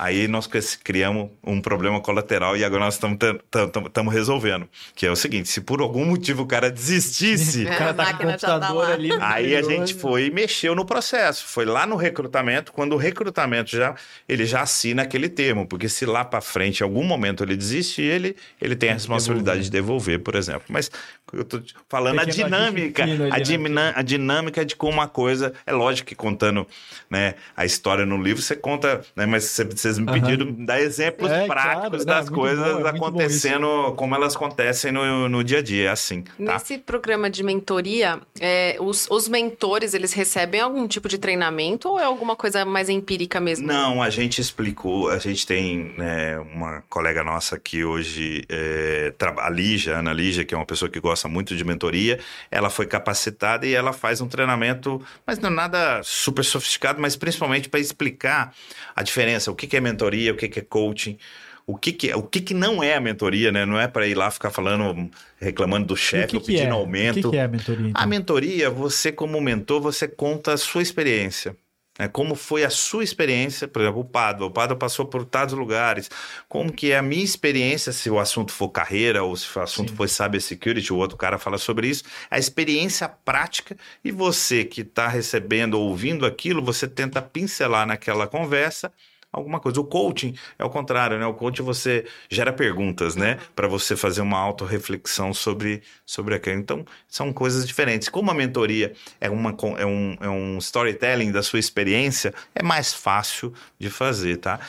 Aí 0.00 0.28
nós 0.28 0.46
cri- 0.46 0.62
criamos 0.84 1.28
um 1.42 1.60
problema 1.60 2.00
colateral 2.00 2.56
e 2.56 2.64
agora 2.64 2.84
nós 2.84 2.94
estamos 2.94 4.14
resolvendo. 4.14 4.68
Que 4.94 5.06
é 5.06 5.10
o 5.10 5.16
seguinte: 5.16 5.48
se 5.48 5.60
por 5.60 5.80
algum 5.80 6.04
motivo 6.04 6.44
o 6.44 6.46
cara 6.46 6.70
desistisse, 6.70 7.64
O 7.66 7.68
cara 7.68 7.90
A 7.90 7.94
tá 7.94 8.04
com 8.04 8.12
o 8.12 8.16
tá 8.18 8.24
computador 8.26 8.74
lá. 8.76 8.92
ali. 8.92 9.10
Aí 9.20 9.56
a 9.56 9.62
gente 9.62 9.94
foi 9.94 10.26
e 10.26 10.30
mexeu 10.30 10.76
no 10.76 10.84
processo. 10.86 11.44
Foi 11.48 11.64
lá 11.64 11.84
no 11.84 11.96
recrutamento, 11.96 12.72
quando 12.72 12.92
o 12.92 12.96
recrutamento 12.96 13.72
já 13.72 13.96
ele 14.28 14.46
já 14.46 14.62
assina 14.62 15.02
aquele 15.02 15.28
termo, 15.28 15.66
porque 15.66 15.88
se 15.88 16.06
lá 16.06 16.24
para 16.24 16.40
frente, 16.40 16.80
em 16.80 16.84
algum 16.84 17.02
momento 17.02 17.42
ele 17.42 17.56
desistir, 17.56 18.02
ele 18.02 18.36
ele 18.60 18.76
tem 18.76 18.90
a 18.90 18.94
responsabilidade 18.94 19.62
de 19.64 19.70
devolver, 19.70 20.20
por 20.20 20.36
exemplo. 20.36 20.62
Mas 20.68 20.92
eu 21.32 21.44
tô 21.44 21.60
falando 21.88 22.18
a 22.20 22.24
Pequeno 22.24 22.44
dinâmica, 22.48 23.04
ajuste 23.04 23.16
fino 23.18 23.24
ali, 23.24 23.32
a, 23.32 23.38
né? 23.38 23.40
dimina- 23.44 23.92
a 23.96 24.02
dinâmica 24.02 24.64
de 24.64 24.76
como 24.76 24.92
uma 24.92 25.08
coisa, 25.08 25.52
é 25.66 25.72
lógico 25.72 26.08
que 26.08 26.14
contando, 26.14 26.66
né, 27.10 27.34
a 27.56 27.64
história 27.64 28.06
no 28.06 28.20
livro 28.22 28.42
você 28.42 28.54
conta, 28.54 29.02
né, 29.16 29.26
mas 29.26 29.44
cê- 29.44 29.64
vocês 29.64 29.98
me 29.98 30.06
pediram 30.06 30.52
dar 30.64 30.80
exemplos 30.80 31.30
É, 31.30 31.46
práticos 31.46 32.04
claro, 32.04 32.04
não, 32.04 32.12
é 32.12 32.16
das 32.20 32.30
muito 32.30 32.40
coisas 32.40 32.72
bom, 32.74 32.86
é 32.86 32.90
acontecendo, 32.90 33.94
como 33.96 34.14
elas 34.14 34.36
acontecem 34.36 34.92
no, 34.92 35.28
no 35.28 35.42
dia 35.42 35.58
a 35.58 35.62
dia, 35.62 35.88
é 35.88 35.92
assim, 35.92 36.22
tá? 36.22 36.32
Nesse 36.38 36.78
programa 36.78 37.28
de 37.28 37.42
mentoria, 37.42 38.20
é, 38.40 38.76
os, 38.78 39.08
os 39.10 39.28
mentores, 39.28 39.94
eles 39.94 40.12
recebem 40.12 40.60
algum 40.60 40.86
tipo 40.86 41.08
de 41.08 41.18
treinamento 41.18 41.88
ou 41.88 41.98
é 41.98 42.04
alguma 42.04 42.36
coisa 42.36 42.64
mais 42.64 42.88
empírica 42.88 43.40
mesmo? 43.40 43.66
Não, 43.66 44.02
a 44.02 44.10
gente 44.10 44.40
explicou, 44.40 45.10
a 45.10 45.18
gente 45.18 45.46
tem 45.46 45.94
né, 45.96 46.38
uma 46.38 46.82
colega 46.88 47.24
nossa 47.24 47.58
que 47.58 47.84
hoje, 47.84 48.44
é, 48.48 49.12
a 49.38 49.50
Lígia, 49.50 49.96
a 49.96 49.98
Ana 50.00 50.12
Lígia, 50.12 50.44
que 50.44 50.54
é 50.54 50.56
uma 50.56 50.66
pessoa 50.66 50.88
que 50.90 51.00
gosta 51.00 51.17
muito 51.26 51.56
de 51.56 51.64
mentoria, 51.64 52.20
ela 52.50 52.68
foi 52.68 52.86
capacitada 52.86 53.66
e 53.66 53.74
ela 53.74 53.94
faz 53.94 54.20
um 54.20 54.28
treinamento, 54.28 55.02
mas 55.26 55.38
não 55.38 55.48
é 55.48 55.52
nada 55.52 56.02
super 56.04 56.44
sofisticado, 56.44 57.00
mas 57.00 57.16
principalmente 57.16 57.68
para 57.68 57.80
explicar 57.80 58.54
a 58.94 59.02
diferença, 59.02 59.50
o 59.50 59.54
que, 59.54 59.66
que 59.66 59.76
é 59.76 59.80
mentoria, 59.80 60.32
o 60.32 60.36
que, 60.36 60.48
que 60.48 60.60
é 60.60 60.62
coaching, 60.62 61.18
o 61.66 61.76
que, 61.76 61.92
que, 61.92 62.10
é- 62.10 62.16
o 62.16 62.22
que, 62.22 62.40
que 62.40 62.54
não 62.54 62.82
é 62.82 62.94
a 62.94 63.00
mentoria, 63.00 63.52
né? 63.52 63.66
Não 63.66 63.78
é 63.78 63.86
para 63.86 64.06
ir 64.06 64.14
lá 64.14 64.30
ficar 64.30 64.50
falando, 64.50 65.10
reclamando 65.38 65.86
do 65.86 65.96
chefe 65.96 66.36
ou 66.36 66.42
pedindo 66.42 66.68
é? 66.68 66.70
aumento. 66.70 67.18
O 67.18 67.22
que, 67.22 67.30
que 67.30 67.36
é 67.36 67.42
a 67.42 67.48
mentoria? 67.48 67.88
Então? 67.88 68.02
A 68.02 68.06
mentoria, 68.06 68.70
você 68.70 69.12
como 69.12 69.38
mentor, 69.38 69.80
você 69.80 70.08
conta 70.08 70.54
a 70.54 70.56
sua 70.56 70.80
experiência. 70.80 71.54
Né? 71.98 72.08
Como 72.08 72.34
foi 72.34 72.64
a 72.64 72.70
sua 72.70 73.02
experiência, 73.02 73.66
por 73.66 73.82
exemplo, 73.82 74.00
o 74.00 74.04
Pado. 74.04 74.46
O 74.46 74.50
Pado 74.50 74.76
passou 74.76 75.06
por 75.06 75.24
tantos 75.24 75.54
lugares. 75.54 76.10
Como 76.48 76.72
que 76.72 76.92
é 76.92 76.98
a 76.98 77.02
minha 77.02 77.24
experiência, 77.24 77.92
se 77.92 78.08
o 78.08 78.18
assunto 78.18 78.52
for 78.52 78.68
carreira 78.68 79.22
ou 79.24 79.36
se 79.36 79.58
o 79.58 79.62
assunto 79.62 79.90
Sim. 79.90 79.96
for 79.96 80.08
cybersecurity, 80.08 80.92
o 80.92 80.96
outro 80.96 81.16
cara 81.16 81.38
fala 81.38 81.58
sobre 81.58 81.88
isso. 81.88 82.04
A 82.30 82.38
experiência 82.38 83.08
prática 83.08 83.76
e 84.04 84.12
você 84.12 84.64
que 84.64 84.82
está 84.82 85.08
recebendo 85.08 85.74
ou 85.74 85.88
ouvindo 85.88 86.24
aquilo, 86.24 86.62
você 86.62 86.86
tenta 86.86 87.20
pincelar 87.20 87.86
naquela 87.86 88.26
conversa 88.26 88.92
alguma 89.32 89.60
coisa. 89.60 89.80
O 89.80 89.84
coaching 89.84 90.34
é 90.58 90.64
o 90.64 90.70
contrário, 90.70 91.18
né? 91.18 91.26
O 91.26 91.34
coaching 91.34 91.62
você 91.62 92.04
gera 92.28 92.52
perguntas, 92.52 93.16
né? 93.16 93.32
Uhum. 93.34 93.38
Para 93.54 93.68
você 93.68 93.96
fazer 93.96 94.20
uma 94.20 94.38
autorreflexão 94.38 95.32
sobre, 95.34 95.82
sobre 96.04 96.34
aquilo. 96.34 96.58
Então, 96.58 96.84
são 97.06 97.32
coisas 97.32 97.66
diferentes. 97.66 98.08
Como 98.08 98.30
a 98.30 98.34
mentoria 98.34 98.92
é, 99.20 99.30
uma, 99.30 99.54
é, 99.78 99.86
um, 99.86 100.16
é 100.20 100.28
um 100.28 100.58
storytelling 100.58 101.30
da 101.30 101.42
sua 101.42 101.58
experiência, 101.58 102.32
é 102.54 102.62
mais 102.62 102.92
fácil 102.92 103.52
de 103.78 103.90
fazer, 103.90 104.38
tá? 104.38 104.60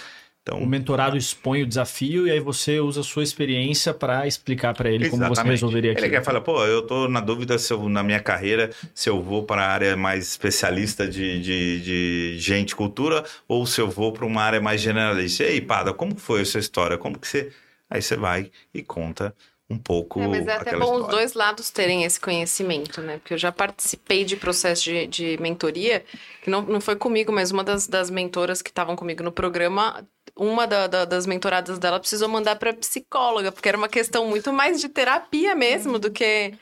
Então, 0.49 0.63
o 0.63 0.65
mentorado 0.65 1.15
expõe 1.15 1.61
o 1.61 1.67
desafio 1.67 2.27
e 2.27 2.31
aí 2.31 2.39
você 2.39 2.79
usa 2.79 3.01
a 3.01 3.03
sua 3.03 3.21
experiência 3.21 3.93
para 3.93 4.25
explicar 4.25 4.73
para 4.73 4.89
ele 4.89 5.05
Exatamente. 5.05 5.27
como 5.27 5.35
você 5.35 5.43
resolveria 5.43 5.91
aquilo. 5.91 6.07
Ele 6.07 6.15
quer 6.15 6.23
falar, 6.23 6.41
pô, 6.41 6.65
eu 6.65 6.81
tô 6.81 7.07
na 7.07 7.19
dúvida 7.19 7.57
se 7.59 7.71
eu, 7.71 7.87
na 7.87 8.01
minha 8.01 8.19
carreira 8.19 8.71
se 8.93 9.09
eu 9.09 9.21
vou 9.21 9.43
para 9.43 9.63
a 9.63 9.67
área 9.67 9.95
mais 9.95 10.27
especialista 10.27 11.07
de, 11.07 11.39
de, 11.39 11.81
de 11.81 12.37
gente 12.39 12.75
cultura 12.75 13.23
ou 13.47 13.65
se 13.65 13.79
eu 13.79 13.89
vou 13.89 14.11
para 14.11 14.25
uma 14.25 14.41
área 14.41 14.59
mais 14.59 14.81
generalista. 14.81 15.43
E 15.43 15.47
aí, 15.47 15.61
Pada, 15.61 15.93
como 15.93 16.15
foi 16.17 16.41
essa 16.41 16.57
história? 16.57 16.97
Como 16.97 17.19
que 17.19 17.27
você... 17.27 17.51
Aí 17.91 18.01
você 18.01 18.15
vai 18.15 18.51
e 18.73 18.83
conta 18.83 19.33
um 19.69 19.77
pouco. 19.77 20.19
É, 20.19 20.27
mas 20.27 20.47
é 20.47 20.53
até 20.53 20.71
bom 20.71 20.85
história. 20.85 21.03
os 21.03 21.07
dois 21.09 21.33
lados 21.33 21.69
terem 21.69 22.03
esse 22.03 22.19
conhecimento, 22.19 23.01
né? 23.01 23.17
Porque 23.19 23.35
eu 23.35 23.37
já 23.37 23.51
participei 23.51 24.25
de 24.25 24.35
processo 24.35 24.83
de, 24.83 25.05
de 25.05 25.37
mentoria, 25.39 26.03
que 26.41 26.49
não, 26.49 26.61
não 26.63 26.81
foi 26.81 26.95
comigo, 26.95 27.31
mas 27.31 27.51
uma 27.51 27.63
das, 27.63 27.85
das 27.85 28.09
mentoras 28.09 28.61
que 28.61 28.69
estavam 28.69 28.95
comigo 28.95 29.23
no 29.23 29.31
programa 29.31 30.03
uma 30.35 30.65
da, 30.65 30.87
da, 30.87 31.05
das 31.05 31.25
mentoradas 31.25 31.77
dela 31.77 31.99
precisou 31.99 32.29
mandar 32.29 32.55
para 32.55 32.73
psicóloga, 32.73 33.51
porque 33.51 33.67
era 33.67 33.77
uma 33.77 33.89
questão 33.89 34.25
muito 34.25 34.53
mais 34.53 34.79
de 34.79 34.87
terapia 34.87 35.53
mesmo 35.53 35.99
do 35.99 36.09
que. 36.09 36.53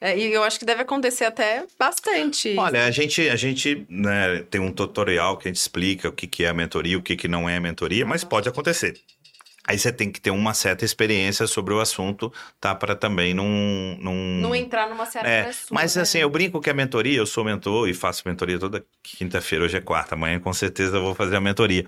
É, 0.00 0.16
e 0.16 0.32
eu 0.32 0.42
acho 0.42 0.58
que 0.58 0.64
deve 0.64 0.82
acontecer 0.82 1.24
até 1.24 1.64
bastante. 1.78 2.54
Olha, 2.58 2.84
a 2.84 2.90
gente, 2.90 3.28
a 3.28 3.36
gente 3.36 3.86
né, 3.88 4.44
tem 4.50 4.60
um 4.60 4.70
tutorial 4.70 5.36
que 5.36 5.48
a 5.48 5.50
gente 5.50 5.60
explica 5.60 6.08
o 6.08 6.12
que, 6.12 6.26
que 6.26 6.44
é 6.44 6.48
a 6.48 6.54
mentoria, 6.54 6.98
o 6.98 7.02
que, 7.02 7.16
que 7.16 7.28
não 7.28 7.48
é 7.48 7.56
a 7.56 7.60
mentoria, 7.60 8.04
mas 8.04 8.22
pode 8.22 8.48
acontecer. 8.48 9.00
Aí 9.66 9.78
você 9.78 9.90
tem 9.92 10.10
que 10.10 10.20
ter 10.20 10.30
uma 10.30 10.54
certa 10.54 10.84
experiência 10.84 11.46
sobre 11.46 11.74
o 11.74 11.80
assunto, 11.80 12.32
tá? 12.60 12.74
Para 12.74 12.94
também 12.94 13.34
não, 13.34 13.46
não. 14.00 14.14
Não 14.14 14.54
entrar 14.54 14.88
numa 14.88 15.04
certa. 15.06 15.28
É, 15.28 15.50
mas 15.70 15.96
né? 15.96 16.02
assim, 16.02 16.18
eu 16.18 16.30
brinco 16.30 16.60
que 16.60 16.70
a 16.70 16.74
mentoria, 16.74 17.18
eu 17.18 17.26
sou 17.26 17.44
mentor 17.44 17.88
e 17.88 17.94
faço 17.94 18.22
mentoria 18.26 18.58
toda 18.58 18.84
quinta-feira, 19.02 19.64
hoje 19.64 19.76
é 19.76 19.80
quarta, 19.80 20.14
amanhã 20.14 20.38
com 20.38 20.52
certeza 20.52 20.96
eu 20.96 21.02
vou 21.02 21.14
fazer 21.14 21.34
a 21.36 21.40
mentoria. 21.40 21.84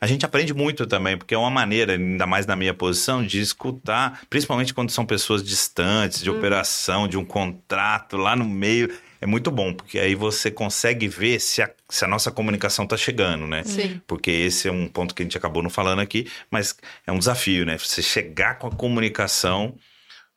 A 0.00 0.06
gente 0.06 0.24
aprende 0.24 0.54
muito 0.54 0.86
também, 0.86 1.16
porque 1.18 1.34
é 1.34 1.38
uma 1.38 1.50
maneira, 1.50 1.94
ainda 1.94 2.26
mais 2.26 2.46
na 2.46 2.54
minha 2.54 2.72
posição, 2.72 3.24
de 3.24 3.40
escutar, 3.40 4.20
principalmente 4.30 4.72
quando 4.72 4.90
são 4.90 5.04
pessoas 5.04 5.42
distantes, 5.42 6.22
de 6.22 6.30
hum. 6.30 6.38
operação, 6.38 7.08
de 7.08 7.18
um 7.18 7.24
contrato 7.24 8.16
lá 8.16 8.36
no 8.36 8.44
meio 8.44 8.92
é 9.20 9.26
muito 9.26 9.50
bom, 9.50 9.72
porque 9.72 9.98
aí 9.98 10.14
você 10.14 10.50
consegue 10.50 11.08
ver 11.08 11.40
se 11.40 11.62
a, 11.62 11.70
se 11.88 12.04
a 12.04 12.08
nossa 12.08 12.30
comunicação 12.30 12.84
está 12.84 12.96
chegando, 12.96 13.46
né? 13.46 13.62
Sim. 13.64 14.00
Porque 14.06 14.30
esse 14.30 14.68
é 14.68 14.72
um 14.72 14.88
ponto 14.88 15.14
que 15.14 15.22
a 15.22 15.24
gente 15.24 15.36
acabou 15.36 15.62
não 15.62 15.70
falando 15.70 16.00
aqui, 16.00 16.30
mas 16.50 16.76
é 17.06 17.12
um 17.12 17.18
desafio, 17.18 17.64
né? 17.64 17.78
Você 17.78 18.02
chegar 18.02 18.58
com 18.58 18.66
a 18.66 18.70
comunicação 18.70 19.74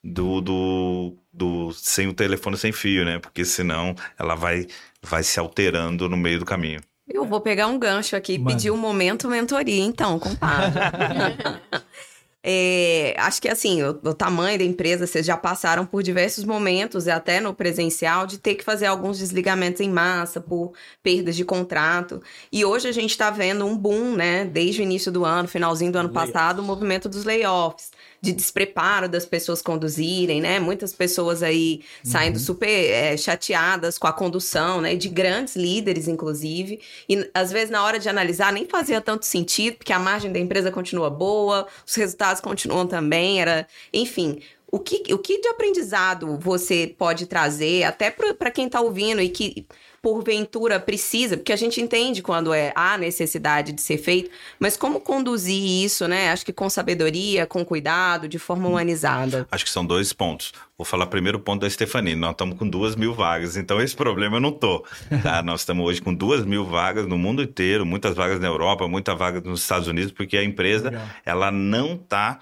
do, 0.04 0.42
do, 0.42 1.18
do 1.32 1.74
sem 1.74 2.08
o 2.08 2.14
telefone 2.14 2.58
sem 2.58 2.72
fio, 2.72 3.04
né? 3.06 3.20
Porque 3.20 3.44
senão 3.44 3.96
ela 4.18 4.36
vai, 4.36 4.68
vai 5.02 5.24
se 5.24 5.40
alterando 5.40 6.08
no 6.10 6.18
meio 6.18 6.40
do 6.40 6.46
caminho. 6.46 6.82
Eu 7.08 7.26
vou 7.26 7.42
pegar 7.42 7.68
um 7.68 7.80
gancho 7.80 8.16
aqui 8.16 8.34
e 8.34 8.40
pedir 8.40 8.70
um 8.70 8.78
momento 8.78 9.28
mentoria, 9.28 9.84
então, 9.84 10.20
compadre. 10.20 10.80
É, 12.42 13.16
acho 13.18 13.42
que 13.42 13.50
assim, 13.50 13.84
o, 13.84 13.90
o, 13.90 14.14
tamanho 14.14 14.58
da 14.58 14.64
empresa, 14.64 15.06
vocês 15.06 15.26
já 15.26 15.36
passaram 15.36 15.86
por 15.86 16.02
diversos 16.02 16.46
momentos, 16.46 17.08
até 17.08 17.42
no 17.42 17.54
presencial, 17.54 18.26
de 18.26 18.38
ter 18.38 18.56
que 18.56 18.64
fazer 18.64 18.86
alguns 18.86 19.20
desligamentos 19.20 19.82
em 19.82 19.90
massa 19.90 20.40
por 20.40 20.74
perdas 21.04 21.36
de 21.36 21.44
contrato. 21.44 22.22
E 22.52 22.64
hoje 22.64 22.88
a 22.88 22.94
gente 22.94 23.12
está 23.12 23.30
vendo 23.30 23.66
um 23.66 23.78
boom, 23.78 24.16
né? 24.16 24.46
Desde 24.46 24.82
o 24.82 24.84
início 24.84 25.12
do 25.12 25.26
ano, 25.26 25.48
finalzinho 25.50 25.92
do 25.92 25.98
ano 25.98 26.10
passado, 26.10 26.60
o 26.60 26.64
movimento 26.64 27.10
dos 27.10 27.26
layoffs 27.26 27.92
de 28.22 28.34
despreparo 28.34 29.08
das 29.08 29.26
pessoas 29.26 29.62
conduzirem, 29.62 30.42
né? 30.42 30.60
Muitas 30.60 30.94
pessoas 30.94 31.42
aí 31.42 31.82
saindo 32.04 32.38
uhum. 32.38 32.44
super 32.44 32.68
é, 32.68 33.16
chateadas 33.16 33.98
com 33.98 34.08
a 34.08 34.14
condução, 34.14 34.82
né? 34.82 34.96
De 34.96 35.08
grandes 35.08 35.56
líderes, 35.56 36.08
inclusive. 36.08 36.82
E 37.08 37.30
às 37.34 37.52
vezes, 37.52 37.70
na 37.70 37.84
hora 37.84 38.00
de 38.00 38.10
analisar, 38.10 38.52
nem 38.52 38.66
fazia 38.66 39.00
tanto 39.00 39.26
sentido, 39.26 39.78
porque 39.78 39.94
a 39.94 40.00
margem 40.00 40.32
da 40.32 40.40
empresa 40.40 40.72
continua 40.72 41.10
boa, 41.10 41.68
os 41.86 41.96
resultados 41.96 42.42
continuam 42.42 42.86
também, 42.88 43.42
era. 43.42 43.68
Enfim. 43.94 44.42
O 44.72 44.78
que, 44.78 45.12
o 45.12 45.18
que 45.18 45.42
de 45.42 45.48
aprendizado 45.48 46.38
você 46.40 46.94
pode 46.96 47.26
trazer, 47.26 47.86
até 47.86 48.12
para 48.12 48.52
quem 48.52 48.68
está 48.68 48.80
ouvindo 48.80 49.20
e 49.20 49.28
que 49.28 49.66
porventura 50.02 50.80
precisa, 50.80 51.38
porque 51.38 51.52
a 51.52 51.56
gente 51.56 51.82
entende 51.82 52.22
quando 52.22 52.54
é 52.54 52.72
a 52.76 52.98
necessidade 52.98 53.72
de 53.72 53.82
ser 53.82 53.98
feito, 53.98 54.30
mas 54.60 54.78
como 54.78 55.00
conduzir 55.00 55.84
isso, 55.84 56.08
né? 56.08 56.32
Acho 56.32 56.46
que 56.46 56.54
com 56.54 56.70
sabedoria, 56.70 57.46
com 57.46 57.66
cuidado, 57.66 58.28
de 58.28 58.40
forma 58.40 58.68
hum. 58.68 58.72
humanizada. 58.72 59.48
Acho 59.52 59.66
que 59.66 59.72
são 59.72 59.86
dois 59.86 60.14
pontos. 60.14 60.54
Vou 60.78 60.86
falar 60.86 61.08
primeiro 61.08 61.38
o 61.38 61.42
ponto 61.42 61.62
da 61.62 61.70
Stefani. 61.70 62.16
Nós 62.16 62.32
estamos 62.32 62.58
com 62.58 62.68
duas 62.68 62.96
mil 62.96 63.14
vagas, 63.14 63.58
então 63.58 63.82
esse 63.82 63.96
problema 63.96 64.38
eu 64.38 64.42
não 64.42 64.52
tô. 64.52 64.86
Tá? 65.22 65.42
Nós 65.44 65.62
estamos 65.62 65.86
hoje 65.86 66.02
com 66.02 66.14
duas 66.14 66.46
mil 66.46 66.66
vagas 66.66 67.06
no 67.06 67.18
mundo 67.18 67.44
inteiro, 67.44 67.86
muitas 67.86 68.16
vagas 68.16 68.40
na 68.40 68.48
Europa, 68.48 68.88
muitas 68.88 69.18
vagas 69.18 69.44
nos 69.44 69.62
Estados 69.62 69.88
Unidos, 69.88 70.12
porque 70.12 70.38
a 70.38 70.44
empresa 70.44 70.90
Legal. 70.90 71.08
ela 71.26 71.52
não 71.52 71.96
está 71.96 72.40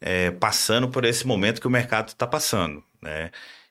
é, 0.00 0.30
passando 0.30 0.88
por 0.88 1.04
esse 1.04 1.26
momento 1.26 1.60
que 1.60 1.66
o 1.66 1.70
mercado 1.70 2.08
está 2.08 2.26
passando, 2.26 2.82
né? 3.00 3.30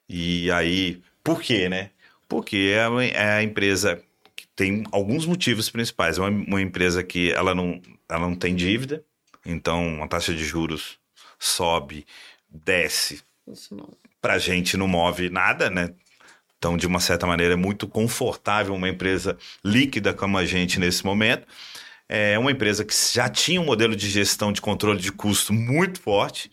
E 0.09 0.49
aí, 0.51 1.01
por 1.23 1.41
quê, 1.41 1.67
né? 1.69 1.91
Porque 2.27 2.73
é, 2.75 3.17
é 3.17 3.31
a 3.33 3.43
empresa 3.43 4.01
que 4.35 4.47
tem 4.55 4.83
alguns 4.91 5.25
motivos 5.25 5.69
principais. 5.69 6.17
É 6.17 6.21
uma, 6.21 6.29
uma 6.29 6.61
empresa 6.61 7.03
que 7.03 7.31
ela 7.31 7.55
não, 7.55 7.81
ela 8.09 8.27
não 8.27 8.35
tem 8.35 8.55
dívida, 8.55 9.03
então 9.45 10.03
a 10.03 10.07
taxa 10.07 10.33
de 10.33 10.43
juros 10.43 10.99
sobe, 11.39 12.05
desce. 12.49 13.21
Para 14.21 14.33
a 14.33 14.39
gente 14.39 14.75
não 14.75 14.87
move 14.87 15.29
nada, 15.29 15.69
né? 15.69 15.93
Então, 16.57 16.75
de 16.75 16.87
uma 16.87 16.99
certa 16.99 17.27
maneira, 17.27 17.53
é 17.53 17.57
muito 17.57 17.87
confortável 17.87 18.73
uma 18.73 18.89
empresa 18.89 19.37
líquida 19.63 20.13
como 20.13 20.37
a 20.37 20.45
gente 20.45 20.79
nesse 20.79 21.05
momento. 21.05 21.45
É 22.09 22.37
uma 22.39 22.51
empresa 22.51 22.83
que 22.83 22.93
já 23.13 23.29
tinha 23.29 23.61
um 23.61 23.65
modelo 23.65 23.95
de 23.95 24.09
gestão 24.09 24.51
de 24.51 24.61
controle 24.61 24.99
de 24.99 25.11
custo 25.11 25.53
muito 25.53 26.01
forte, 26.01 26.49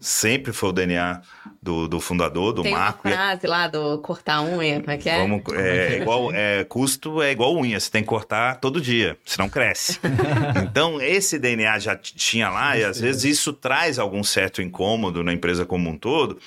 sempre 0.00 0.52
foi 0.52 0.68
o 0.68 0.72
DNA 0.72 1.20
do, 1.62 1.88
do 1.88 2.00
fundador, 2.00 2.52
do 2.52 2.62
Tem 2.62 2.72
Marco. 2.72 3.02
Tem 3.02 3.12
uma 3.12 3.18
frase 3.18 3.46
lá 3.46 3.68
do 3.68 3.98
cortar 3.98 4.42
unha, 4.42 4.80
como 4.80 4.90
é 4.90 4.96
que 4.96 5.08
é? 5.08 5.18
Vamos, 5.18 5.42
é, 5.54 5.94
é 5.94 6.00
igual, 6.00 6.32
é, 6.32 6.64
custo 6.64 7.22
é 7.22 7.32
igual 7.32 7.56
unha, 7.56 7.78
você 7.80 7.90
tem 7.90 8.02
que 8.02 8.08
cortar 8.08 8.56
todo 8.56 8.80
dia, 8.80 9.16
senão 9.24 9.48
cresce. 9.48 9.98
então, 10.62 11.00
esse 11.00 11.38
DNA 11.38 11.78
já 11.78 11.96
tinha 11.96 12.48
lá, 12.50 12.76
e 12.76 12.84
às 12.84 13.00
vezes 13.00 13.24
isso 13.24 13.52
traz 13.52 13.98
algum 13.98 14.22
certo 14.22 14.62
incômodo 14.62 15.22
na 15.24 15.32
empresa 15.32 15.64
como 15.64 15.88
um 15.88 15.98
todo, 15.98 16.38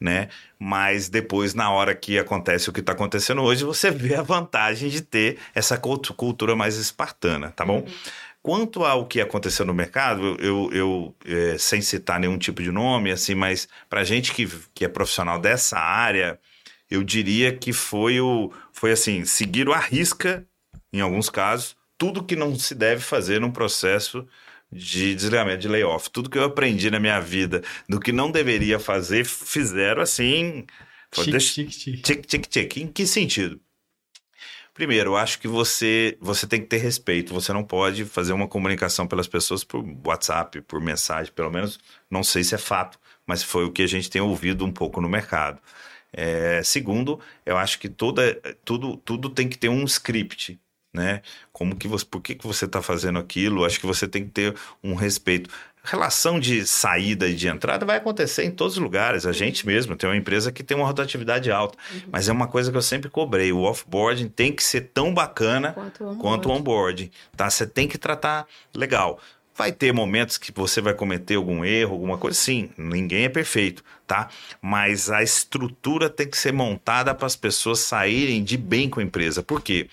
né? 0.00 0.28
Mas 0.58 1.08
depois, 1.08 1.54
na 1.54 1.70
hora 1.70 1.94
que 1.94 2.18
acontece 2.18 2.70
o 2.70 2.72
que 2.72 2.80
está 2.80 2.92
acontecendo 2.92 3.42
hoje, 3.42 3.64
você 3.64 3.90
vê 3.90 4.14
a 4.14 4.22
vantagem 4.22 4.88
de 4.88 5.02
ter 5.02 5.38
essa 5.54 5.78
cultura 5.78 6.56
mais 6.56 6.76
espartana, 6.76 7.50
tá 7.50 7.64
bom? 7.64 7.80
Uhum. 7.80 7.86
Quanto 8.44 8.84
ao 8.84 9.06
que 9.06 9.22
aconteceu 9.22 9.64
no 9.64 9.72
mercado, 9.72 10.36
eu, 10.38 10.70
eu 10.70 11.14
é, 11.24 11.56
sem 11.56 11.80
citar 11.80 12.20
nenhum 12.20 12.36
tipo 12.36 12.62
de 12.62 12.70
nome, 12.70 13.10
assim, 13.10 13.34
mas 13.34 13.66
para 13.88 14.04
gente 14.04 14.34
que, 14.34 14.46
que 14.74 14.84
é 14.84 14.88
profissional 14.88 15.40
dessa 15.40 15.78
área, 15.78 16.38
eu 16.90 17.02
diria 17.02 17.56
que 17.56 17.72
foi 17.72 18.20
o 18.20 18.52
foi 18.70 18.92
assim 18.92 19.24
seguir 19.24 19.66
o 19.66 19.72
arrisca 19.72 20.46
em 20.92 21.00
alguns 21.00 21.30
casos 21.30 21.74
tudo 21.96 22.22
que 22.22 22.36
não 22.36 22.54
se 22.58 22.74
deve 22.74 23.00
fazer 23.00 23.40
num 23.40 23.50
processo 23.50 24.26
de 24.70 25.14
desligamento 25.14 25.62
de 25.62 25.68
layoff. 25.68 26.10
Tudo 26.10 26.28
que 26.28 26.36
eu 26.36 26.44
aprendi 26.44 26.90
na 26.90 27.00
minha 27.00 27.18
vida 27.20 27.62
do 27.88 27.98
que 27.98 28.12
não 28.12 28.30
deveria 28.30 28.78
fazer, 28.78 29.24
fizeram 29.24 30.02
assim. 30.02 30.66
Tic, 31.10 31.38
tic, 31.38 31.70
tic. 31.70 32.02
Tic, 32.02 32.26
tic, 32.26 32.46
tic. 32.46 32.76
Em 32.76 32.88
que 32.88 33.06
sentido? 33.06 33.58
Primeiro, 34.74 35.10
eu 35.10 35.16
acho 35.16 35.38
que 35.38 35.46
você, 35.46 36.18
você 36.20 36.48
tem 36.48 36.60
que 36.60 36.66
ter 36.66 36.78
respeito. 36.78 37.32
Você 37.32 37.52
não 37.52 37.62
pode 37.62 38.04
fazer 38.04 38.32
uma 38.32 38.48
comunicação 38.48 39.06
pelas 39.06 39.28
pessoas 39.28 39.62
por 39.62 39.84
WhatsApp, 40.04 40.60
por 40.62 40.80
mensagem, 40.80 41.32
pelo 41.32 41.50
menos 41.50 41.78
não 42.10 42.24
sei 42.24 42.42
se 42.42 42.56
é 42.56 42.58
fato, 42.58 42.98
mas 43.24 43.42
foi 43.42 43.64
o 43.64 43.70
que 43.70 43.82
a 43.82 43.86
gente 43.86 44.10
tem 44.10 44.20
ouvido 44.20 44.64
um 44.64 44.72
pouco 44.72 45.00
no 45.00 45.08
mercado. 45.08 45.60
É, 46.12 46.60
segundo, 46.64 47.20
eu 47.46 47.56
acho 47.56 47.78
que 47.78 47.88
toda, 47.88 48.34
tudo, 48.64 48.96
tudo 48.96 49.30
tem 49.30 49.48
que 49.48 49.56
ter 49.58 49.68
um 49.68 49.84
script, 49.84 50.60
né? 50.92 51.22
Como 51.52 51.76
que 51.76 51.86
você, 51.88 52.04
por 52.04 52.20
que, 52.20 52.34
que 52.34 52.46
você 52.46 52.64
está 52.64 52.82
fazendo 52.82 53.18
aquilo? 53.18 53.64
Acho 53.64 53.78
que 53.80 53.86
você 53.86 54.08
tem 54.08 54.24
que 54.24 54.30
ter 54.30 54.56
um 54.82 54.94
respeito. 54.94 55.50
Relação 55.84 56.40
de 56.40 56.66
saída 56.66 57.28
e 57.28 57.34
de 57.34 57.46
entrada 57.46 57.84
vai 57.84 57.98
acontecer 57.98 58.42
em 58.42 58.50
todos 58.50 58.78
os 58.78 58.82
lugares. 58.82 59.26
A 59.26 59.28
uhum. 59.28 59.34
gente 59.34 59.66
mesmo 59.66 59.94
tem 59.94 60.08
uma 60.08 60.16
empresa 60.16 60.50
que 60.50 60.64
tem 60.64 60.74
uma 60.74 60.86
rotatividade 60.86 61.50
alta, 61.52 61.78
uhum. 61.92 62.00
mas 62.10 62.26
é 62.26 62.32
uma 62.32 62.48
coisa 62.48 62.70
que 62.70 62.76
eu 62.76 62.82
sempre 62.82 63.10
cobrei. 63.10 63.52
O 63.52 63.60
offboarding 63.60 64.28
tem 64.28 64.50
que 64.50 64.64
ser 64.64 64.90
tão 64.94 65.12
bacana 65.12 65.74
quanto 65.74 66.04
o, 66.04 66.16
quanto 66.16 66.48
o 66.48 66.52
onboarding, 66.52 67.10
tá? 67.36 67.50
Você 67.50 67.66
tem 67.66 67.86
que 67.86 67.98
tratar 67.98 68.46
legal. 68.74 69.20
Vai 69.56 69.70
ter 69.70 69.92
momentos 69.92 70.38
que 70.38 70.50
você 70.50 70.80
vai 70.80 70.94
cometer 70.94 71.36
algum 71.36 71.64
erro, 71.64 71.92
alguma 71.92 72.18
coisa, 72.18 72.36
sim, 72.36 72.70
ninguém 72.76 73.26
é 73.26 73.28
perfeito, 73.28 73.84
tá? 74.06 74.28
Mas 74.60 75.10
a 75.10 75.22
estrutura 75.22 76.10
tem 76.10 76.26
que 76.26 76.36
ser 76.36 76.52
montada 76.52 77.14
para 77.14 77.26
as 77.26 77.36
pessoas 77.36 77.78
saírem 77.78 78.42
de 78.42 78.56
bem 78.56 78.88
com 78.88 78.98
a 78.98 79.02
empresa. 79.02 79.42
Por 79.44 79.60
quê? 79.60 79.88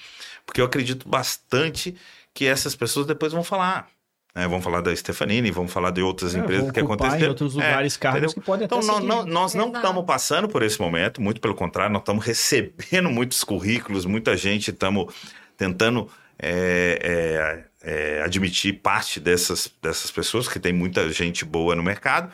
Porque 0.46 0.62
eu 0.62 0.66
acredito 0.66 1.08
bastante 1.08 1.96
que 2.34 2.46
essas 2.46 2.76
pessoas 2.76 3.06
depois 3.06 3.34
vão 3.34 3.44
falar. 3.44 3.88
Né? 4.34 4.48
Vamos 4.48 4.64
falar 4.64 4.82
da 4.82 4.96
Stefanini, 4.96 5.52
vamos 5.52 5.72
falar 5.72 5.92
de 5.92 6.02
outras 6.02 6.34
é, 6.34 6.40
empresas 6.40 6.72
que 6.72 6.80
aconteceram. 6.80 7.26
em 7.26 7.30
outros 7.30 7.56
lugares 7.56 7.96
é, 7.96 8.00
cargos 8.00 8.34
que 8.34 8.42
podem 8.42 8.66
então, 8.66 8.80
até 8.80 8.88
não, 8.88 9.00
não, 9.00 9.26
Nós 9.26 9.54
não 9.54 9.72
estamos 9.72 10.06
passando 10.06 10.48
por 10.48 10.64
esse 10.64 10.80
momento, 10.80 11.22
muito 11.22 11.42
pelo 11.42 11.54
contrário, 11.54 11.92
nós 11.92 12.02
estamos 12.02 12.26
recebendo 12.26 13.10
muitos 13.10 13.44
currículos, 13.44 14.06
muita 14.06 14.36
gente, 14.38 14.72
estamos 14.72 15.14
tentando 15.58 16.10
é, 16.40 17.66
é, 17.84 18.18
é, 18.18 18.22
admitir 18.24 18.80
parte 18.82 19.20
dessas, 19.20 19.72
dessas 19.82 20.10
pessoas, 20.10 20.48
que 20.48 20.60
tem 20.60 20.74
muita 20.74 21.12
gente 21.12 21.46
boa 21.46 21.76
no 21.76 21.84
mercado, 21.84 22.34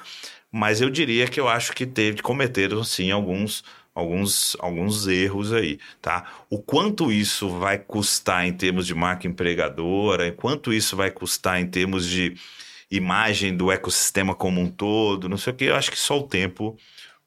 mas 0.52 0.82
eu 0.82 0.90
diria 0.90 1.28
que 1.28 1.40
eu 1.40 1.48
acho 1.48 1.74
que 1.74 1.86
teve, 1.86 2.22
cometeram 2.22 2.84
sim 2.84 3.12
alguns 3.12 3.64
alguns, 3.98 4.56
alguns 4.60 5.08
erros 5.08 5.52
aí, 5.52 5.80
tá? 6.00 6.32
O 6.52 6.60
quanto 6.60 7.12
isso 7.12 7.50
vai 7.50 7.80
custar 7.80 8.46
em 8.46 8.54
termos 8.54 8.86
de 8.86 8.94
marca 8.94 9.28
empregadora, 9.28 10.32
quanto 10.32 10.72
isso 10.72 10.96
vai 10.96 11.10
custar 11.10 11.60
em 11.60 11.66
termos 11.66 12.06
de 12.06 12.36
imagem 12.92 13.58
do 13.58 13.72
ecossistema 13.72 14.36
como 14.36 14.62
um 14.62 14.70
todo, 14.70 15.28
não 15.28 15.36
sei 15.36 15.52
o 15.52 15.56
que, 15.56 15.66
eu 15.66 15.76
acho 15.76 15.90
que 15.90 15.98
só 15.98 16.20
o 16.20 16.24
tempo, 16.24 16.78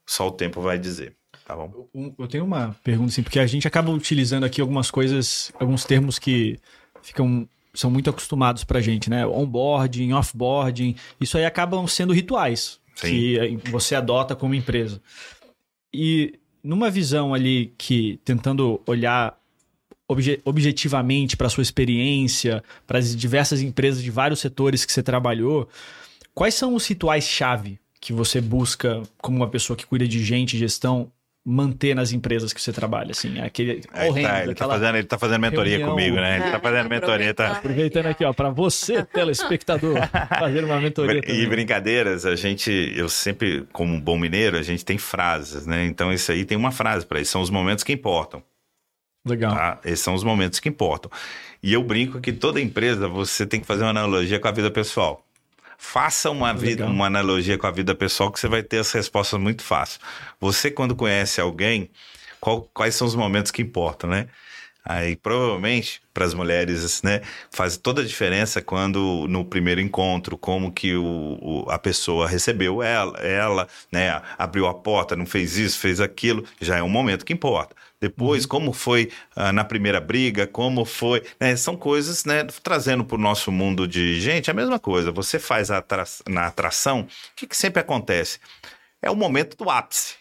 só 0.07 0.29
o 0.29 0.31
tempo 0.31 0.61
vai 0.61 0.79
dizer. 0.79 1.17
Tá 1.45 1.57
bom? 1.57 1.89
Eu 2.17 2.29
tenho 2.29 2.45
uma 2.45 2.77
pergunta 2.85 3.11
assim, 3.11 3.25
porque 3.25 3.41
a 3.41 3.47
gente 3.49 3.67
acaba 3.67 3.91
utilizando 3.91 4.45
aqui 4.45 4.61
algumas 4.61 4.93
coisas, 4.93 5.51
alguns 5.59 5.85
termos 5.85 6.21
que 6.21 6.57
ficam 7.03 7.49
são 7.75 7.91
muito 7.91 8.11
acostumados 8.11 8.63
pra 8.63 8.81
gente, 8.81 9.11
né? 9.11 9.27
Onboarding, 9.27 10.13
offboarding, 10.13 10.95
isso 11.21 11.37
aí 11.37 11.45
acabam 11.45 11.87
sendo 11.87 12.13
rituais 12.13 12.81
Sim. 12.95 13.59
que 13.59 13.71
você 13.71 13.95
adota 13.97 14.37
como 14.37 14.55
empresa. 14.55 15.01
E 15.93 16.39
numa 16.63 16.91
visão 16.91 17.33
ali 17.35 17.73
que 17.77 18.19
tentando 18.25 18.81
olhar 18.87 19.39
obje, 20.09 20.41
objetivamente 20.45 21.37
para 21.37 21.49
sua 21.49 21.63
experiência, 21.63 22.63
para 22.87 22.99
as 22.99 23.15
diversas 23.15 23.61
empresas 23.63 24.03
de 24.03 24.11
vários 24.11 24.41
setores 24.41 24.85
que 24.85 24.93
você 24.93 25.03
trabalhou, 25.03 25.69
quais 26.35 26.55
são 26.55 26.75
os 26.75 26.87
rituais 26.87 27.25
chave 27.25 27.79
que 28.01 28.13
você 28.13 28.41
busca 28.41 29.03
como 29.19 29.37
uma 29.37 29.49
pessoa 29.49 29.77
que 29.77 29.87
cuida 29.87 30.09
de 30.09 30.25
gente, 30.25 30.57
gestão, 30.57 31.13
manter 31.45 31.95
nas 31.95 32.13
empresas 32.13 32.53
que 32.53 32.61
você 32.61 32.73
trabalha, 32.73 33.13
assim, 33.13 33.39
é 33.39 33.45
aquele 33.45 33.83
é, 33.95 34.09
horrendo, 34.09 34.29
tá, 34.29 34.43
ele, 34.43 34.55
tá 34.55 34.69
fazendo, 34.69 34.97
ele 34.97 35.07
tá 35.07 35.19
fazendo 35.19 35.41
mentoria 35.41 35.79
reunião, 35.79 35.97
comigo, 35.97 36.17
né? 36.17 36.37
Ele 36.37 36.51
tá 36.51 36.61
fazendo 36.61 36.89
mentoria, 36.89 37.35
tá? 37.35 37.53
Aproveitando 37.53 38.07
aqui, 38.07 38.25
ó, 38.25 38.33
para 38.33 38.51
você, 38.51 39.03
telespectador, 39.05 39.97
fazer 40.39 40.65
uma 40.65 40.79
mentoria 40.81 41.23
também. 41.23 41.41
E 41.41 41.47
brincadeiras, 41.47 42.27
a 42.27 42.37
gente, 42.37 42.71
eu 42.95 43.09
sempre, 43.09 43.67
como 43.73 43.95
um 43.95 44.01
bom 44.01 44.19
mineiro, 44.19 44.59
a 44.59 44.63
gente 44.63 44.85
tem 44.85 44.99
frases, 44.99 45.67
né? 45.67 45.87
Então 45.87 46.13
isso 46.13 46.31
aí 46.31 46.45
tem 46.45 46.59
uma 46.59 46.71
frase 46.71 47.07
para 47.07 47.21
isso, 47.21 47.33
são 47.33 47.41
os 47.41 47.51
momentos 47.51 47.83
que 47.83 47.93
importam. 47.93 48.43
Legal. 49.27 49.55
Tá? 49.55 49.81
Esses 49.85 50.01
são 50.01 50.15
os 50.15 50.25
momentos 50.25 50.61
que 50.61 50.69
importam. 50.69 51.11
E 51.63 51.73
eu 51.73 51.83
brinco 51.83 52.21
que 52.21 52.33
toda 52.33 52.61
empresa 52.61 53.09
você 53.09 53.47
tem 53.47 53.61
que 53.61 53.67
fazer 53.67 53.83
uma 53.83 53.91
analogia 53.91 54.39
com 54.39 54.49
a 54.49 54.53
vida 54.53 54.71
pessoal. 54.71 55.27
Faça 55.83 56.31
uma, 56.31 56.53
vida, 56.53 56.85
uma 56.85 57.07
analogia 57.07 57.57
com 57.57 57.67
a 57.67 57.71
vida 57.71 57.95
pessoal 57.95 58.31
que 58.31 58.39
você 58.39 58.47
vai 58.47 58.63
ter 58.63 58.79
as 58.79 58.93
respostas 58.93 59.41
muito 59.41 59.63
fácil. 59.63 59.99
Você, 60.39 60.71
quando 60.71 60.95
conhece 60.95 61.41
alguém, 61.41 61.91
qual, 62.39 62.69
quais 62.75 62.95
são 62.95 63.07
os 63.07 63.15
momentos 63.15 63.51
que 63.51 63.63
importam, 63.63 64.11
né? 64.11 64.29
Aí, 64.85 65.17
provavelmente, 65.17 66.03
para 66.13 66.27
as 66.27 66.35
mulheres, 66.35 67.03
né, 67.03 67.23
faz 67.51 67.79
toda 67.79 68.03
a 68.03 68.05
diferença 68.05 68.61
quando 68.61 69.27
no 69.29 69.45
primeiro 69.45 69.81
encontro, 69.81 70.37
como 70.39 70.71
que 70.71 70.95
o, 70.95 71.39
o, 71.41 71.71
a 71.71 71.79
pessoa 71.79 72.29
recebeu 72.29 72.83
ela, 72.83 73.19
ela, 73.19 73.67
né, 73.91 74.21
abriu 74.39 74.67
a 74.67 74.75
porta, 74.75 75.17
não 75.17 75.27
fez 75.27 75.57
isso, 75.57 75.79
fez 75.79 75.99
aquilo, 75.99 76.45
já 76.61 76.77
é 76.77 76.83
um 76.83 76.89
momento 76.89 77.25
que 77.25 77.33
importa. 77.33 77.75
Depois, 78.01 78.45
uhum. 78.45 78.49
como 78.49 78.73
foi 78.73 79.11
uh, 79.37 79.53
na 79.53 79.65
primeira 79.65 80.01
briga, 80.01 80.47
como 80.47 80.85
foi. 80.85 81.23
Né? 81.39 81.55
São 81.55 81.77
coisas, 81.77 82.25
né? 82.25 82.45
Trazendo 82.63 83.05
para 83.05 83.17
o 83.17 83.21
nosso 83.21 83.53
mundo 83.53 83.87
de 83.87 84.19
gente, 84.21 84.51
a 84.51 84.55
mesma 84.55 84.79
coisa. 84.79 85.13
Você 85.13 85.39
faz 85.39 85.71
atra 85.71 86.05
na 86.27 86.47
atração, 86.47 87.03
o 87.03 87.07
que, 87.37 87.47
que 87.47 87.57
sempre 87.57 87.81
acontece? 87.81 88.39
É 89.03 89.11
o 89.11 89.17
momento 89.17 89.57
do 89.57 89.69
ápice. 89.69 90.15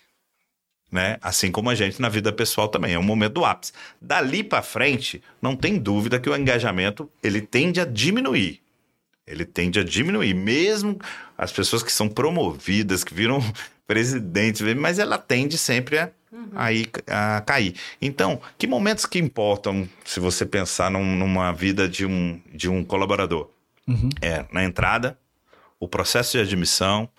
Né? 0.92 1.18
Assim 1.22 1.52
como 1.52 1.70
a 1.70 1.76
gente 1.76 2.02
na 2.02 2.10
vida 2.10 2.34
pessoal 2.34 2.68
também, 2.68 2.94
é 2.94 3.00
um 3.00 3.04
momento 3.04 3.34
do 3.34 3.46
ápice. 3.46 3.72
Dali 4.02 4.44
para 4.44 4.62
frente, 4.62 5.22
não 5.42 5.56
tem 5.56 5.78
dúvida 5.78 6.20
que 6.20 6.30
o 6.30 6.36
engajamento 6.36 7.10
ele 7.24 7.42
tende 7.42 7.80
a 7.80 7.86
diminuir. 7.86 8.62
Ele 9.26 9.46
tende 9.46 9.80
a 9.80 9.84
diminuir, 9.84 10.34
mesmo 10.34 11.00
as 11.38 11.52
pessoas 11.52 11.84
que 11.84 11.92
são 11.92 12.10
promovidas, 12.10 13.04
que 13.04 13.14
viram 13.14 13.40
presidentes, 13.86 14.62
mas 14.76 14.98
ela 14.98 15.20
tende 15.20 15.58
sempre 15.58 16.00
a 16.00 16.12
uhum. 16.52 16.60
aí 16.60 16.86
a 17.08 17.42
cair. 17.42 17.76
Então, 18.02 18.42
que 18.58 18.68
momentos 18.68 19.06
que 19.06 19.20
importam 19.20 19.88
se 20.06 20.20
você 20.20 20.46
pensar 20.46 20.90
num, 20.92 21.16
numa 21.16 21.52
vida 21.52 21.88
de 21.88 22.06
um, 22.06 22.40
de 22.54 22.70
um 22.70 22.84
colaborador? 22.84 23.50
Uhum. 23.88 24.10
É 24.22 24.46
na 24.52 24.64
entrada, 24.64 25.18
o 25.80 25.88
processo 25.88 26.34
de 26.34 26.44
admissão, 26.44 27.10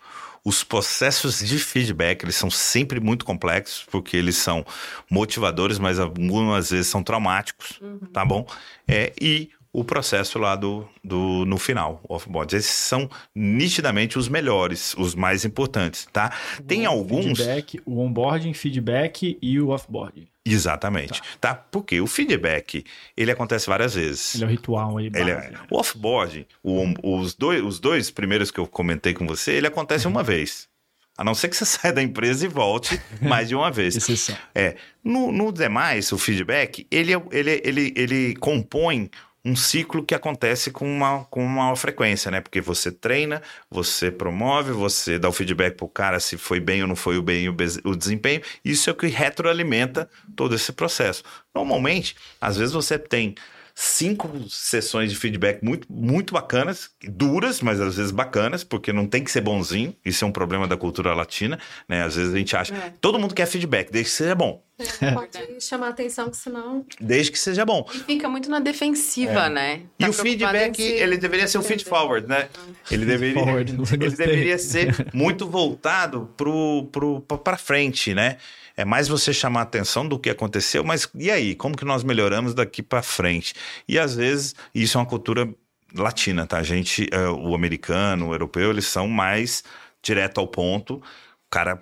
os 0.44 0.64
processos 0.64 1.38
de 1.40 1.58
feedback, 1.58 2.22
eles 2.22 2.36
são 2.36 2.50
sempre 2.50 2.98
muito 3.00 3.24
complexos, 3.24 3.86
porque 3.90 4.16
eles 4.16 4.36
são 4.36 4.64
motivadores, 5.10 5.78
mas 5.78 5.98
algumas 5.98 6.70
vezes 6.70 6.86
são 6.86 7.02
traumáticos, 7.02 7.78
uhum. 7.80 7.98
tá 8.12 8.24
bom? 8.24 8.46
É, 8.88 9.12
e 9.20 9.50
o 9.72 9.84
processo 9.84 10.38
lá 10.38 10.56
do, 10.56 10.86
do 11.02 11.44
no 11.44 11.56
final, 11.56 12.00
off-board. 12.08 12.56
Esses 12.56 12.70
são 12.70 13.08
nitidamente 13.34 14.18
os 14.18 14.28
melhores, 14.28 14.94
os 14.98 15.14
mais 15.14 15.44
importantes, 15.44 16.08
tá? 16.12 16.32
O 16.58 16.62
Tem 16.62 16.86
alguns... 16.86 17.38
Feedback, 17.38 17.80
o 17.86 18.00
onboarding, 18.00 18.52
feedback 18.52 19.38
e 19.40 19.60
o 19.60 19.68
offboarding. 19.68 20.26
Exatamente, 20.44 21.20
tá. 21.20 21.24
tá? 21.40 21.54
Porque 21.54 22.00
o 22.00 22.06
feedback, 22.06 22.84
ele 23.16 23.30
acontece 23.30 23.68
várias 23.68 23.94
vezes. 23.94 24.34
Ele 24.34 24.44
é 24.44 24.46
o 24.46 24.50
ritual 24.50 24.98
aí. 24.98 25.06
Ele 25.06 25.30
é, 25.30 25.52
o 25.70 25.76
offboard, 25.78 26.46
os, 26.64 27.34
dois, 27.34 27.62
os 27.62 27.78
dois 27.78 28.10
primeiros 28.10 28.50
que 28.50 28.58
eu 28.58 28.66
comentei 28.66 29.14
com 29.14 29.26
você, 29.26 29.52
ele 29.52 29.66
acontece 29.66 30.06
uhum. 30.06 30.12
uma 30.12 30.22
vez. 30.22 30.68
A 31.16 31.22
não 31.22 31.34
ser 31.34 31.48
que 31.48 31.56
você 31.56 31.66
saia 31.66 31.92
da 31.92 32.02
empresa 32.02 32.46
e 32.46 32.48
volte 32.48 33.00
mais 33.20 33.48
de 33.48 33.54
uma 33.54 33.70
vez. 33.70 33.94
Exceção. 33.94 34.36
É. 34.54 34.76
No, 35.04 35.30
no 35.30 35.52
demais, 35.52 36.10
o 36.10 36.18
feedback, 36.18 36.86
ele, 36.90 37.14
é, 37.14 37.22
ele, 37.30 37.62
ele, 37.62 37.92
ele 37.94 38.34
compõe 38.36 39.10
um 39.44 39.56
ciclo 39.56 40.04
que 40.04 40.14
acontece 40.14 40.70
com 40.70 40.86
uma, 40.86 41.24
com 41.24 41.44
uma 41.44 41.74
frequência, 41.74 42.30
né? 42.30 42.40
Porque 42.40 42.60
você 42.60 42.92
treina, 42.92 43.42
você 43.70 44.10
promove, 44.10 44.72
você 44.72 45.18
dá 45.18 45.28
o 45.28 45.32
feedback 45.32 45.76
pro 45.76 45.88
cara 45.88 46.20
se 46.20 46.36
foi 46.36 46.60
bem 46.60 46.82
ou 46.82 46.88
não 46.88 46.96
foi 46.96 47.16
o 47.16 47.22
bem 47.22 47.48
o, 47.48 47.56
o 47.84 47.96
desempenho. 47.96 48.42
Isso 48.64 48.90
é 48.90 48.92
o 48.92 48.96
que 48.96 49.06
retroalimenta 49.06 50.08
todo 50.36 50.54
esse 50.54 50.72
processo. 50.72 51.22
Normalmente, 51.54 52.16
às 52.40 52.56
vezes 52.56 52.74
você 52.74 52.98
tem 52.98 53.34
cinco 53.80 54.28
sessões 54.50 55.10
de 55.10 55.16
feedback 55.16 55.64
muito, 55.64 55.90
muito 55.90 56.34
bacanas, 56.34 56.90
duras, 57.02 57.62
mas 57.62 57.80
às 57.80 57.96
vezes 57.96 58.12
bacanas, 58.12 58.62
porque 58.62 58.92
não 58.92 59.06
tem 59.06 59.24
que 59.24 59.30
ser 59.30 59.40
bonzinho. 59.40 59.96
Isso 60.04 60.22
é 60.22 60.28
um 60.28 60.32
problema 60.32 60.68
da 60.68 60.76
cultura 60.76 61.14
latina, 61.14 61.58
né? 61.88 62.02
Às 62.02 62.14
vezes 62.14 62.34
a 62.34 62.36
gente 62.36 62.54
acha, 62.54 62.74
é. 62.74 62.92
todo 63.00 63.18
mundo 63.18 63.34
quer 63.34 63.46
feedback, 63.46 63.90
desde 63.90 64.10
que 64.10 64.16
seja 64.18 64.34
bom. 64.34 64.62
É, 65.00 65.12
pode 65.12 65.30
chamar 65.64 65.88
atenção, 65.88 66.28
que 66.28 66.36
senão. 66.36 66.84
Desde 67.00 67.32
que 67.32 67.38
seja 67.38 67.64
bom. 67.64 67.88
E 67.94 68.00
fica 68.00 68.28
muito 68.28 68.50
na 68.50 68.60
defensiva, 68.60 69.46
é. 69.46 69.48
né? 69.48 69.80
Tá 69.98 70.06
e 70.06 70.10
o 70.10 70.12
feedback, 70.12 70.76
se... 70.76 70.82
ele 70.82 71.16
deveria 71.16 71.48
ser 71.48 71.56
um 71.56 71.62
feed 71.62 71.82
forward, 71.82 72.28
né? 72.28 72.50
Ele 72.90 73.06
deveria, 73.06 73.42
forward, 73.42 73.72
ele 73.94 74.10
deveria 74.10 74.58
ser 74.58 74.94
muito 75.14 75.48
voltado 75.48 76.30
pro, 76.36 76.86
pro, 76.92 77.20
pra 77.22 77.56
frente, 77.56 78.12
né? 78.12 78.36
É 78.76 78.84
mais 78.84 79.08
você 79.08 79.32
chamar 79.32 79.62
atenção 79.62 80.06
do 80.06 80.18
que 80.18 80.30
aconteceu, 80.30 80.84
mas 80.84 81.08
e 81.14 81.30
aí? 81.30 81.54
Como 81.54 81.76
que 81.76 81.84
nós 81.84 82.02
melhoramos 82.02 82.54
daqui 82.54 82.82
para 82.82 83.02
frente? 83.02 83.54
E 83.88 83.98
às 83.98 84.14
vezes 84.14 84.54
isso 84.74 84.96
é 84.96 85.00
uma 85.00 85.06
cultura 85.06 85.48
latina, 85.94 86.46
tá? 86.46 86.58
A 86.58 86.62
gente, 86.62 87.08
é, 87.10 87.28
o 87.28 87.54
americano, 87.54 88.28
o 88.28 88.34
europeu, 88.34 88.70
eles 88.70 88.86
são 88.86 89.08
mais 89.08 89.64
direto 90.02 90.38
ao 90.38 90.46
ponto. 90.46 90.94
O 90.96 91.50
cara 91.50 91.80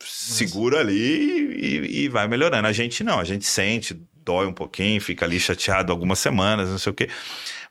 segura 0.00 0.80
ali 0.80 0.94
e, 0.94 2.04
e, 2.04 2.08
vai 2.08 2.28
melhorando. 2.28 2.66
A 2.66 2.72
gente 2.72 3.02
não, 3.02 3.18
a 3.18 3.24
gente 3.24 3.44
sente, 3.44 3.94
dói 4.24 4.46
um 4.46 4.52
pouquinho, 4.52 5.00
fica 5.00 5.24
ali 5.24 5.38
chateado 5.40 5.92
algumas 5.92 6.18
semanas, 6.18 6.68
não 6.68 6.78
sei 6.78 6.92
o 6.92 6.94
quê. 6.94 7.08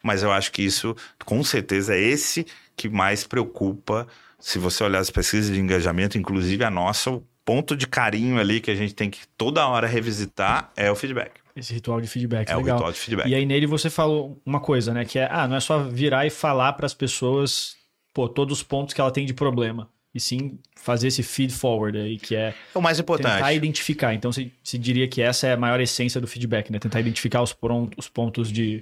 Mas 0.01 0.24
eu 0.24 0.32
acho 0.32 0.51
que 0.51 0.62
isso, 0.62 0.95
com 1.24 1.43
certeza, 1.43 1.95
é 1.95 1.99
esse 1.99 2.45
que 2.76 2.89
mais 2.89 3.26
preocupa. 3.26 4.08
Se 4.39 4.60
você 4.60 4.84
olhar 4.84 4.99
as 4.99 5.10
pesquisas 5.10 5.53
de 5.53 5.60
engajamento, 5.60 6.18
inclusive 6.18 6.64
a 6.64 6.70
nossa, 6.70 7.22
ponto 7.46 7.78
de 7.78 7.88
carinho 7.88 8.39
ali 8.39 8.60
que 8.60 8.72
a 8.72 8.76
gente 8.76 8.93
tem 8.93 9.10
que 9.10 9.22
toda 9.38 9.66
hora 9.68 9.88
revisitar 9.88 10.72
é 10.76 10.91
o 10.91 10.96
feedback. 10.96 11.39
Esse 11.56 11.74
ritual 11.74 12.02
de 12.02 12.08
feedback, 12.08 12.50
é 12.50 12.56
legal. 12.56 12.76
o 12.76 12.78
ritual 12.80 12.91
de 12.91 13.00
feedback. 13.00 13.30
E 13.30 13.36
aí 13.36 13.46
nele 13.46 13.66
você 13.66 13.89
falou 13.89 14.41
uma 14.46 14.60
coisa, 14.60 14.93
né? 14.93 15.06
Que 15.06 15.20
é, 15.20 15.30
ah, 15.32 15.48
não 15.48 15.56
é 15.56 15.60
só 15.62 15.84
virar 15.84 16.26
e 16.26 16.30
falar 16.30 16.74
para 16.74 16.86
as 16.86 16.93
pessoas 16.93 17.78
pô, 18.16 18.28
todos 18.30 18.58
os 18.58 18.64
pontos 18.64 18.93
que 18.93 19.02
ela 19.02 19.12
tem 19.12 19.26
de 19.26 19.34
problema. 19.34 19.89
E 20.14 20.20
sim 20.20 20.58
fazer 20.78 21.10
esse 21.10 21.22
feed 21.22 21.54
forward 21.54 21.98
aí, 21.98 22.18
que 22.18 22.36
é. 22.36 22.56
É 22.74 22.78
o 22.78 22.82
mais 22.82 22.98
importante. 22.98 23.34
Tentar 23.34 23.54
identificar. 23.54 24.14
Então, 24.14 24.32
você, 24.32 24.50
você 24.64 24.78
diria 24.78 25.10
que 25.10 25.22
essa 25.22 25.46
é 25.46 25.54
a 25.54 25.58
maior 25.58 25.82
essência 25.82 26.22
do 26.22 26.28
feedback, 26.28 26.72
né? 26.72 26.80
Tentar 26.80 27.02
identificar 27.02 27.41
os, 27.41 27.54
os 27.98 28.08
pontos 28.08 28.50
de, 28.50 28.82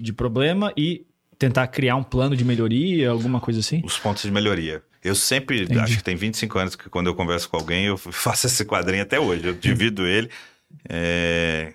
de 0.00 0.12
problema 0.12 0.72
e 0.76 1.06
tentar 1.38 1.68
criar 1.68 1.94
um 1.94 2.02
plano 2.02 2.36
de 2.36 2.44
melhoria, 2.44 3.10
alguma 3.10 3.40
coisa 3.40 3.60
assim? 3.60 3.80
Os 3.84 3.96
pontos 3.96 4.24
de 4.24 4.30
melhoria. 4.32 4.82
Eu 5.02 5.14
sempre, 5.14 5.62
Entendi. 5.62 5.80
acho 5.80 5.96
que 5.96 6.04
tem 6.04 6.14
25 6.14 6.58
anos 6.58 6.76
que 6.76 6.88
quando 6.88 7.08
eu 7.08 7.14
converso 7.14 7.48
com 7.48 7.56
alguém, 7.56 7.86
eu 7.86 7.96
faço 7.98 8.46
esse 8.46 8.64
quadrinho 8.64 9.02
até 9.02 9.18
hoje. 9.18 9.46
Eu 9.46 9.54
divido 9.54 10.06
ele 10.06 10.30
é, 10.88 11.72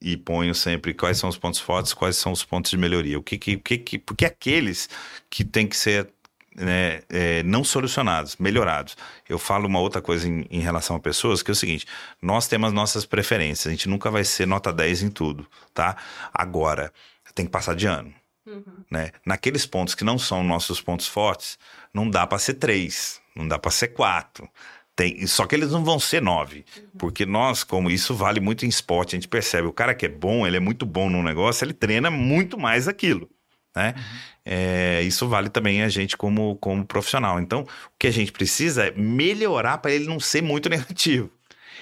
e 0.00 0.16
ponho 0.16 0.54
sempre 0.54 0.94
quais 0.94 1.18
são 1.18 1.28
os 1.28 1.36
pontos 1.36 1.60
fortes, 1.60 1.92
quais 1.92 2.16
são 2.16 2.32
os 2.32 2.44
pontos 2.44 2.70
de 2.70 2.76
melhoria. 2.76 3.18
O 3.18 3.22
que, 3.22 3.38
que, 3.38 3.56
que, 3.56 3.98
porque 3.98 4.24
aqueles 4.24 4.88
que 5.28 5.44
tem 5.44 5.66
que 5.66 5.76
ser 5.76 6.08
né, 6.54 7.00
é, 7.08 7.42
não 7.42 7.64
solucionados, 7.64 8.36
melhorados. 8.36 8.96
Eu 9.28 9.38
falo 9.38 9.66
uma 9.66 9.80
outra 9.80 10.02
coisa 10.02 10.28
em, 10.28 10.46
em, 10.50 10.60
relação 10.60 10.96
a 10.96 11.00
pessoas, 11.00 11.42
que 11.42 11.50
é 11.50 11.52
o 11.52 11.56
seguinte: 11.56 11.86
nós 12.20 12.46
temos 12.46 12.72
nossas 12.72 13.06
preferências, 13.06 13.66
a 13.66 13.70
gente 13.70 13.88
nunca 13.88 14.10
vai 14.10 14.24
ser 14.24 14.46
nota 14.46 14.72
10 14.72 15.02
em 15.02 15.10
tudo, 15.10 15.46
tá? 15.72 15.96
Agora, 16.32 16.92
tem 17.34 17.46
que 17.46 17.52
passar 17.52 17.74
de 17.74 17.86
ano. 17.86 18.12
Uhum. 18.46 18.62
Né? 18.90 19.12
Naqueles 19.24 19.64
pontos 19.64 19.94
que 19.94 20.04
não 20.04 20.18
são 20.18 20.42
nossos 20.42 20.80
pontos 20.80 21.06
fortes, 21.06 21.58
não 21.94 22.08
dá 22.08 22.26
para 22.26 22.38
ser 22.38 22.54
três, 22.54 23.20
não 23.34 23.46
dá 23.46 23.58
para 23.58 23.70
ser 23.70 23.88
quatro. 23.88 24.48
Tem, 24.94 25.26
só 25.26 25.46
que 25.46 25.54
eles 25.54 25.70
não 25.70 25.82
vão 25.82 25.98
ser 25.98 26.20
nove, 26.20 26.66
uhum. 26.76 26.84
porque 26.98 27.24
nós, 27.24 27.64
como 27.64 27.90
isso 27.90 28.14
vale 28.14 28.40
muito 28.40 28.66
em 28.66 28.68
esporte, 28.68 29.16
a 29.16 29.18
gente 29.18 29.28
percebe, 29.28 29.66
o 29.66 29.72
cara 29.72 29.94
que 29.94 30.04
é 30.04 30.08
bom, 30.08 30.46
ele 30.46 30.58
é 30.58 30.60
muito 30.60 30.84
bom 30.84 31.08
num 31.08 31.22
negócio, 31.22 31.64
ele 31.64 31.72
treina 31.72 32.10
muito 32.10 32.58
mais 32.58 32.86
aquilo, 32.86 33.28
né? 33.74 33.94
Uhum. 33.96 34.02
É, 34.44 35.00
isso 35.02 35.26
vale 35.28 35.48
também 35.48 35.82
a 35.82 35.88
gente 35.88 36.16
como, 36.16 36.56
como 36.56 36.84
profissional. 36.84 37.40
Então, 37.40 37.62
o 37.62 37.66
que 37.98 38.06
a 38.06 38.10
gente 38.10 38.32
precisa 38.32 38.86
é 38.86 38.90
melhorar 38.90 39.78
para 39.78 39.92
ele 39.92 40.06
não 40.06 40.20
ser 40.20 40.42
muito 40.42 40.68
negativo. 40.70 41.30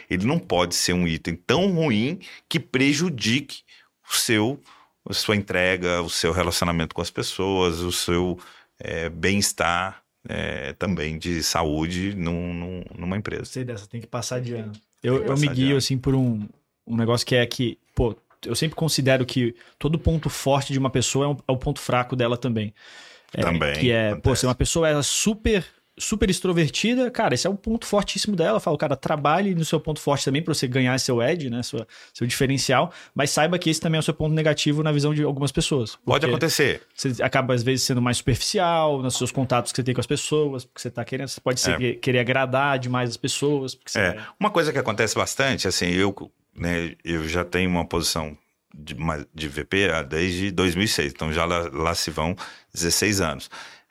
Ele 0.08 0.26
não 0.26 0.38
pode 0.38 0.74
ser 0.74 0.92
um 0.92 1.06
item 1.06 1.34
tão 1.34 1.72
ruim 1.72 2.20
que 2.48 2.61
prejudique 2.61 3.62
o 4.08 4.16
seu 4.16 4.61
a 5.08 5.14
sua 5.14 5.34
entrega, 5.34 6.02
o 6.02 6.11
seu 6.11 6.30
relacionamento 6.30 6.94
com 6.94 7.00
as 7.00 7.11
pessoas, 7.11 7.80
o 7.80 7.90
seu 7.90 8.38
é, 8.81 9.09
bem-estar 9.09 10.03
é, 10.28 10.72
também 10.74 11.18
de 11.18 11.43
saúde 11.43 12.14
num, 12.14 12.53
num, 12.53 12.85
numa 12.99 13.16
empresa. 13.16 13.45
Sei 13.45 13.64
dessa, 13.64 13.87
tem 13.87 14.01
que 14.01 14.07
passar 14.07 14.41
de 14.41 14.55
ano. 14.55 14.72
Eu, 15.03 15.24
eu 15.24 15.37
me 15.37 15.49
guio 15.49 15.76
assim 15.76 15.97
por 15.97 16.14
um, 16.14 16.47
um 16.87 16.97
negócio 16.97 17.26
que 17.26 17.35
é 17.35 17.47
que, 17.47 17.78
pô, 17.95 18.16
eu 18.45 18.55
sempre 18.55 18.74
considero 18.74 19.24
que 19.24 19.55
todo 19.78 19.99
ponto 19.99 20.28
forte 20.28 20.72
de 20.72 20.78
uma 20.78 20.91
pessoa 20.91 21.26
é, 21.26 21.28
um, 21.28 21.37
é 21.49 21.53
o 21.53 21.57
ponto 21.57 21.81
fraco 21.81 22.16
dela 22.16 22.37
também. 22.37 22.74
É, 23.33 23.43
também. 23.43 23.74
Que 23.78 23.91
é, 23.91 24.09
acontece. 24.09 24.22
pô, 24.22 24.37
se 24.37 24.47
uma 24.47 24.55
pessoa 24.55 24.89
é 24.89 25.03
super 25.03 25.64
super 26.01 26.28
extrovertida, 26.30 27.11
cara, 27.11 27.34
esse 27.34 27.46
é 27.46 27.51
um 27.51 27.57
ponto 27.57 27.86
fortíssimo 27.86 28.34
dela. 28.34 28.57
Eu 28.57 28.61
falo, 28.61 28.76
cara, 28.76 28.96
trabalhe 28.96 29.55
no 29.55 29.64
seu 29.64 29.78
ponto 29.78 30.01
forte 30.01 30.24
também 30.24 30.42
para 30.42 30.53
você 30.53 30.66
ganhar 30.66 30.98
seu 30.98 31.22
edge, 31.22 31.51
né? 31.51 31.62
Sua, 31.62 31.86
seu 32.12 32.26
diferencial, 32.26 32.92
mas 33.14 33.30
saiba 33.30 33.59
que 33.59 33.70
esse 33.70 33.80
também 33.80 33.98
é 33.98 34.01
o 34.01 34.03
seu 34.03 34.14
ponto 34.14 34.34
negativo 34.34 34.82
na 34.82 34.90
visão 34.90 35.14
de 35.14 35.22
algumas 35.22 35.53
pessoas. 35.53 35.96
Pode 36.05 36.26
acontecer. 36.26 36.82
Você 36.94 37.22
acaba, 37.22 37.55
às 37.55 37.62
vezes, 37.62 37.84
sendo 37.84 38.01
mais 38.01 38.16
superficial 38.16 39.03
nos 39.03 39.16
seus 39.16 39.30
contatos 39.30 39.70
que 39.70 39.76
você 39.76 39.82
tem 39.82 39.94
com 39.94 40.01
as 40.01 40.07
pessoas, 40.07 40.64
porque 40.64 40.80
você 40.80 40.90
tá 40.90 41.05
querendo, 41.05 41.28
você 41.28 41.40
pode 41.40 41.61
ser, 41.61 41.80
é. 41.80 41.92
querer 41.94 42.20
agradar 42.20 42.78
demais 42.78 43.11
as 43.11 43.16
pessoas. 43.16 43.78
é. 43.94 44.16
Uma 44.38 44.51
coisa 44.51 44.72
que 44.72 44.78
acontece 44.78 45.14
bastante, 45.14 45.68
assim, 45.68 45.90
eu, 45.90 46.14
né, 46.57 46.94
eu 47.05 47.28
já 47.28 47.44
tenho 47.44 47.70
uma 47.70 47.84
posição 47.84 48.36
de, 48.74 48.96
de 49.34 49.48
VP 49.48 49.88
desde 50.09 50.51
2006, 50.51 51.12
então 51.12 51.32
já 51.32 51.44
lá, 51.44 51.68
lá 51.72 51.94
se 51.94 52.11
vão 52.11 52.34
16 52.72 53.20
anos. 53.20 53.51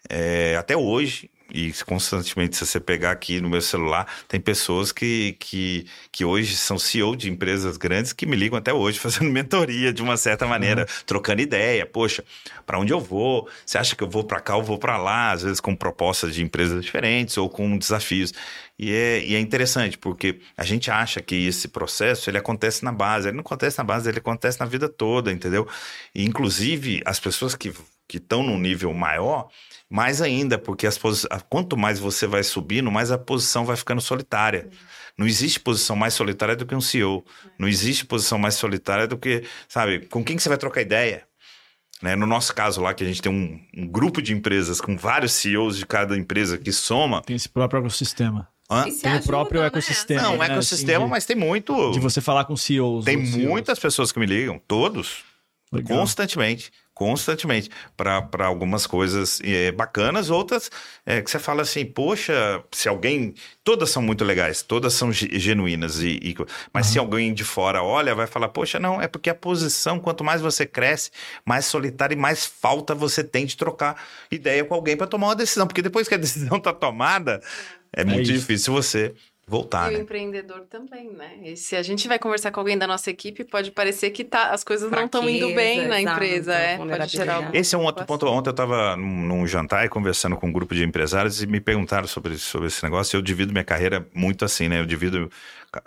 É, 0.09 0.55
até 0.55 0.75
hoje, 0.75 1.29
e 1.51 1.73
constantemente, 1.85 2.55
se 2.55 2.65
você 2.65 2.79
pegar 2.79 3.11
aqui 3.11 3.41
no 3.41 3.49
meu 3.49 3.61
celular, 3.61 4.07
tem 4.27 4.39
pessoas 4.39 4.91
que, 4.91 5.35
que, 5.39 5.85
que 6.11 6.23
hoje 6.23 6.55
são 6.55 6.77
CEO 6.77 7.15
de 7.15 7.29
empresas 7.29 7.77
grandes 7.77 8.13
que 8.13 8.25
me 8.25 8.35
ligam 8.35 8.57
até 8.57 8.73
hoje 8.73 8.99
fazendo 8.99 9.31
mentoria 9.31 9.91
de 9.91 10.01
uma 10.01 10.17
certa 10.17 10.45
maneira, 10.45 10.81
uhum. 10.81 11.03
trocando 11.05 11.41
ideia. 11.41 11.85
Poxa, 11.85 12.23
para 12.65 12.79
onde 12.79 12.93
eu 12.93 12.99
vou? 12.99 13.49
Você 13.65 13.77
acha 13.77 13.95
que 13.95 14.03
eu 14.03 14.09
vou 14.09 14.23
para 14.23 14.39
cá 14.39 14.55
ou 14.55 14.63
vou 14.63 14.77
para 14.77 14.97
lá? 14.97 15.31
Às 15.31 15.43
vezes 15.43 15.59
com 15.59 15.75
propostas 15.75 16.33
de 16.33 16.43
empresas 16.43 16.83
diferentes 16.83 17.37
ou 17.37 17.49
com 17.49 17.77
desafios. 17.77 18.33
E 18.77 18.93
é, 18.93 19.23
e 19.25 19.35
é 19.35 19.39
interessante, 19.39 19.97
porque 19.97 20.39
a 20.55 20.63
gente 20.63 20.89
acha 20.89 21.21
que 21.21 21.35
esse 21.47 21.67
processo 21.67 22.29
ele 22.29 22.37
acontece 22.37 22.85
na 22.85 22.93
base. 22.93 23.27
Ele 23.27 23.35
não 23.35 23.41
acontece 23.41 23.77
na 23.77 23.83
base, 23.83 24.09
ele 24.09 24.19
acontece 24.19 24.59
na 24.59 24.65
vida 24.65 24.87
toda, 24.87 25.31
entendeu? 25.31 25.67
E, 26.15 26.23
inclusive, 26.23 27.01
as 27.05 27.19
pessoas 27.19 27.55
que 27.55 27.73
estão 28.13 28.41
num 28.41 28.57
nível 28.57 28.93
maior 28.93 29.49
mais 29.89 30.21
ainda, 30.21 30.57
porque 30.57 30.85
as 30.85 30.99
quanto 31.49 31.75
mais 31.75 31.97
você 31.97 32.27
vai 32.27 32.43
subindo, 32.43 32.91
mais 32.91 33.11
a 33.11 33.17
posição 33.17 33.65
vai 33.65 33.75
ficando 33.75 34.01
solitária. 34.01 34.69
Não 35.17 35.25
existe 35.25 35.59
posição 35.59 35.95
mais 35.95 36.13
solitária 36.13 36.55
do 36.55 36.65
que 36.65 36.75
um 36.75 36.81
CEO. 36.81 37.25
Não 37.57 37.67
existe 37.67 38.05
posição 38.05 38.37
mais 38.37 38.55
solitária 38.55 39.07
do 39.07 39.17
que, 39.17 39.43
sabe, 39.67 40.01
com 40.05 40.23
quem 40.23 40.35
que 40.37 40.43
você 40.43 40.49
vai 40.49 40.57
trocar 40.57 40.81
ideia? 40.81 41.23
Né? 42.01 42.15
No 42.15 42.25
nosso 42.25 42.53
caso 42.53 42.81
lá, 42.81 42.93
que 42.93 43.03
a 43.03 43.07
gente 43.07 43.21
tem 43.21 43.31
um, 43.31 43.59
um, 43.75 43.87
grupo 43.87 44.21
de 44.21 44.31
empresas 44.31 44.79
com 44.79 44.95
vários 44.95 45.33
CEOs 45.33 45.77
de 45.77 45.85
cada 45.85 46.15
empresa 46.15 46.57
que 46.57 46.71
soma. 46.71 47.21
Tem 47.23 47.35
esse 47.35 47.49
próprio 47.49 47.79
ecossistema. 47.79 48.47
Hã? 48.71 48.83
Tem 48.83 49.15
o 49.15 49.23
próprio 49.23 49.61
né? 49.61 49.67
ecossistema. 49.67 50.21
Não, 50.21 50.37
né? 50.37 50.45
ecossistema, 50.45 51.03
assim, 51.03 51.11
mas 51.11 51.25
tem 51.25 51.35
muito. 51.35 51.91
De 51.91 51.99
você 51.99 52.21
falar 52.21 52.45
com 52.45 52.55
CEOs. 52.55 53.03
Tem 53.03 53.17
muitas 53.17 53.79
pessoas 53.79 54.11
que 54.11 54.19
me 54.19 54.27
ligam, 54.27 54.61
todos. 54.67 55.23
Legal. 55.71 55.99
Constantemente 55.99 56.71
constantemente 56.99 57.69
para 57.95 58.45
algumas 58.45 58.85
coisas 58.85 59.39
é, 59.41 59.71
bacanas, 59.71 60.29
outras 60.29 60.69
é, 61.05 61.21
que 61.21 61.31
você 61.31 61.39
fala 61.39 61.61
assim, 61.61 61.85
poxa, 61.85 62.61
se 62.73 62.89
alguém. 62.89 63.33
Todas 63.63 63.89
são 63.89 64.01
muito 64.01 64.25
legais, 64.25 64.63
todas 64.63 64.93
são 64.93 65.09
genuínas, 65.13 66.01
e, 66.01 66.19
e 66.21 66.35
mas 66.73 66.87
uhum. 66.87 66.93
se 66.93 66.99
alguém 66.99 67.33
de 67.33 67.45
fora 67.45 67.81
olha, 67.81 68.13
vai 68.13 68.27
falar, 68.27 68.49
poxa, 68.49 68.79
não, 68.79 69.01
é 69.01 69.07
porque 69.07 69.29
a 69.29 69.35
posição, 69.35 69.97
quanto 69.97 70.25
mais 70.25 70.41
você 70.41 70.65
cresce, 70.65 71.09
mais 71.45 71.65
solitário 71.65 72.15
e 72.15 72.17
mais 72.17 72.45
falta 72.45 72.93
você 72.93 73.23
tem 73.23 73.45
de 73.45 73.55
trocar 73.55 73.95
ideia 74.29 74.65
com 74.65 74.73
alguém 74.73 74.97
para 74.97 75.07
tomar 75.07 75.27
uma 75.27 75.35
decisão, 75.35 75.67
porque 75.67 75.81
depois 75.81 76.05
que 76.05 76.15
a 76.15 76.17
decisão 76.19 76.57
está 76.57 76.73
tomada, 76.73 77.41
é, 77.95 78.01
é 78.01 78.03
muito 78.03 78.23
isso. 78.23 78.33
difícil 78.33 78.73
você 78.73 79.13
voltar. 79.49 79.89
E 79.89 79.93
né? 79.93 79.99
o 79.99 80.01
empreendedor 80.03 80.61
também, 80.69 81.11
né? 81.11 81.39
E 81.41 81.57
se 81.57 81.75
a 81.75 81.81
gente 81.81 82.07
vai 82.07 82.19
conversar 82.19 82.51
com 82.51 82.59
alguém 82.59 82.77
da 82.77 82.85
nossa 82.85 83.09
equipe, 83.09 83.43
pode 83.43 83.71
parecer 83.71 84.11
que 84.11 84.23
tá, 84.23 84.51
as 84.51 84.63
coisas 84.63 84.87
Fraqueza, 84.87 85.19
não 85.19 85.23
estão 85.23 85.29
indo 85.29 85.55
bem 85.55 85.87
na 85.87 85.99
empresa. 85.99 86.53
É, 86.53 86.77
pode 86.77 87.07
gerar 87.07 87.53
Esse 87.53 87.73
é 87.73 87.77
um 87.77 87.83
outro 87.83 88.05
ponto. 88.05 88.27
Ontem 88.27 88.49
eu 88.49 88.51
estava 88.51 88.95
num, 88.95 89.25
num, 89.25 89.47
jantar 89.47 89.85
e 89.85 89.89
conversando 89.89 90.37
com 90.37 90.47
um 90.47 90.51
grupo 90.51 90.75
de 90.75 90.83
empresários 90.83 91.41
e 91.41 91.47
me 91.47 91.59
perguntaram 91.59 92.07
sobre, 92.07 92.37
sobre 92.37 92.67
esse 92.67 92.83
negócio. 92.83 93.17
Eu 93.17 93.21
divido 93.23 93.51
minha 93.51 93.63
carreira 93.63 94.07
muito 94.13 94.45
assim, 94.45 94.69
né? 94.69 94.79
Eu 94.79 94.85
divido. 94.85 95.31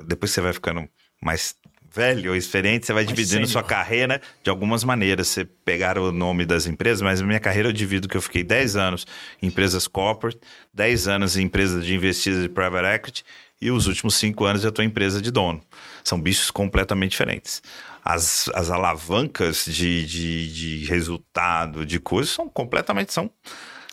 Depois 0.04 0.32
você 0.32 0.40
vai 0.40 0.52
ficando 0.52 0.88
mais 1.20 1.54
velho 1.94 2.30
ou 2.30 2.36
experiente, 2.36 2.86
você 2.86 2.92
vai 2.92 3.04
mas 3.04 3.14
dividindo 3.14 3.46
sua 3.46 3.62
carreira 3.62 4.20
de 4.42 4.48
algumas 4.48 4.82
maneiras. 4.82 5.28
Você 5.28 5.44
pegar 5.44 5.98
o 5.98 6.10
nome 6.10 6.46
das 6.46 6.66
empresas, 6.66 7.02
mas 7.02 7.20
minha 7.20 7.38
carreira 7.38 7.68
eu 7.68 7.72
divido 7.72 8.08
que 8.08 8.16
eu 8.16 8.22
fiquei 8.22 8.42
10 8.42 8.76
anos 8.76 9.06
em 9.42 9.48
empresas 9.48 9.86
corporate, 9.86 10.40
10 10.72 11.06
anos 11.06 11.36
em 11.36 11.42
empresas 11.42 11.84
de 11.84 11.94
investidas 11.94 12.42
de 12.42 12.48
private 12.48 12.86
equity 12.86 13.24
e 13.62 13.70
os 13.70 13.86
últimos 13.86 14.16
cinco 14.16 14.44
anos 14.44 14.64
eu 14.64 14.70
estou 14.70 14.84
em 14.84 14.88
empresa 14.88 15.22
de 15.22 15.30
dono. 15.30 15.62
São 16.02 16.20
bichos 16.20 16.50
completamente 16.50 17.12
diferentes. 17.12 17.62
As, 18.04 18.50
as 18.54 18.70
alavancas 18.70 19.64
de, 19.64 20.04
de, 20.04 20.52
de 20.52 20.84
resultado, 20.86 21.86
de 21.86 22.00
coisas, 22.00 22.34
são 22.34 22.48
completamente. 22.48 23.12
São 23.12 23.30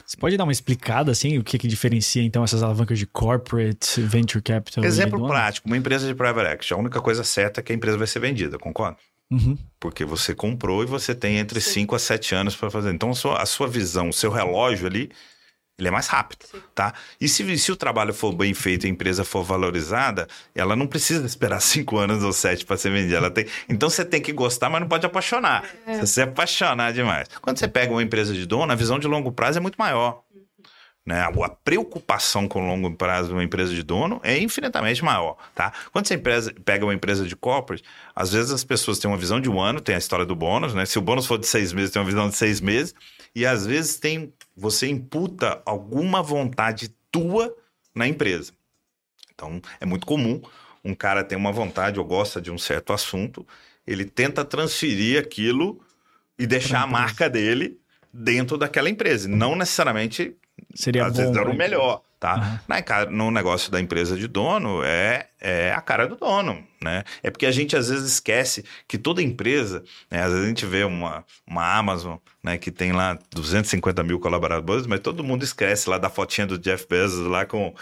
você 0.04 0.18
pode 0.18 0.36
dar 0.36 0.44
uma 0.44 0.52
explicada 0.52 1.12
assim, 1.12 1.38
o 1.38 1.44
que, 1.44 1.56
que 1.60 1.68
diferencia 1.68 2.24
então 2.24 2.44
essas 2.44 2.64
alavancas 2.64 2.98
de 2.98 3.06
corporate, 3.06 4.02
venture 4.02 4.42
capital? 4.42 4.84
Exemplo 4.84 5.28
prático, 5.28 5.68
uma 5.68 5.78
empresa 5.78 6.08
de 6.08 6.16
private 6.16 6.50
equity, 6.50 6.74
a 6.74 6.78
única 6.78 7.00
coisa 7.00 7.24
certa 7.24 7.60
é 7.60 7.64
que 7.64 7.72
a 7.72 7.76
empresa 7.76 7.96
vai 7.96 8.08
ser 8.08 8.20
vendida, 8.20 8.58
concorda? 8.58 8.98
Uhum. 9.30 9.56
Porque 9.80 10.04
você 10.04 10.34
comprou 10.34 10.82
e 10.82 10.88
você 10.88 11.14
tem 11.14 11.38
entre 11.38 11.62
5 11.62 11.94
a 11.94 12.00
7 12.00 12.34
anos 12.34 12.56
para 12.56 12.72
fazer. 12.72 12.92
Então 12.92 13.12
a 13.12 13.14
sua, 13.14 13.40
a 13.40 13.46
sua 13.46 13.68
visão, 13.68 14.10
o 14.10 14.14
seu 14.14 14.32
relógio 14.32 14.88
ali 14.88 15.12
ele 15.82 15.88
é 15.88 15.92
mais 15.92 16.08
rápido, 16.08 16.46
Sim. 16.46 16.62
tá? 16.76 16.94
E 17.20 17.28
se, 17.28 17.58
se 17.58 17.72
o 17.72 17.76
trabalho 17.76 18.14
for 18.14 18.34
bem 18.34 18.54
feito 18.54 18.86
e 18.86 18.88
a 18.88 18.90
empresa 18.90 19.24
for 19.24 19.44
valorizada, 19.44 20.28
ela 20.54 20.76
não 20.76 20.88
precisa 20.88 21.26
esperar 21.26 21.60
cinco 21.62 21.98
anos 21.98 22.24
ou 22.24 22.34
sete 22.34 22.66
para 22.66 22.78
ser 22.78 22.92
vendida. 22.92 23.18
Ela 23.18 23.32
tem... 23.32 23.46
Então 23.68 23.90
você 23.90 24.06
tem 24.06 24.22
que 24.22 24.32
gostar, 24.32 24.70
mas 24.70 24.82
não 24.82 24.88
pode 24.88 25.06
apaixonar. 25.06 25.64
É. 25.86 26.06
Se 26.06 26.22
apaixonar 26.22 26.94
demais. 26.94 27.28
Quando 27.42 27.58
você 27.58 27.68
pega 27.68 27.92
uma 27.92 28.04
empresa 28.04 28.34
de 28.34 28.46
dono, 28.46 28.72
a 28.72 28.76
visão 28.76 29.00
de 29.00 29.08
longo 29.08 29.32
prazo 29.32 29.58
é 29.58 29.62
muito 29.62 29.76
maior. 29.78 30.24
Né? 31.10 31.22
A 31.22 31.50
preocupação 31.50 32.48
com 32.48 32.68
longo 32.68 32.92
prazo 32.96 33.30
de 33.30 33.34
uma 33.34 33.44
empresa 33.44 33.74
de 33.74 33.82
dono 33.82 34.22
é 34.24 34.38
infinitamente 34.38 35.04
maior, 35.04 35.38
tá? 35.56 35.74
Quando 35.92 36.06
você 36.06 36.14
empresa, 36.14 36.54
pega 36.64 36.86
uma 36.86 36.94
empresa 36.94 37.26
de 37.26 37.36
corporate, 37.36 37.84
às 38.16 38.32
vezes 38.32 38.52
as 38.52 38.64
pessoas 38.64 39.00
têm 39.00 39.10
uma 39.10 39.18
visão 39.18 39.42
de 39.42 39.50
um 39.50 39.60
ano, 39.60 39.82
tem 39.82 39.96
a 39.96 39.98
história 39.98 40.24
do 40.24 40.36
bônus, 40.36 40.76
né? 40.76 40.86
Se 40.86 41.00
o 41.00 41.02
bônus 41.02 41.26
for 41.26 41.40
de 41.40 41.48
seis 41.48 41.74
meses, 41.74 41.90
tem 41.90 42.00
uma 42.00 42.08
visão 42.08 42.30
de 42.30 42.36
seis 42.36 42.62
meses, 42.62 42.94
e 43.36 43.46
às 43.46 43.66
vezes 43.66 43.98
tem 43.98 44.34
você 44.56 44.88
imputa 44.88 45.62
alguma 45.66 46.22
vontade 46.22 46.94
tua 47.12 47.56
na 47.94 48.08
empresa. 48.08 48.52
Então, 49.34 49.62
é 49.80 49.86
muito 49.86 50.06
comum 50.06 50.42
um 50.84 50.94
cara 50.94 51.24
ter 51.24 51.36
uma 51.36 51.52
vontade 51.52 52.00
ou 52.00 52.06
gosta 52.06 52.42
de 52.42 52.52
um 52.52 52.58
certo 52.58 52.94
assunto, 52.94 53.46
ele 53.86 54.06
tenta 54.06 54.46
transferir 54.46 55.20
aquilo 55.20 55.82
e 56.38 56.46
deixar 56.46 56.82
a 56.82 56.88
marca 56.88 57.30
dele 57.30 57.80
dentro 58.14 58.58
daquela 58.58 58.90
empresa. 58.90 59.28
Não 59.28 59.56
necessariamente 59.56 60.36
Seria 60.74 61.06
às 61.06 61.14
bom, 61.14 61.20
vezes 61.20 61.36
era 61.36 61.50
o 61.50 61.56
melhor, 61.56 62.02
tá? 62.20 62.34
Aham. 62.34 62.60
Na 62.68 62.82
ca- 62.82 63.06
no 63.06 63.32
negócio 63.32 63.72
da 63.72 63.80
empresa 63.80 64.18
de 64.18 64.28
dono, 64.28 64.82
é, 64.84 65.28
é 65.40 65.72
a 65.72 65.82
cara 65.82 66.08
do 66.08 66.16
dono, 66.16 66.64
né? 66.84 67.04
É 67.24 67.30
porque 67.32 67.46
a 67.46 67.52
gente 67.52 67.76
às 67.78 67.90
vezes 67.90 68.12
esquece 68.14 68.66
que 68.88 68.98
toda 68.98 69.22
empresa, 69.22 69.84
né? 70.12 70.22
Às 70.24 70.32
vezes 70.32 70.46
a 70.46 70.50
gente 70.50 70.66
vê 70.66 70.84
uma, 70.84 71.24
uma 71.48 71.66
Amazon, 71.78 72.18
né? 72.44 72.58
Que 72.58 72.72
tem 72.72 72.92
lá 72.92 73.18
250 73.32 74.04
mil 74.04 74.20
colaboradores, 74.20 74.86
mas 74.86 75.00
todo 75.00 75.24
mundo 75.24 75.44
esquece 75.44 75.90
lá 75.90 75.98
da 75.98 76.10
fotinha 76.10 76.46
do 76.48 76.58
Jeff 76.58 76.86
Bezos 76.90 77.28
lá 77.28 77.46
com, 77.46 77.74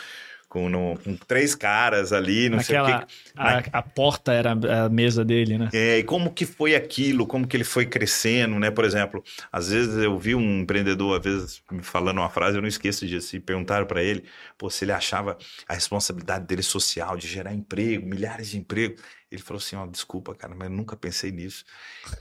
com, 0.48 0.70
no- 0.70 0.98
com 1.00 1.16
três 1.16 1.54
caras 1.56 2.14
ali, 2.14 2.50
não 2.50 2.60
sei 2.60 2.78
o 2.78 2.84
Naquela, 2.84 3.06
que. 3.06 3.14
a, 3.36 3.58
a 3.80 3.82
porta 3.84 4.32
era 4.34 4.52
a 4.52 4.89
mesa 4.89 5.24
dele, 5.26 5.58
né? 5.58 5.70
É, 5.74 5.98
e 6.00 6.04
como 6.04 6.34
que 6.34 6.45
foi 6.45 6.76
aquilo, 6.76 7.28
como 7.28 7.45
que 7.45 7.58
ele 7.58 7.66
foi 7.66 7.86
crescendo, 7.86 8.58
né? 8.58 8.72
Por 8.72 8.86
exemplo, 8.86 9.22
às 9.52 9.70
vezes 9.70 9.95
eu 9.98 10.18
vi 10.18 10.34
um 10.34 10.62
empreendedor, 10.62 11.18
às 11.20 11.24
vezes, 11.26 11.62
me 11.70 11.84
falando 11.84 12.20
uma 12.20 12.30
frase, 12.30 12.56
eu 12.58 12.62
não 12.62 12.70
esqueço 12.70 13.06
disso, 13.06 13.36
e 13.36 13.39
perguntaram 13.39 13.86
para 13.86 14.02
ele, 14.02 14.24
pô, 14.58 14.70
se 14.70 14.86
ele 14.86 14.93
achava 14.93 15.38
a 15.68 15.74
responsabilidade 15.74 16.45
dele 16.48 16.64
social, 16.64 17.18
de 17.18 17.28
gerar 17.28 17.54
emprego, 17.54 18.06
milhares 18.08 18.50
de 18.50 18.58
empregos. 18.58 19.02
Ele 19.30 19.41
falou 19.41 19.58
assim, 19.60 19.76
ó, 19.76 19.86
desculpa, 19.86 20.34
cara, 20.34 20.56
mas 20.56 20.70
eu 20.70 20.76
nunca 20.76 20.95
pensei 20.95 21.32
nisso. 21.34 21.66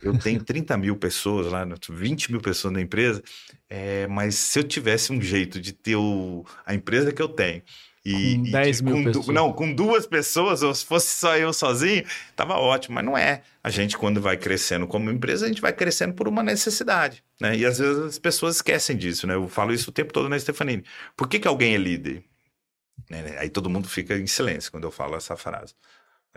Eu 0.03 0.19
tenho 0.19 0.43
30 0.43 0.77
mil 0.77 0.97
pessoas 0.97 1.47
lá, 1.53 1.65
20 1.89 2.33
mil 2.33 2.41
pessoas 2.41 2.75
na 2.75 2.81
empresa, 2.81 3.23
é, 3.71 4.09
mas 4.09 4.35
se 4.35 4.59
eu 4.59 4.65
tivesse 4.65 5.13
um 5.13 5.21
jeito 5.23 5.61
de 5.61 5.73
ter 5.73 5.95
o, 5.95 6.45
a 6.65 6.75
empresa 6.75 7.13
que 7.13 7.23
eu 7.23 7.29
tenho... 7.29 7.63
E, 8.09 8.37
Com 8.39 8.47
e 8.47 8.51
10 8.53 8.77
que- 8.79 8.85
mil 8.85 8.97
com 8.97 9.05
pessoas. 9.05 9.27
Não, 9.29 9.53
com 9.53 9.73
duas 9.75 10.07
pessoas, 10.07 10.63
ou 10.63 10.75
se 10.75 10.85
fosse 10.85 11.09
só 11.15 11.37
eu 11.37 11.53
sozinho, 11.53 12.05
tava 12.37 12.55
ótimo, 12.55 12.95
mas 12.95 13.05
não 13.05 13.19
é. 13.19 13.43
A 13.63 13.69
gente, 13.71 13.99
quando 13.99 14.21
vai 14.21 14.37
crescendo 14.37 14.87
como 14.87 15.11
empresa, 15.11 15.45
a 15.45 15.49
gente 15.49 15.61
vai 15.61 15.73
crescendo 15.73 16.15
por 16.15 16.29
uma 16.29 16.43
necessidade, 16.43 17.25
né? 17.41 17.57
E 17.57 17.67
às 17.67 17.79
vezes 17.79 17.99
as 18.03 18.19
pessoas 18.19 18.57
esquecem 18.57 18.97
disso, 18.97 19.27
né? 19.27 19.35
Eu 19.35 19.49
falo 19.49 19.73
isso 19.73 19.91
o 19.91 19.93
tempo 19.93 20.13
todo 20.13 20.29
na 20.29 20.39
Stefanini. 20.39 20.85
Por 21.17 21.29
que, 21.29 21.39
que 21.41 21.49
alguém 21.49 21.75
é 21.75 21.79
líder? 21.79 22.23
Né, 23.11 23.23
né? 23.23 23.39
Aí 23.39 23.51
todo 23.51 23.69
mundo 23.69 23.89
fica 23.89 24.17
em 24.17 24.27
silêncio 24.27 24.71
quando 24.71 24.85
eu 24.85 24.91
falo 24.91 25.17
essa 25.17 25.37
frase. 25.37 25.75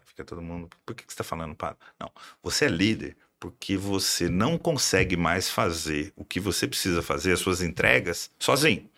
Fica 0.06 0.24
todo 0.24 0.42
mundo, 0.42 0.70
por 0.86 0.96
que, 0.96 1.04
que 1.06 1.12
você 1.12 1.16
está 1.16 1.24
falando, 1.24 1.54
Padre? 1.56 1.78
Não, 2.00 2.10
você 2.42 2.66
é 2.66 2.70
líder 2.70 3.16
porque 3.40 3.78
você 3.78 4.28
não 4.28 4.58
consegue 4.58 5.16
mais 5.16 5.50
fazer 5.50 6.12
o 6.16 6.26
que 6.26 6.40
você 6.40 6.68
precisa 6.68 7.02
fazer, 7.02 7.32
as 7.34 7.40
suas 7.40 7.62
entregas, 7.62 8.30
sozinho. 8.40 8.90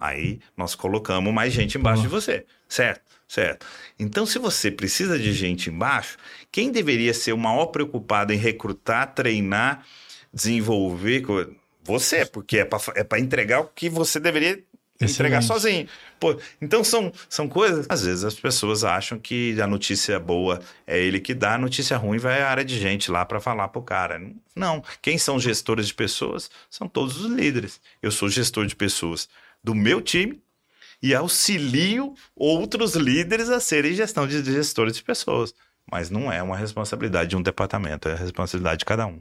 Aí 0.00 0.40
nós 0.56 0.74
colocamos 0.74 1.32
mais 1.32 1.52
gente 1.52 1.76
embaixo 1.76 2.02
de 2.02 2.08
você, 2.08 2.46
certo? 2.68 3.02
Certo. 3.28 3.66
Então, 3.98 4.24
se 4.24 4.38
você 4.38 4.70
precisa 4.70 5.18
de 5.18 5.34
gente 5.34 5.68
embaixo, 5.68 6.16
quem 6.50 6.72
deveria 6.72 7.12
ser 7.12 7.32
o 7.32 7.38
maior 7.38 7.66
preocupado 7.66 8.32
em 8.32 8.38
recrutar, 8.38 9.14
treinar, 9.14 9.84
desenvolver? 10.32 11.22
Você, 11.84 12.24
porque 12.24 12.58
é 12.58 12.64
para 12.64 13.20
entregar 13.20 13.60
o 13.60 13.66
que 13.66 13.90
você 13.90 14.18
deveria 14.18 14.62
entregar 15.00 15.38
Excelente. 15.38 15.46
sozinho. 15.46 15.88
Pô, 16.18 16.36
então 16.60 16.82
são, 16.82 17.12
são 17.28 17.48
coisas. 17.48 17.86
Às 17.88 18.02
vezes 18.02 18.24
as 18.24 18.34
pessoas 18.34 18.82
acham 18.82 19.18
que 19.18 19.60
a 19.60 19.66
notícia 19.66 20.18
boa 20.18 20.60
é 20.86 20.98
ele 20.98 21.20
que 21.20 21.34
dá, 21.34 21.54
a 21.54 21.58
notícia 21.58 21.96
ruim 21.96 22.18
vai 22.18 22.42
a 22.42 22.50
área 22.50 22.64
de 22.64 22.78
gente 22.78 23.10
lá 23.10 23.24
para 23.24 23.40
falar 23.40 23.68
pro 23.68 23.82
cara. 23.82 24.20
Não. 24.56 24.82
Quem 25.00 25.16
são 25.18 25.38
gestores 25.38 25.86
de 25.86 25.94
pessoas? 25.94 26.50
São 26.68 26.88
todos 26.88 27.20
os 27.20 27.30
líderes. 27.30 27.80
Eu 28.02 28.10
sou 28.10 28.28
gestor 28.28 28.66
de 28.66 28.74
pessoas 28.74 29.28
do 29.62 29.74
meu 29.74 30.00
time 30.00 30.42
e 31.02 31.14
auxilio 31.14 32.14
outros 32.34 32.94
líderes 32.94 33.48
a 33.48 33.60
serem 33.60 33.94
gestão 33.94 34.26
de 34.26 34.42
gestores 34.42 34.96
de 34.96 35.02
pessoas. 35.02 35.54
Mas 35.90 36.10
não 36.10 36.30
é 36.30 36.42
uma 36.42 36.56
responsabilidade 36.56 37.30
de 37.30 37.36
um 37.36 37.42
departamento, 37.42 38.08
é 38.08 38.12
a 38.12 38.16
responsabilidade 38.16 38.80
de 38.80 38.84
cada 38.84 39.06
um. 39.06 39.20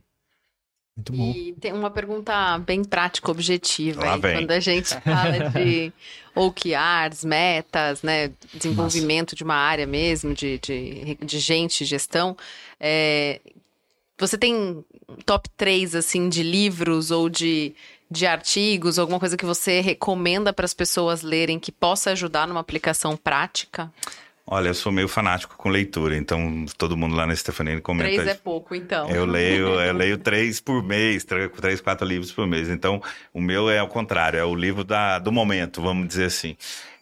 Muito 0.98 1.14
bom. 1.14 1.32
E 1.32 1.54
tem 1.54 1.72
uma 1.72 1.92
pergunta 1.92 2.58
bem 2.58 2.84
prática, 2.84 3.30
objetiva. 3.30 4.04
Lá 4.04 4.16
aí, 4.16 4.20
vem. 4.20 4.38
Quando 4.38 4.52
a 4.52 4.60
gente 4.60 4.90
fala 5.02 5.50
de 5.52 5.94
OKRs, 6.34 7.24
metas, 7.24 8.02
né? 8.02 8.32
Desenvolvimento 8.54 9.36
de 9.36 9.44
uma 9.44 9.56
área 9.56 9.86
mesmo, 9.86 10.34
de, 10.34 10.58
de, 10.58 11.16
de 11.24 11.40
gente, 11.40 11.86
gestão. 11.86 12.36
é, 12.80 13.40
você 14.20 14.38
tem 14.38 14.56
um 14.56 14.84
top 15.24 15.48
3, 15.56 15.94
assim, 15.94 16.28
de 16.28 16.42
livros 16.42 17.12
ou 17.12 17.30
de, 17.30 17.76
de 18.10 18.26
artigos, 18.26 18.98
alguma 18.98 19.20
coisa 19.20 19.36
que 19.36 19.46
você 19.46 19.82
recomenda 19.82 20.54
para 20.54 20.66
as 20.66 20.74
pessoas 20.74 21.22
lerem 21.22 21.60
que 21.60 21.72
possa 21.72 22.12
ajudar 22.12 22.48
numa 22.48 22.60
aplicação 22.60 23.18
prática? 23.18 23.92
Olha, 24.50 24.70
eu 24.70 24.74
sou 24.74 24.94
meio 24.94 25.10
fanático 25.10 25.58
com 25.58 25.68
leitura, 25.68 26.16
então 26.16 26.66
todo 26.78 26.96
mundo 26.96 27.18
lá 27.18 27.28
na 27.28 27.36
Stefanini 27.36 27.82
comenta. 27.82 28.10
Três 28.10 28.28
é 28.28 28.34
pouco, 28.34 28.74
então. 28.74 29.10
Eu 29.10 29.26
leio, 29.26 29.68
eu 29.82 29.94
leio 29.94 30.18
três 30.18 30.62
por 30.62 30.82
mês, 30.82 31.26
três, 31.26 31.82
quatro 31.82 32.08
livros 32.08 32.32
por 32.32 32.48
mês. 32.48 32.70
Então, 32.70 33.02
o 33.34 33.42
meu 33.42 33.70
é 33.70 33.80
ao 33.80 33.90
contrário, 33.90 34.40
é 34.40 34.46
o 34.46 34.56
livro 34.56 34.86
da, 34.86 35.20
do 35.20 35.34
momento, 35.34 35.82
vamos 35.82 36.08
dizer 36.08 36.26
assim. 36.26 36.56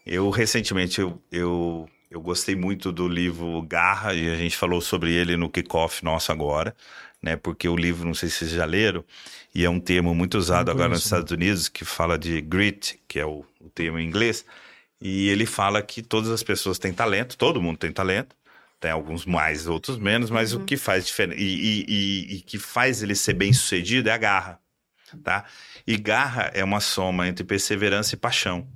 Eu, 0.03 0.31
recentemente, 0.31 0.99
eu, 0.99 1.21
eu, 1.31 1.87
eu 2.09 2.19
gostei 2.19 2.55
muito 2.55 2.91
do 2.91 3.07
livro 3.07 3.61
Garra, 3.61 4.15
e 4.15 4.27
a 4.27 4.35
gente 4.35 4.57
falou 4.57 4.81
sobre 4.81 5.13
ele 5.13 5.37
no 5.37 5.47
kickoff 5.47 6.03
nosso 6.03 6.31
agora, 6.31 6.75
né? 7.25 7.35
Porque 7.35 7.67
o 7.67 7.75
livro, 7.75 8.05
não 8.05 8.13
sei 8.13 8.29
se 8.29 8.35
vocês 8.37 8.51
já 8.51 8.65
leram, 8.65 9.03
e 9.53 9.65
é 9.65 9.69
um 9.69 9.79
termo 9.79 10.13
muito 10.13 10.37
usado 10.37 10.69
agora 10.69 10.89
nos 10.89 11.03
Estados 11.05 11.31
Unidos, 11.31 11.67
que 11.67 11.83
fala 11.83 12.19
de 12.19 12.39
grit, 12.39 12.99
que 13.07 13.19
é 13.19 13.25
o, 13.25 13.43
o 13.59 13.69
termo 13.73 13.97
em 13.97 14.07
inglês, 14.07 14.45
e 15.01 15.27
ele 15.29 15.45
fala 15.47 15.81
que 15.81 16.03
todas 16.03 16.29
as 16.29 16.43
pessoas 16.43 16.77
têm 16.77 16.93
talento, 16.93 17.35
todo 17.35 17.59
mundo 17.61 17.77
tem 17.77 17.91
talento, 17.91 18.35
tem 18.79 18.91
alguns 18.91 19.25
mais, 19.25 19.65
outros 19.65 19.97
menos, 19.97 20.29
mas 20.29 20.53
o 20.53 20.59
que 20.59 20.77
faz 20.77 21.05
diferença 21.07 21.41
e, 21.41 21.45
e- 21.87 22.35
e- 22.35 22.41
que 22.41 22.59
faz 22.59 23.01
ele 23.01 23.15
ser 23.15 23.33
bem 23.33 23.51
sucedido 23.51 24.07
é 24.09 24.11
a 24.11 24.17
garra, 24.17 24.59
tá? 25.23 25.45
E 25.87 25.97
garra 25.97 26.51
é 26.53 26.63
uma 26.63 26.79
soma 26.79 27.27
entre 27.27 27.43
perseverança 27.43 28.13
e 28.13 28.17
paixão, 28.17 28.67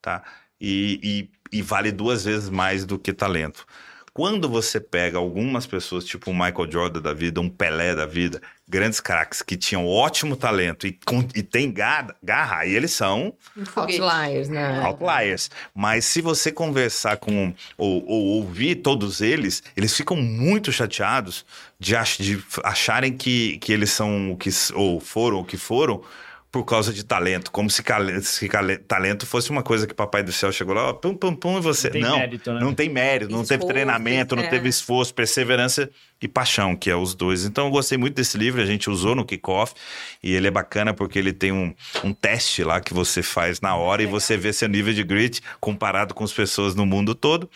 tá? 0.00 0.22
E- 0.58 1.28
e 1.52 1.62
vale 1.62 1.90
duas 1.92 2.24
vezes 2.24 2.48
mais 2.48 2.84
do 2.86 2.98
que 2.98 3.12
talento. 3.12 3.66
Quando 4.12 4.48
você 4.48 4.80
pega 4.80 5.18
algumas 5.18 5.66
pessoas, 5.66 6.04
tipo 6.04 6.30
o 6.30 6.34
Michael 6.34 6.70
Jordan 6.70 7.00
da 7.00 7.12
vida, 7.14 7.40
um 7.40 7.48
Pelé 7.48 7.94
da 7.94 8.06
vida, 8.06 8.40
grandes 8.68 9.00
craques 9.00 9.40
que 9.40 9.56
tinham 9.56 9.86
ótimo 9.86 10.36
talento 10.36 10.86
e, 10.86 10.92
com- 11.04 11.26
e 11.34 11.42
tem 11.42 11.70
garra, 11.70 12.14
garra, 12.22 12.58
aí 12.58 12.74
eles 12.74 12.92
são. 12.92 13.34
Outliers, 13.76 14.48
né? 14.48 14.80
outliers. 14.84 15.50
Mas 15.74 16.04
se 16.04 16.20
você 16.20 16.50
conversar 16.52 17.16
com 17.18 17.54
ou, 17.78 18.04
ou 18.06 18.24
ouvir 18.36 18.76
todos 18.76 19.20
eles, 19.20 19.62
eles 19.76 19.96
ficam 19.96 20.16
muito 20.16 20.72
chateados 20.72 21.44
de, 21.78 21.94
ach- 21.96 22.18
de 22.18 22.42
acharem 22.64 23.12
que, 23.16 23.58
que 23.58 23.72
eles 23.72 23.90
são 23.90 24.32
o 24.32 24.36
que 24.36 24.50
ou 24.74 24.98
foram 25.00 25.38
o 25.40 25.44
que 25.44 25.56
foram 25.56 26.02
por 26.52 26.64
causa 26.64 26.92
de 26.92 27.04
talento, 27.04 27.52
como 27.52 27.70
se, 27.70 27.82
se 28.22 28.48
talento 28.88 29.24
fosse 29.24 29.50
uma 29.50 29.62
coisa 29.62 29.86
que 29.86 29.94
papai 29.94 30.22
do 30.22 30.32
céu 30.32 30.50
chegou 30.50 30.74
lá, 30.74 30.88
ó, 30.88 30.92
pum 30.92 31.14
pum 31.14 31.32
pum 31.34 31.58
e 31.58 31.60
você 31.60 31.86
Não 31.86 31.92
tem 31.92 32.02
não, 32.02 32.18
mérito, 32.18 32.52
né? 32.52 32.60
não 32.60 32.74
tem 32.74 32.88
mérito, 32.88 33.30
não 33.30 33.42
teve 33.44 33.54
Esforço, 33.54 33.72
treinamento, 33.72 34.36
não 34.36 34.42
é. 34.42 34.48
teve 34.48 34.68
esforço, 34.68 35.14
perseverança 35.14 35.88
e 36.20 36.26
paixão, 36.26 36.74
que 36.74 36.90
é 36.90 36.96
os 36.96 37.14
dois. 37.14 37.44
Então 37.44 37.66
eu 37.66 37.70
gostei 37.70 37.96
muito 37.96 38.14
desse 38.14 38.36
livro, 38.36 38.60
a 38.60 38.66
gente 38.66 38.90
usou 38.90 39.14
no 39.14 39.24
kickoff 39.24 39.74
e 40.20 40.34
ele 40.34 40.48
é 40.48 40.50
bacana 40.50 40.92
porque 40.92 41.20
ele 41.20 41.32
tem 41.32 41.52
um, 41.52 41.72
um 42.02 42.12
teste 42.12 42.64
lá 42.64 42.80
que 42.80 42.92
você 42.92 43.22
faz 43.22 43.60
na 43.60 43.76
hora 43.76 44.02
e 44.02 44.06
você 44.06 44.36
vê 44.36 44.52
seu 44.52 44.68
nível 44.68 44.92
de 44.92 45.04
grit 45.04 45.40
comparado 45.60 46.14
com 46.14 46.24
as 46.24 46.32
pessoas 46.32 46.74
no 46.74 46.84
mundo 46.84 47.14
todo. 47.14 47.48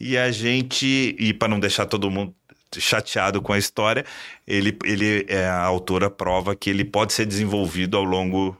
E 0.00 0.16
a 0.16 0.32
gente, 0.32 1.14
e 1.18 1.32
para 1.32 1.48
não 1.48 1.60
deixar 1.60 1.86
todo 1.86 2.10
mundo 2.10 2.34
chateado 2.78 3.42
com 3.42 3.52
a 3.52 3.58
história, 3.58 4.04
ele, 4.46 4.76
ele 4.84 5.26
é, 5.28 5.46
a 5.46 5.62
autora 5.62 6.10
prova 6.10 6.54
que 6.56 6.70
ele 6.70 6.84
pode 6.84 7.12
ser 7.12 7.26
desenvolvido 7.26 7.96
ao 7.96 8.04
longo 8.04 8.56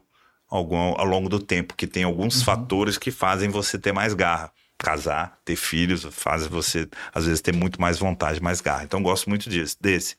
algum, 0.48 0.76
ao 0.76 1.06
longo 1.06 1.28
do 1.28 1.38
tempo, 1.38 1.74
que 1.74 1.86
tem 1.86 2.04
alguns 2.04 2.42
fatores 2.42 2.98
que 2.98 3.10
fazem 3.10 3.48
você 3.48 3.78
ter 3.78 3.92
mais 3.92 4.12
garra. 4.14 4.52
Casar, 4.78 5.38
ter 5.44 5.54
filhos, 5.54 6.04
faz 6.10 6.44
você, 6.48 6.88
às 7.14 7.24
vezes, 7.24 7.40
ter 7.40 7.54
muito 7.54 7.80
mais 7.80 8.00
vontade, 8.00 8.42
mais 8.42 8.60
garra. 8.60 8.82
Então, 8.82 9.00
gosto 9.00 9.28
muito 9.30 9.48
disso, 9.48 9.76
desse. 9.80 10.16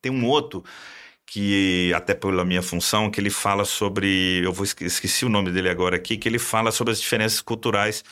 Tem 0.00 0.10
um 0.10 0.24
outro 0.24 0.64
que, 1.26 1.92
até 1.94 2.14
pela 2.14 2.44
minha 2.44 2.62
função, 2.62 3.10
que 3.10 3.20
ele 3.20 3.28
fala 3.30 3.64
sobre. 3.64 4.40
Eu 4.42 4.52
vou 4.52 4.64
esque- 4.64 4.84
esqueci 4.84 5.26
o 5.26 5.28
nome 5.28 5.52
dele 5.52 5.68
agora 5.68 5.96
aqui, 5.96 6.16
que 6.16 6.28
ele 6.28 6.38
fala 6.38 6.72
sobre 6.72 6.92
as 6.92 7.00
diferenças 7.00 7.42
culturais 7.42 8.02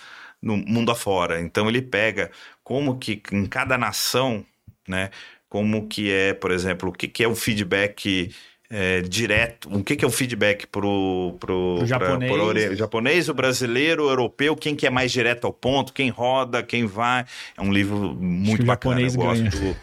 no 0.42 0.58
mundo 0.58 0.92
afora. 0.92 1.40
Então, 1.40 1.68
ele 1.68 1.80
pega 1.82 2.30
como 2.62 2.98
que 2.98 3.22
em 3.32 3.46
cada 3.46 3.78
nação, 3.78 4.44
né? 4.88 5.10
Como 5.48 5.86
que 5.88 6.12
é, 6.12 6.34
por 6.34 6.50
exemplo, 6.50 6.90
o 6.90 6.92
que, 6.92 7.08
que 7.08 7.24
é 7.24 7.28
o 7.28 7.34
feedback 7.34 8.30
é, 8.70 9.00
direto, 9.00 9.74
o 9.74 9.82
que, 9.82 9.96
que 9.96 10.04
é 10.04 10.08
o 10.08 10.10
feedback 10.10 10.66
pro, 10.66 11.36
pro, 11.40 11.76
Pro 11.78 11.86
japonês. 11.86 12.30
pro 12.30 12.72
o 12.72 12.76
japonês, 12.76 13.28
o 13.30 13.34
brasileiro, 13.34 14.04
o 14.04 14.10
europeu, 14.10 14.54
quem 14.54 14.76
que 14.76 14.86
é 14.86 14.90
mais 14.90 15.10
direto 15.10 15.46
ao 15.46 15.52
ponto, 15.54 15.92
quem 15.92 16.10
roda, 16.10 16.62
quem 16.62 16.84
vai. 16.84 17.24
É 17.56 17.62
um 17.62 17.72
livro 17.72 18.14
muito 18.14 18.66
bacana. 18.66 19.00
Eu 19.00 19.12
gosto, 19.14 19.76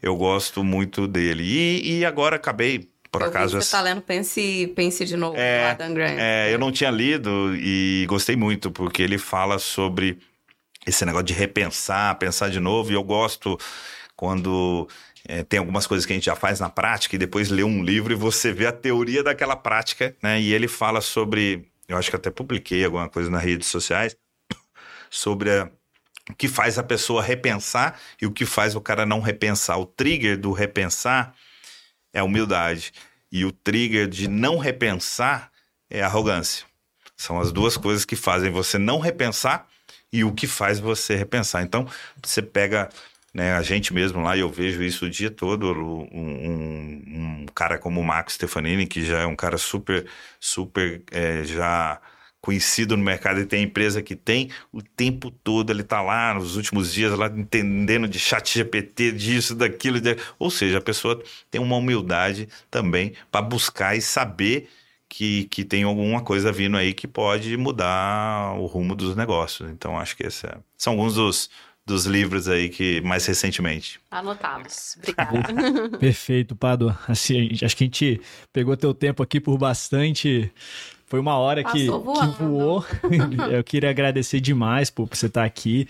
eu 0.00 0.16
gosto 0.16 0.62
muito 0.62 1.08
dele. 1.08 1.42
E, 1.42 1.98
e 1.98 2.04
agora 2.04 2.36
acabei, 2.36 2.88
por 3.10 3.22
Eu 3.22 3.28
acaso, 3.28 3.60
Você 3.60 3.68
tá 3.72 3.80
lendo 3.82 4.00
Pense, 4.00 4.72
Pense 4.76 5.04
de 5.04 5.16
novo, 5.16 5.36
É, 5.36 5.62
do 5.74 5.82
Adam 5.82 5.94
Grant. 5.94 6.16
é, 6.16 6.54
eu 6.54 6.58
não 6.60 6.70
tinha 6.70 6.90
lido 6.92 7.52
e 7.56 8.06
gostei 8.08 8.36
muito, 8.36 8.70
porque 8.70 9.02
ele 9.02 9.18
fala 9.18 9.58
sobre 9.58 10.18
esse 10.86 11.04
negócio 11.04 11.26
de 11.26 11.34
repensar, 11.34 12.16
pensar 12.16 12.48
de 12.48 12.60
novo, 12.60 12.92
e 12.92 12.94
eu 12.94 13.02
gosto 13.02 13.58
quando 14.20 14.86
é, 15.26 15.42
tem 15.42 15.58
algumas 15.58 15.86
coisas 15.86 16.04
que 16.04 16.12
a 16.12 16.14
gente 16.14 16.26
já 16.26 16.36
faz 16.36 16.60
na 16.60 16.68
prática 16.68 17.16
e 17.16 17.18
depois 17.18 17.48
lê 17.48 17.64
um 17.64 17.82
livro 17.82 18.12
e 18.12 18.14
você 18.16 18.52
vê 18.52 18.66
a 18.66 18.72
teoria 18.72 19.22
daquela 19.22 19.56
prática, 19.56 20.14
né? 20.22 20.38
E 20.38 20.52
ele 20.52 20.68
fala 20.68 21.00
sobre 21.00 21.66
eu 21.88 21.96
acho 21.96 22.10
que 22.10 22.16
até 22.16 22.30
publiquei 22.30 22.84
alguma 22.84 23.08
coisa 23.08 23.30
nas 23.30 23.42
redes 23.42 23.68
sociais 23.68 24.14
sobre 25.08 25.50
a, 25.50 25.70
o 26.28 26.34
que 26.34 26.48
faz 26.48 26.78
a 26.78 26.82
pessoa 26.82 27.22
repensar 27.22 27.98
e 28.20 28.26
o 28.26 28.30
que 28.30 28.44
faz 28.44 28.76
o 28.76 28.80
cara 28.82 29.06
não 29.06 29.20
repensar. 29.20 29.78
O 29.78 29.86
trigger 29.86 30.38
do 30.38 30.52
repensar 30.52 31.34
é 32.12 32.20
a 32.20 32.24
humildade 32.24 32.92
e 33.32 33.46
o 33.46 33.50
trigger 33.50 34.06
de 34.06 34.28
não 34.28 34.58
repensar 34.58 35.50
é 35.88 36.02
a 36.02 36.06
arrogância. 36.06 36.66
São 37.16 37.40
as 37.40 37.50
duas 37.50 37.78
coisas 37.78 38.04
que 38.04 38.16
fazem 38.16 38.50
você 38.50 38.76
não 38.76 38.98
repensar 38.98 39.66
e 40.12 40.24
o 40.24 40.32
que 40.34 40.46
faz 40.46 40.78
você 40.78 41.16
repensar. 41.16 41.62
Então, 41.62 41.88
você 42.22 42.42
pega 42.42 42.90
né, 43.32 43.54
a 43.54 43.62
gente 43.62 43.92
mesmo 43.94 44.20
lá, 44.20 44.36
eu 44.36 44.48
vejo 44.48 44.82
isso 44.82 45.06
o 45.06 45.10
dia 45.10 45.30
todo, 45.30 45.72
um, 45.72 46.08
um, 46.12 47.02
um 47.42 47.46
cara 47.54 47.78
como 47.78 48.00
o 48.00 48.04
Marco 48.04 48.32
Stefanini, 48.32 48.86
que 48.86 49.04
já 49.04 49.20
é 49.20 49.26
um 49.26 49.36
cara 49.36 49.56
super, 49.58 50.06
super 50.40 51.02
é, 51.12 51.44
já 51.44 52.00
conhecido 52.40 52.96
no 52.96 53.04
mercado 53.04 53.40
e 53.40 53.46
tem 53.46 53.64
empresa 53.64 54.02
que 54.02 54.16
tem, 54.16 54.50
o 54.72 54.82
tempo 54.82 55.30
todo 55.30 55.70
ele 55.70 55.82
está 55.82 56.00
lá, 56.00 56.34
nos 56.34 56.56
últimos 56.56 56.92
dias, 56.92 57.16
lá 57.16 57.26
entendendo 57.26 58.08
de 58.08 58.18
chat 58.18 58.54
GPT, 58.54 59.12
disso, 59.12 59.54
daquilo, 59.54 60.00
de... 60.00 60.16
ou 60.38 60.50
seja, 60.50 60.78
a 60.78 60.80
pessoa 60.80 61.22
tem 61.50 61.60
uma 61.60 61.76
humildade 61.76 62.48
também 62.70 63.12
para 63.30 63.42
buscar 63.42 63.96
e 63.96 64.00
saber 64.00 64.68
que, 65.08 65.44
que 65.46 65.64
tem 65.64 65.82
alguma 65.82 66.22
coisa 66.22 66.52
vindo 66.52 66.76
aí 66.76 66.94
que 66.94 67.06
pode 67.08 67.56
mudar 67.56 68.54
o 68.58 68.66
rumo 68.66 68.94
dos 68.94 69.16
negócios. 69.16 69.68
Então, 69.70 69.98
acho 69.98 70.16
que 70.16 70.22
esses 70.24 70.44
é, 70.44 70.56
são 70.76 70.94
alguns 70.94 71.14
dos, 71.14 71.50
dos 71.86 72.06
livros 72.06 72.48
aí 72.48 72.68
que 72.68 73.00
mais 73.00 73.26
recentemente. 73.26 74.00
Anotados. 74.10 74.96
Obrigada. 74.98 75.98
Perfeito, 75.98 76.54
Pado. 76.54 76.96
Assim, 77.08 77.50
acho 77.62 77.76
que 77.76 77.84
a 77.84 77.86
gente 77.86 78.20
pegou 78.52 78.76
teu 78.76 78.94
tempo 78.94 79.22
aqui 79.22 79.40
por 79.40 79.58
bastante. 79.58 80.52
Foi 81.06 81.18
uma 81.18 81.36
hora 81.36 81.64
que, 81.64 81.86
que, 81.86 81.86
voou. 82.38 82.84
Eu 83.50 83.64
queria 83.64 83.90
agradecer 83.90 84.40
demais 84.40 84.90
por 84.90 85.08
você 85.08 85.26
estar 85.26 85.44
aqui, 85.44 85.88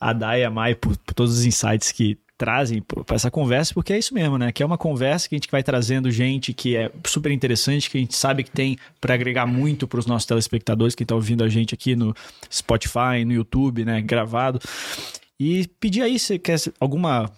a 0.00 0.12
Dai 0.12 0.42
e 0.42 0.44
a 0.44 0.50
Mai 0.50 0.76
por, 0.76 0.96
por 0.98 1.12
todos 1.12 1.38
os 1.38 1.44
insights 1.44 1.90
que 1.90 2.16
trazem 2.40 2.80
para 2.80 3.16
essa 3.16 3.30
conversa, 3.30 3.74
porque 3.74 3.92
é 3.92 3.98
isso 3.98 4.14
mesmo, 4.14 4.38
né? 4.38 4.50
Que 4.50 4.62
é 4.62 4.66
uma 4.66 4.78
conversa 4.78 5.28
que 5.28 5.34
a 5.34 5.38
gente 5.38 5.50
vai 5.50 5.62
trazendo 5.62 6.10
gente 6.10 6.54
que 6.54 6.74
é 6.74 6.90
super 7.04 7.30
interessante, 7.30 7.90
que 7.90 7.98
a 7.98 8.00
gente 8.00 8.16
sabe 8.16 8.42
que 8.42 8.50
tem 8.50 8.78
para 8.98 9.12
agregar 9.12 9.44
muito 9.44 9.86
para 9.86 10.00
os 10.00 10.06
nossos 10.06 10.24
telespectadores 10.24 10.94
que 10.94 11.02
estão 11.02 11.18
ouvindo 11.18 11.44
a 11.44 11.48
gente 11.48 11.74
aqui 11.74 11.94
no 11.94 12.14
Spotify, 12.50 13.26
no 13.26 13.32
YouTube, 13.32 13.84
né? 13.84 14.00
Gravado. 14.00 14.58
E 15.40 15.66
pedir 15.80 16.02
aí 16.02 16.18
se 16.18 16.38
quer 16.38 16.58
alguma. 16.78 17.32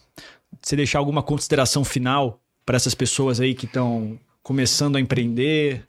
Você 0.60 0.74
deixar 0.74 0.98
alguma 0.98 1.22
consideração 1.22 1.84
final 1.84 2.42
para 2.66 2.76
essas 2.76 2.94
pessoas 2.94 3.40
aí 3.40 3.54
que 3.54 3.64
estão 3.64 4.18
começando 4.42 4.96
a 4.96 5.00
empreender. 5.00 5.86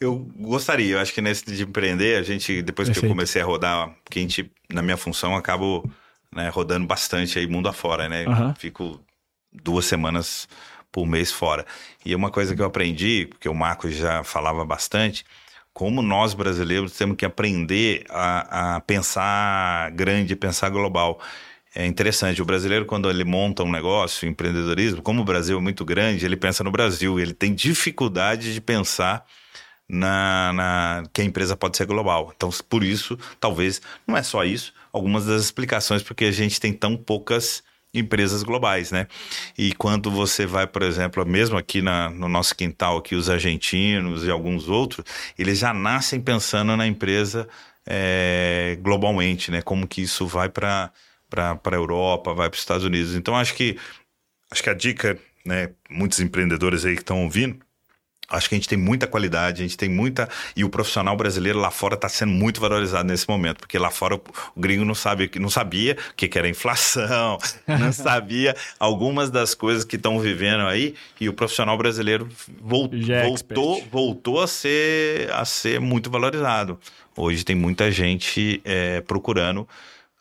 Eu 0.00 0.26
gostaria, 0.36 0.94
eu 0.94 0.98
acho 0.98 1.12
que 1.12 1.20
nesse 1.20 1.44
de 1.44 1.62
empreender, 1.62 2.16
a 2.18 2.22
gente, 2.22 2.62
depois 2.62 2.88
Perfeito. 2.88 3.00
que 3.00 3.06
eu 3.06 3.10
comecei 3.10 3.42
a 3.42 3.44
rodar, 3.44 3.94
que 4.10 4.18
a 4.18 4.22
gente, 4.22 4.50
na 4.72 4.82
minha 4.82 4.96
função, 4.96 5.36
acabo 5.36 5.88
né, 6.34 6.48
rodando 6.48 6.86
bastante 6.86 7.38
aí 7.38 7.46
mundo 7.46 7.68
afora, 7.68 8.08
né? 8.08 8.26
Uhum. 8.26 8.54
Fico 8.54 9.00
duas 9.52 9.84
semanas 9.84 10.48
por 10.90 11.06
mês 11.06 11.30
fora. 11.30 11.64
E 12.04 12.14
uma 12.14 12.30
coisa 12.30 12.54
que 12.54 12.62
eu 12.62 12.66
aprendi, 12.66 13.26
porque 13.26 13.48
o 13.48 13.54
Marco 13.54 13.88
já 13.90 14.24
falava 14.24 14.64
bastante, 14.64 15.24
como 15.74 16.00
nós 16.00 16.32
brasileiros 16.34 16.92
temos 16.92 17.16
que 17.16 17.26
aprender 17.26 18.04
a, 18.08 18.76
a 18.76 18.80
pensar 18.80 19.90
grande, 19.90 20.36
pensar 20.36 20.70
global. 20.70 21.20
É 21.74 21.84
interessante, 21.84 22.40
o 22.40 22.44
brasileiro, 22.44 22.86
quando 22.86 23.10
ele 23.10 23.24
monta 23.24 23.64
um 23.64 23.70
negócio, 23.70 24.28
empreendedorismo, 24.28 25.02
como 25.02 25.22
o 25.22 25.24
Brasil 25.24 25.58
é 25.58 25.60
muito 25.60 25.84
grande, 25.84 26.24
ele 26.24 26.36
pensa 26.36 26.62
no 26.62 26.70
Brasil, 26.70 27.18
ele 27.18 27.34
tem 27.34 27.52
dificuldade 27.52 28.54
de 28.54 28.60
pensar 28.60 29.26
na, 29.88 30.52
na, 30.52 31.02
que 31.12 31.20
a 31.20 31.24
empresa 31.24 31.56
pode 31.56 31.76
ser 31.76 31.86
global. 31.86 32.32
Então, 32.36 32.50
por 32.68 32.84
isso, 32.84 33.18
talvez, 33.40 33.82
não 34.06 34.16
é 34.16 34.22
só 34.22 34.44
isso, 34.44 34.72
algumas 34.92 35.26
das 35.26 35.42
explicações 35.42 36.04
porque 36.04 36.26
a 36.26 36.32
gente 36.32 36.60
tem 36.60 36.72
tão 36.72 36.96
poucas 36.96 37.64
empresas 37.94 38.42
globais, 38.42 38.90
né? 38.90 39.06
E 39.56 39.72
quando 39.74 40.10
você 40.10 40.44
vai, 40.46 40.66
por 40.66 40.82
exemplo, 40.82 41.24
mesmo 41.24 41.56
aqui 41.56 41.80
na, 41.80 42.10
no 42.10 42.28
nosso 42.28 42.54
quintal, 42.54 42.98
aqui 42.98 43.14
os 43.14 43.30
argentinos 43.30 44.24
e 44.24 44.30
alguns 44.30 44.68
outros, 44.68 45.04
eles 45.38 45.58
já 45.58 45.72
nascem 45.72 46.20
pensando 46.20 46.76
na 46.76 46.86
empresa 46.86 47.48
é, 47.86 48.76
globalmente, 48.80 49.50
né? 49.50 49.62
Como 49.62 49.86
que 49.86 50.02
isso 50.02 50.26
vai 50.26 50.48
para 50.48 50.90
para 51.30 51.58
a 51.64 51.74
Europa, 51.74 52.32
vai 52.32 52.48
para 52.48 52.54
os 52.54 52.60
Estados 52.60 52.84
Unidos. 52.84 53.14
Então 53.16 53.36
acho 53.36 53.54
que 53.54 53.76
acho 54.50 54.62
que 54.62 54.70
a 54.70 54.74
dica, 54.74 55.18
né? 55.44 55.70
Muitos 55.90 56.20
empreendedores 56.20 56.84
aí 56.84 56.94
que 56.94 57.02
estão 57.02 57.24
ouvindo 57.24 57.63
Acho 58.28 58.48
que 58.48 58.54
a 58.54 58.58
gente 58.58 58.68
tem 58.68 58.78
muita 58.78 59.06
qualidade, 59.06 59.62
a 59.62 59.64
gente 59.64 59.76
tem 59.76 59.88
muita. 59.88 60.28
E 60.56 60.64
o 60.64 60.70
profissional 60.70 61.16
brasileiro 61.16 61.58
lá 61.58 61.70
fora 61.70 61.94
está 61.94 62.08
sendo 62.08 62.32
muito 62.32 62.60
valorizado 62.60 63.06
nesse 63.06 63.28
momento, 63.28 63.58
porque 63.58 63.78
lá 63.78 63.90
fora 63.90 64.16
o, 64.16 64.20
gringo 64.56 64.84
não, 64.84 64.94
sabe, 64.94 65.30
não 65.38 65.50
sabia 65.50 65.96
o 66.10 66.14
que, 66.14 66.26
que 66.28 66.38
era 66.38 66.48
inflação, 66.48 67.38
não 67.68 67.92
sabia 67.92 68.56
algumas 68.78 69.30
das 69.30 69.54
coisas 69.54 69.84
que 69.84 69.96
estão 69.96 70.18
vivendo 70.18 70.66
aí, 70.66 70.94
e 71.20 71.28
o 71.28 71.32
profissional 71.32 71.76
brasileiro 71.76 72.28
voltou, 72.60 73.14
é 73.14 73.26
voltou, 73.26 73.84
voltou 73.90 74.40
a, 74.40 74.46
ser, 74.46 75.30
a 75.32 75.44
ser 75.44 75.80
muito 75.80 76.10
valorizado. 76.10 76.78
Hoje 77.16 77.44
tem 77.44 77.54
muita 77.54 77.90
gente 77.92 78.60
é, 78.64 79.00
procurando 79.02 79.68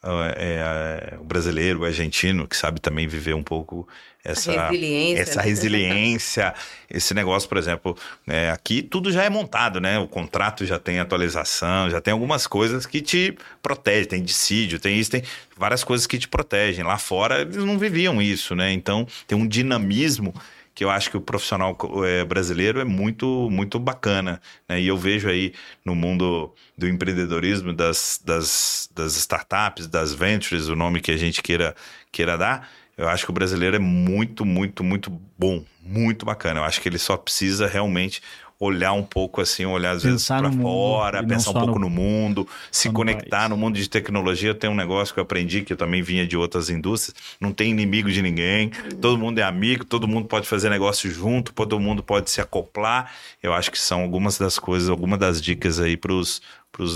é, 0.03 1.13
é, 1.13 1.17
o 1.17 1.23
brasileiro, 1.23 1.81
o 1.81 1.85
argentino, 1.85 2.47
que 2.47 2.57
sabe 2.57 2.81
também 2.81 3.07
viver 3.07 3.33
um 3.33 3.43
pouco 3.43 3.87
essa 4.23 4.51
resiliência, 4.51 5.21
essa 5.21 5.39
né? 5.39 5.45
resiliência 5.45 6.53
esse 6.89 7.13
negócio, 7.13 7.49
por 7.49 7.57
exemplo, 7.57 7.97
é, 8.27 8.51
aqui 8.51 8.81
tudo 8.81 9.11
já 9.11 9.23
é 9.23 9.29
montado, 9.29 9.81
né? 9.81 9.97
O 9.99 10.07
contrato 10.07 10.65
já 10.65 10.77
tem 10.77 10.99
atualização, 10.99 11.89
já 11.89 11.99
tem 11.99 12.11
algumas 12.11 12.45
coisas 12.47 12.85
que 12.85 13.01
te 13.01 13.35
protegem, 13.61 14.05
tem 14.05 14.23
dissídio, 14.23 14.79
tem 14.79 14.97
isso, 14.97 15.11
tem 15.11 15.23
várias 15.57 15.83
coisas 15.83 16.05
que 16.05 16.17
te 16.17 16.27
protegem. 16.27 16.83
Lá 16.83 16.97
fora 16.97 17.41
eles 17.41 17.57
não 17.57 17.79
viviam 17.79 18.21
isso, 18.21 18.55
né? 18.55 18.71
Então 18.71 19.07
tem 19.27 19.37
um 19.37 19.47
dinamismo 19.47 20.33
que 20.75 20.83
eu 20.83 20.89
acho 20.89 21.09
que 21.09 21.17
o 21.17 21.21
profissional 21.21 21.77
é, 22.05 22.23
brasileiro 22.23 22.79
é 22.79 22.83
muito, 22.83 23.49
muito 23.49 23.79
bacana. 23.79 24.41
Né? 24.67 24.81
E 24.81 24.87
eu 24.87 24.97
vejo 24.97 25.29
aí 25.29 25.53
no 25.85 25.95
mundo 25.95 26.53
do 26.77 26.87
empreendedorismo, 26.87 27.73
das, 27.73 28.19
das, 28.23 28.89
das 28.93 29.15
startups, 29.15 29.87
das 29.87 30.13
ventures, 30.13 30.67
o 30.67 30.75
nome 30.75 31.01
que 31.01 31.11
a 31.11 31.17
gente 31.17 31.41
queira, 31.41 31.75
queira 32.11 32.37
dar, 32.37 32.69
eu 32.95 33.09
acho 33.09 33.25
que 33.25 33.31
o 33.31 33.33
brasileiro 33.33 33.75
é 33.75 33.79
muito, 33.79 34.45
muito, 34.45 34.83
muito 34.83 35.09
bom, 35.37 35.65
muito 35.81 36.25
bacana. 36.25 36.59
Eu 36.59 36.63
acho 36.63 36.79
que 36.79 36.87
ele 36.87 36.99
só 36.99 37.17
precisa 37.17 37.67
realmente 37.67 38.21
olhar 38.63 38.93
um 38.93 39.03
pouco 39.03 39.41
assim, 39.41 39.65
olhar 39.65 39.91
às 39.91 40.03
vezes 40.03 40.27
para 40.27 40.51
fora, 40.51 41.23
pensar 41.23 41.51
um 41.51 41.53
pouco 41.53 41.79
no, 41.79 41.85
no 41.85 41.89
mundo, 41.89 42.47
se 42.71 42.89
conectar 42.89 43.49
no, 43.49 43.55
no 43.55 43.61
mundo 43.61 43.75
de 43.75 43.89
tecnologia. 43.89 44.53
Tem 44.53 44.69
um 44.69 44.75
negócio 44.75 45.13
que 45.13 45.19
eu 45.19 45.23
aprendi 45.23 45.61
que 45.61 45.73
eu 45.73 45.77
também 45.77 46.01
vinha 46.01 46.25
de 46.25 46.37
outras 46.37 46.69
indústrias. 46.69 47.15
Não 47.39 47.51
tem 47.51 47.71
inimigo 47.71 48.09
de 48.09 48.21
ninguém, 48.21 48.69
todo 49.01 49.17
mundo 49.17 49.39
é 49.39 49.43
amigo, 49.43 49.83
todo 49.83 50.07
mundo 50.07 50.27
pode 50.27 50.47
fazer 50.47 50.69
negócio 50.69 51.09
junto, 51.09 51.53
todo 51.53 51.79
mundo 51.79 52.01
pode 52.01 52.29
se 52.29 52.41
acoplar. 52.41 53.11
Eu 53.41 53.53
acho 53.53 53.71
que 53.71 53.79
são 53.79 54.01
algumas 54.01 54.37
das 54.37 54.57
coisas, 54.57 54.89
algumas 54.89 55.19
das 55.19 55.41
dicas 55.41 55.79
aí 55.79 55.97
para 55.97 56.13
os 56.13 56.41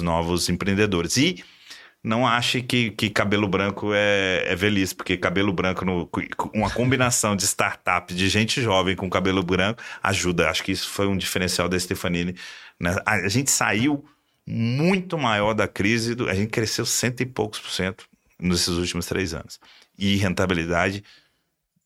novos 0.02 0.50
empreendedores. 0.50 1.18
E 1.18 1.44
não 2.04 2.26
ache 2.26 2.62
que, 2.62 2.92
que 2.92 3.10
cabelo 3.10 3.48
branco 3.48 3.92
é, 3.94 4.44
é 4.48 4.56
velhice, 4.56 4.96
porque 4.96 5.18
cabelo 5.18 5.52
branco, 5.52 5.84
no, 5.84 6.10
uma 6.54 6.70
combinação 6.70 7.36
de 7.36 7.44
startup, 7.44 8.14
de 8.14 8.30
gente 8.30 8.62
jovem 8.62 8.96
com 8.96 9.10
cabelo 9.10 9.44
branco, 9.44 9.82
ajuda. 10.02 10.50
Acho 10.50 10.64
que 10.64 10.72
isso 10.72 10.90
foi 10.90 11.08
um 11.08 11.18
diferencial 11.18 11.68
da 11.68 11.78
Stefanini. 11.80 12.36
Né? 12.80 12.96
A, 13.06 13.28
gente 13.28 13.52
saiu 13.52 14.06
muito 14.46 15.18
maior 15.18 15.54
da 15.54 15.68
crise, 15.68 16.16
do, 16.16 16.30
a 16.30 16.34
gente 16.34 16.50
cresceu 16.50 16.86
cento 16.86 17.22
e 17.22 17.26
poucos 17.26 17.60
por 17.60 17.72
cento 17.72 18.06
nesses 18.40 18.70
últimos 18.70 19.06
três 19.06 19.34
anos. 19.34 19.60
E 19.98 20.16
rentabilidade 20.18 21.04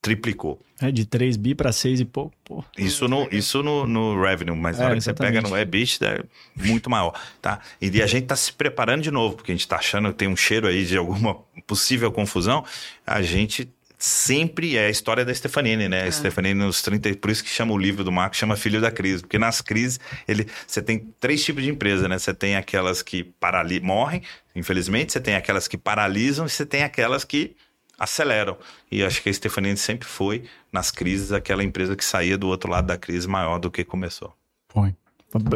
triplicou. 0.02 0.60
É, 0.82 0.92
de 0.92 1.06
3 1.06 1.38
bi 1.38 1.54
para 1.54 1.72
6 1.72 2.00
e 2.00 2.06
pouco. 2.06 2.34
Pô. 2.44 2.64
Isso 2.78 3.08
no, 3.08 3.28
isso 3.32 3.62
no, 3.62 3.86
no 3.86 4.20
revenue, 4.20 4.56
mas 4.56 4.80
na 4.80 4.86
é, 4.86 4.88
hora 4.88 4.96
que 4.96 5.02
você 5.02 5.14
pega 5.14 5.40
no 5.42 5.56
EBITDA 5.56 6.08
é 6.08 6.24
muito 6.56 6.90
maior, 6.90 7.14
tá? 7.40 7.60
E 7.80 8.02
a 8.02 8.08
gente 8.08 8.26
tá 8.26 8.36
se 8.36 8.52
preparando 8.52 9.04
de 9.04 9.12
novo, 9.12 9.36
porque 9.36 9.52
a 9.52 9.56
gente 9.56 9.68
tá 9.68 9.76
achando 9.76 10.10
que 10.10 10.16
tem 10.16 10.28
um 10.28 10.36
cheiro 10.36 10.68
aí 10.68 10.84
de 10.86 10.98
alguma 10.98 11.36
possível 11.68 12.12
confusão. 12.12 12.66
A 13.06 13.22
gente 13.22 13.72
sempre 14.02 14.76
é 14.76 14.88
a 14.88 14.90
história 14.90 15.24
da 15.24 15.32
Stefanini, 15.32 15.88
né? 15.88 16.08
É. 16.08 16.12
Stefanini 16.12 16.60
nos 16.60 16.82
30, 16.82 17.16
por 17.18 17.30
isso 17.30 17.44
que 17.44 17.50
chama 17.52 17.72
o 17.72 17.78
livro 17.78 18.04
do 18.04 18.12
Marco, 18.12 18.36
chama 18.36 18.56
Filho 18.56 18.82
da 18.82 18.90
Crise, 18.90 19.22
porque 19.22 19.38
nas 19.38 19.62
crises 19.62 20.00
ele 20.28 20.48
você 20.66 20.82
tem 20.82 21.14
três 21.20 21.46
tipos 21.46 21.64
de 21.64 21.70
empresa, 21.70 22.10
né? 22.10 22.18
Você 22.18 22.34
tem 22.34 22.56
aquelas 22.56 23.04
que 23.04 23.24
parali 23.24 23.80
morrem, 23.80 24.24
infelizmente, 24.56 25.14
você 25.14 25.20
tem 25.20 25.36
aquelas 25.36 25.68
que 25.68 25.78
paralisam 25.78 26.48
e 26.48 26.50
você 26.50 26.66
tem 26.66 26.82
aquelas 26.82 27.24
que 27.24 27.56
aceleram. 28.02 28.58
E 28.92 29.04
acho 29.04 29.22
que 29.22 29.30
a 29.30 29.34
Stefanini 29.34 29.78
sempre 29.78 30.08
foi, 30.08 30.46
nas 30.72 30.90
crises, 30.90 31.32
aquela 31.32 31.64
empresa 31.64 31.96
que 31.96 32.04
saía 32.04 32.36
do 32.38 32.48
outro 32.48 32.70
lado 32.70 32.88
da 32.88 32.98
crise 32.98 33.28
maior 33.28 33.60
do 33.60 33.70
que 33.70 33.84
começou. 33.84 34.34
Foi. 34.70 34.96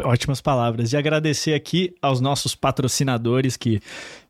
Ótimas 0.04 0.40
palavras. 0.40 0.92
E 0.92 0.96
agradecer 0.96 1.52
aqui 1.52 1.94
aos 2.00 2.20
nossos 2.20 2.54
patrocinadores 2.54 3.56
que, 3.56 3.82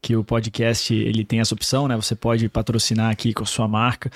que 0.03 0.17
o 0.17 0.25
podcast 0.25 0.93
ele 0.93 1.25
tem 1.25 1.39
essa 1.39 1.55
opção, 1.55 1.87
né? 1.87 1.95
Você 1.95 2.17
pode 2.17 2.49
patrocinar 2.49 3.13
aqui 3.13 3.33
com 3.33 3.45
a 3.45 3.47
sua 3.47 3.69
marca. 3.69 4.11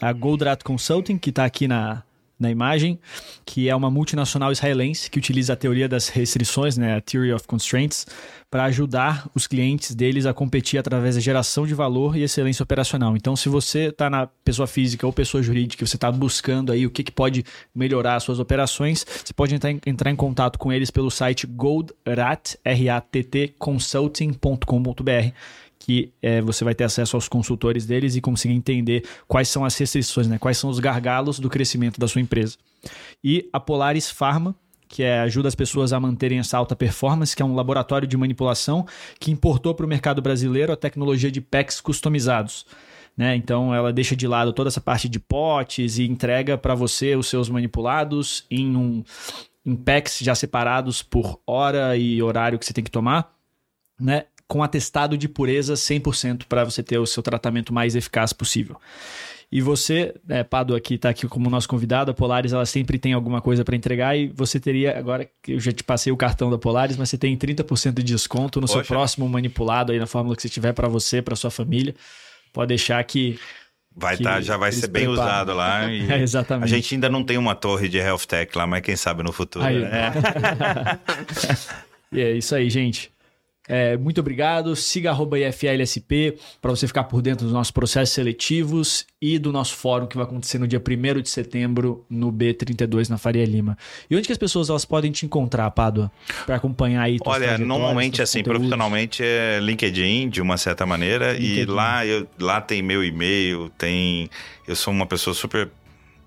A 0.00 0.12
Goldrato 0.12 0.64
Consulting, 0.64 1.18
que 1.18 1.30
está 1.30 1.44
aqui 1.44 1.66
na, 1.66 2.04
na 2.38 2.50
imagem, 2.50 2.98
que 3.44 3.68
é 3.68 3.74
uma 3.74 3.90
multinacional 3.90 4.52
israelense 4.52 5.10
que 5.10 5.18
utiliza 5.18 5.52
a 5.52 5.56
teoria 5.56 5.88
das 5.88 6.08
restrições, 6.08 6.78
né, 6.78 6.96
a 6.96 7.00
Theory 7.00 7.32
of 7.32 7.46
Constraints, 7.46 8.06
para 8.50 8.64
ajudar 8.64 9.28
os 9.34 9.46
clientes 9.46 9.94
deles 9.94 10.24
a 10.24 10.32
competir 10.32 10.78
através 10.78 11.16
da 11.16 11.20
geração 11.20 11.66
de 11.66 11.74
valor 11.74 12.16
e 12.16 12.22
excelência 12.22 12.62
operacional. 12.62 13.16
Então, 13.16 13.36
se 13.36 13.48
você 13.48 13.88
está 13.88 14.08
na 14.08 14.26
pessoa 14.26 14.66
física 14.66 15.06
ou 15.06 15.12
pessoa 15.12 15.42
jurídica, 15.42 15.84
você 15.84 15.96
está 15.96 16.10
buscando 16.10 16.72
aí 16.72 16.86
o 16.86 16.90
que, 16.90 17.02
que 17.02 17.12
pode 17.12 17.44
melhorar 17.74 18.16
as 18.16 18.22
suas 18.22 18.38
operações, 18.38 19.04
você 19.04 19.34
pode 19.34 19.54
entrar 19.54 19.70
em, 19.70 19.80
entrar 19.86 20.10
em 20.10 20.16
contato 20.16 20.58
com 20.58 20.72
eles 20.72 20.90
pelo 20.90 21.10
site 21.10 21.46
goldrat, 21.46 22.54
R-A-T-T, 22.64 23.54
consulting.com.br 23.58 25.32
que 25.88 26.12
é, 26.20 26.42
você 26.42 26.64
vai 26.64 26.74
ter 26.74 26.84
acesso 26.84 27.16
aos 27.16 27.28
consultores 27.28 27.86
deles 27.86 28.14
e 28.14 28.20
conseguir 28.20 28.52
entender 28.52 29.04
quais 29.26 29.48
são 29.48 29.64
as 29.64 29.74
restrições, 29.74 30.28
né? 30.28 30.36
quais 30.36 30.58
são 30.58 30.68
os 30.68 30.78
gargalos 30.78 31.40
do 31.40 31.48
crescimento 31.48 31.98
da 31.98 32.06
sua 32.06 32.20
empresa. 32.20 32.58
E 33.24 33.48
a 33.50 33.58
Polaris 33.58 34.10
Pharma, 34.10 34.54
que 34.86 35.02
é, 35.02 35.20
ajuda 35.20 35.48
as 35.48 35.54
pessoas 35.54 35.94
a 35.94 35.98
manterem 35.98 36.40
essa 36.40 36.58
alta 36.58 36.76
performance, 36.76 37.34
que 37.34 37.40
é 37.40 37.44
um 37.44 37.54
laboratório 37.54 38.06
de 38.06 38.18
manipulação 38.18 38.86
que 39.18 39.30
importou 39.30 39.74
para 39.74 39.86
o 39.86 39.88
mercado 39.88 40.20
brasileiro 40.20 40.74
a 40.74 40.76
tecnologia 40.76 41.30
de 41.30 41.40
packs 41.40 41.80
customizados. 41.80 42.66
Né? 43.16 43.34
Então 43.34 43.74
ela 43.74 43.90
deixa 43.90 44.14
de 44.14 44.28
lado 44.28 44.52
toda 44.52 44.68
essa 44.68 44.82
parte 44.82 45.08
de 45.08 45.18
potes 45.18 45.96
e 45.96 46.04
entrega 46.04 46.58
para 46.58 46.74
você 46.74 47.16
os 47.16 47.28
seus 47.28 47.48
manipulados 47.48 48.44
em 48.50 48.76
um 48.76 49.02
em 49.64 49.74
packs 49.74 50.18
já 50.20 50.34
separados 50.34 51.02
por 51.02 51.40
hora 51.46 51.96
e 51.96 52.22
horário 52.22 52.58
que 52.58 52.66
você 52.66 52.74
tem 52.74 52.84
que 52.84 52.90
tomar, 52.90 53.34
né? 53.98 54.24
Com 54.48 54.62
atestado 54.62 55.16
de 55.16 55.28
pureza 55.28 55.74
100% 55.74 56.44
para 56.48 56.64
você 56.64 56.82
ter 56.82 56.98
o 56.98 57.06
seu 57.06 57.22
tratamento 57.22 57.72
mais 57.72 57.94
eficaz 57.94 58.32
possível. 58.32 58.80
E 59.50 59.62
você, 59.62 60.14
é, 60.28 60.44
Pado, 60.44 60.74
aqui 60.74 60.94
está 60.94 61.08
aqui 61.08 61.26
como 61.26 61.48
nosso 61.48 61.66
convidado, 61.68 62.10
a 62.10 62.14
Polaris 62.14 62.52
ela 62.52 62.66
sempre 62.66 62.98
tem 62.98 63.14
alguma 63.14 63.40
coisa 63.40 63.64
para 63.64 63.74
entregar 63.74 64.14
e 64.14 64.28
você 64.28 64.60
teria, 64.60 64.98
agora 64.98 65.26
que 65.42 65.52
eu 65.52 65.60
já 65.60 65.72
te 65.72 65.82
passei 65.82 66.12
o 66.12 66.16
cartão 66.18 66.50
da 66.50 66.58
Polaris, 66.58 66.98
mas 66.98 67.08
você 67.08 67.16
tem 67.16 67.34
30% 67.34 67.94
de 67.94 68.02
desconto 68.02 68.60
no 68.60 68.66
Poxa. 68.66 68.80
seu 68.80 68.84
próximo 68.84 69.26
manipulado 69.26 69.90
aí 69.90 69.98
na 69.98 70.06
fórmula 70.06 70.36
que 70.36 70.42
você 70.42 70.50
tiver 70.50 70.74
para 70.74 70.86
você, 70.86 71.22
para 71.22 71.34
sua 71.34 71.50
família. 71.50 71.94
Pode 72.52 72.68
deixar 72.68 73.02
que 73.04 73.38
Vai 73.96 74.14
estar, 74.14 74.34
tá, 74.34 74.40
já 74.40 74.56
vai 74.56 74.70
ser 74.70 74.86
bem 74.86 75.06
preparam. 75.06 75.22
usado 75.22 75.54
lá. 75.54 75.90
é, 75.90 76.20
exatamente. 76.20 76.64
A 76.64 76.76
gente 76.76 76.94
ainda 76.94 77.08
não 77.08 77.24
tem 77.24 77.36
uma 77.36 77.54
torre 77.54 77.88
de 77.88 77.98
health 77.98 78.26
tech 78.28 78.56
lá, 78.56 78.66
mas 78.66 78.82
quem 78.82 78.94
sabe 78.94 79.22
no 79.22 79.32
futuro. 79.32 79.64
Aí, 79.64 79.80
né? 79.80 80.12
e 82.12 82.20
é 82.20 82.32
isso 82.32 82.54
aí, 82.54 82.70
gente. 82.70 83.10
É, 83.68 83.96
muito 83.98 84.18
obrigado. 84.20 84.74
Siga 84.74 85.12
IFLSP 85.12 86.38
para 86.60 86.70
você 86.70 86.86
ficar 86.86 87.04
por 87.04 87.20
dentro 87.20 87.44
dos 87.44 87.52
nossos 87.52 87.70
processos 87.70 88.14
seletivos 88.14 89.06
e 89.20 89.38
do 89.38 89.52
nosso 89.52 89.76
fórum 89.76 90.06
que 90.06 90.16
vai 90.16 90.24
acontecer 90.24 90.58
no 90.58 90.66
dia 90.66 90.80
1 90.80 91.20
de 91.20 91.28
setembro 91.28 92.04
no 92.08 92.32
B32 92.32 93.10
na 93.10 93.18
Faria 93.18 93.44
Lima. 93.44 93.76
E 94.08 94.16
onde 94.16 94.26
que 94.26 94.32
as 94.32 94.38
pessoas 94.38 94.70
elas 94.70 94.86
podem 94.86 95.12
te 95.12 95.26
encontrar, 95.26 95.70
Pádua, 95.72 96.10
para 96.46 96.56
acompanhar 96.56 97.02
aí? 97.02 97.18
Olha, 97.26 97.58
normalmente 97.58 98.22
assim, 98.22 98.38
conteúdos. 98.38 98.60
profissionalmente 98.60 99.22
é 99.22 99.58
LinkedIn 99.60 100.30
de 100.30 100.40
uma 100.40 100.56
certa 100.56 100.86
maneira 100.86 101.32
LinkedIn. 101.32 101.60
e 101.60 101.66
lá 101.66 102.06
eu, 102.06 102.26
lá 102.38 102.60
tem 102.60 102.80
meu 102.80 103.04
e-mail, 103.04 103.70
tem 103.76 104.30
eu 104.66 104.74
sou 104.74 104.92
uma 104.92 105.06
pessoa 105.06 105.34
super 105.34 105.68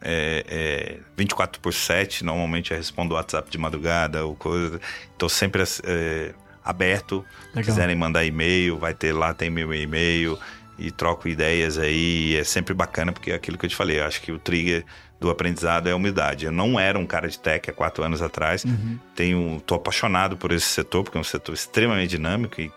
é, 0.02 0.44
é, 0.48 0.98
24 1.16 1.62
por 1.62 1.74
7, 1.74 2.26
normalmente 2.26 2.72
eu 2.72 2.78
respondo 2.78 3.14
WhatsApp 3.16 3.50
de 3.50 3.58
madrugada 3.58 4.26
ou 4.26 4.36
coisa. 4.36 4.82
Estou 5.12 5.30
sempre 5.30 5.64
é, 5.84 6.34
aberto. 6.64 7.26
Legal. 7.50 7.64
Quiserem 7.64 7.96
mandar 7.96 8.26
e-mail, 8.26 8.78
vai 8.78 8.94
ter 8.94 9.14
lá, 9.14 9.34
tem 9.34 9.50
meu 9.50 9.74
e-mail 9.74 10.38
e 10.78 10.92
troco 10.92 11.28
ideias 11.28 11.78
aí. 11.78 12.36
é 12.36 12.44
sempre 12.44 12.74
bacana, 12.74 13.12
porque 13.12 13.32
é 13.32 13.36
aquilo 13.36 13.58
que 13.58 13.66
eu 13.66 13.70
te 13.70 13.76
falei, 13.76 14.00
eu 14.00 14.06
acho 14.06 14.22
que 14.22 14.32
o 14.32 14.40
trigger 14.40 14.86
do 15.20 15.30
aprendizado 15.30 15.88
é 15.88 15.92
a 15.92 15.96
humildade. 15.96 16.46
Eu 16.46 16.52
não 16.52 16.80
era 16.80 16.98
um 16.98 17.06
cara 17.06 17.28
de 17.28 17.38
tech 17.38 17.70
há 17.70 17.74
quatro 17.74 18.04
anos 18.04 18.24
atrás. 18.24 18.66
Uhum. 18.66 18.98
Tenho, 19.16 19.62
tô 19.66 19.76
apaixonado 19.76 20.36
por 20.36 20.52
esse 20.52 20.66
setor, 20.66 21.04
porque 21.04 21.18
é 21.18 21.22
um 21.22 21.24
setor 21.24 21.54
extremamente 21.54 22.10
dinâmico 22.10 22.60
e 22.60 22.72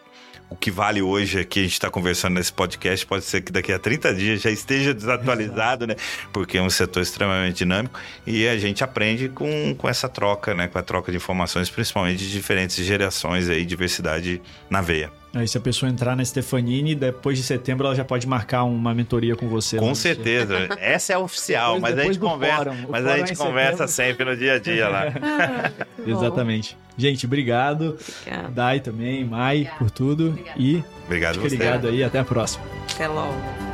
o 0.49 0.57
que 0.57 0.71
vale 0.71 1.03
hoje 1.03 1.41
aqui, 1.41 1.61
a 1.61 1.63
gente 1.63 1.73
está 1.73 1.91
conversando 1.91 2.35
nesse 2.35 2.53
podcast, 2.53 3.05
pode 3.07 3.25
ser 3.25 3.41
que 3.41 3.51
daqui 3.51 3.73
a 3.73 3.79
30 3.79 4.15
dias 4.15 4.41
já 4.41 4.51
esteja 4.51 4.95
desatualizado, 4.95 5.87
né? 5.87 5.97
Porque 6.33 6.59
é 6.59 6.63
um 6.63 6.71
setor 6.71 7.03
extremamente 7.03 7.59
dinâmico 7.59 7.99
e 8.27 8.47
a 8.47 8.57
gente 8.59 8.85
aprende 8.85 9.29
com, 9.29 9.75
com 9.75 9.89
essa 9.89 10.09
troca, 10.09 10.55
né? 10.55 10.69
Com 10.69 10.79
a 10.79 10.83
troca 10.83 11.11
de 11.11 11.17
informações, 11.17 11.71
principalmente 11.71 12.19
de 12.19 12.31
diferentes 12.31 12.77
gerações 12.85 13.49
aí, 13.49 13.65
diversidade 13.65 14.41
na 14.71 14.81
veia. 14.81 15.24
Aí 15.35 15.49
se 15.49 15.59
a 15.59 15.61
pessoa 15.61 15.91
entrar 15.91 16.17
na 16.17 16.25
Stefanini, 16.25 16.95
depois 16.95 17.37
de 17.37 17.43
setembro 17.43 17.87
ela 17.87 17.95
já 17.95 18.05
pode 18.05 18.27
marcar 18.27 18.63
uma 18.65 18.95
mentoria 18.95 19.35
com 19.35 19.49
você. 19.49 19.79
Com 19.79 19.89
né? 19.89 19.95
certeza. 19.95 20.69
Essa 20.79 21.15
é 21.15 21.19
oficial, 21.19 21.75
depois, 21.75 21.83
mas 21.83 21.95
depois 21.95 22.09
a 22.09 22.13
gente 22.13 22.21
conversa, 22.23 22.65
fórum. 22.65 22.77
mas 22.89 23.07
a 23.07 23.19
gente 23.19 23.33
é 23.33 23.37
conversa 23.37 23.89
sempre 23.89 24.25
no 24.25 24.37
dia 24.37 24.55
a 24.55 24.59
dia 24.59 24.89
lá. 24.89 25.05
Ah, 25.21 25.85
Exatamente. 26.07 26.77
Gente, 26.97 27.27
obrigado. 27.27 27.99
Obrigada. 28.21 28.49
Dai 28.51 28.81
também, 28.81 29.25
Mai, 29.25 29.57
Obrigada. 29.57 29.79
por 29.79 29.91
tudo. 29.91 30.29
Obrigada. 30.29 30.61
E 30.61 30.85
obrigado 31.05 31.35
fica 31.41 31.49
ligado 31.49 31.89
aí, 31.89 32.05
até 32.05 32.21
a 32.21 32.25
próxima. 32.25 32.65
Até 32.95 33.09
logo. 33.09 33.74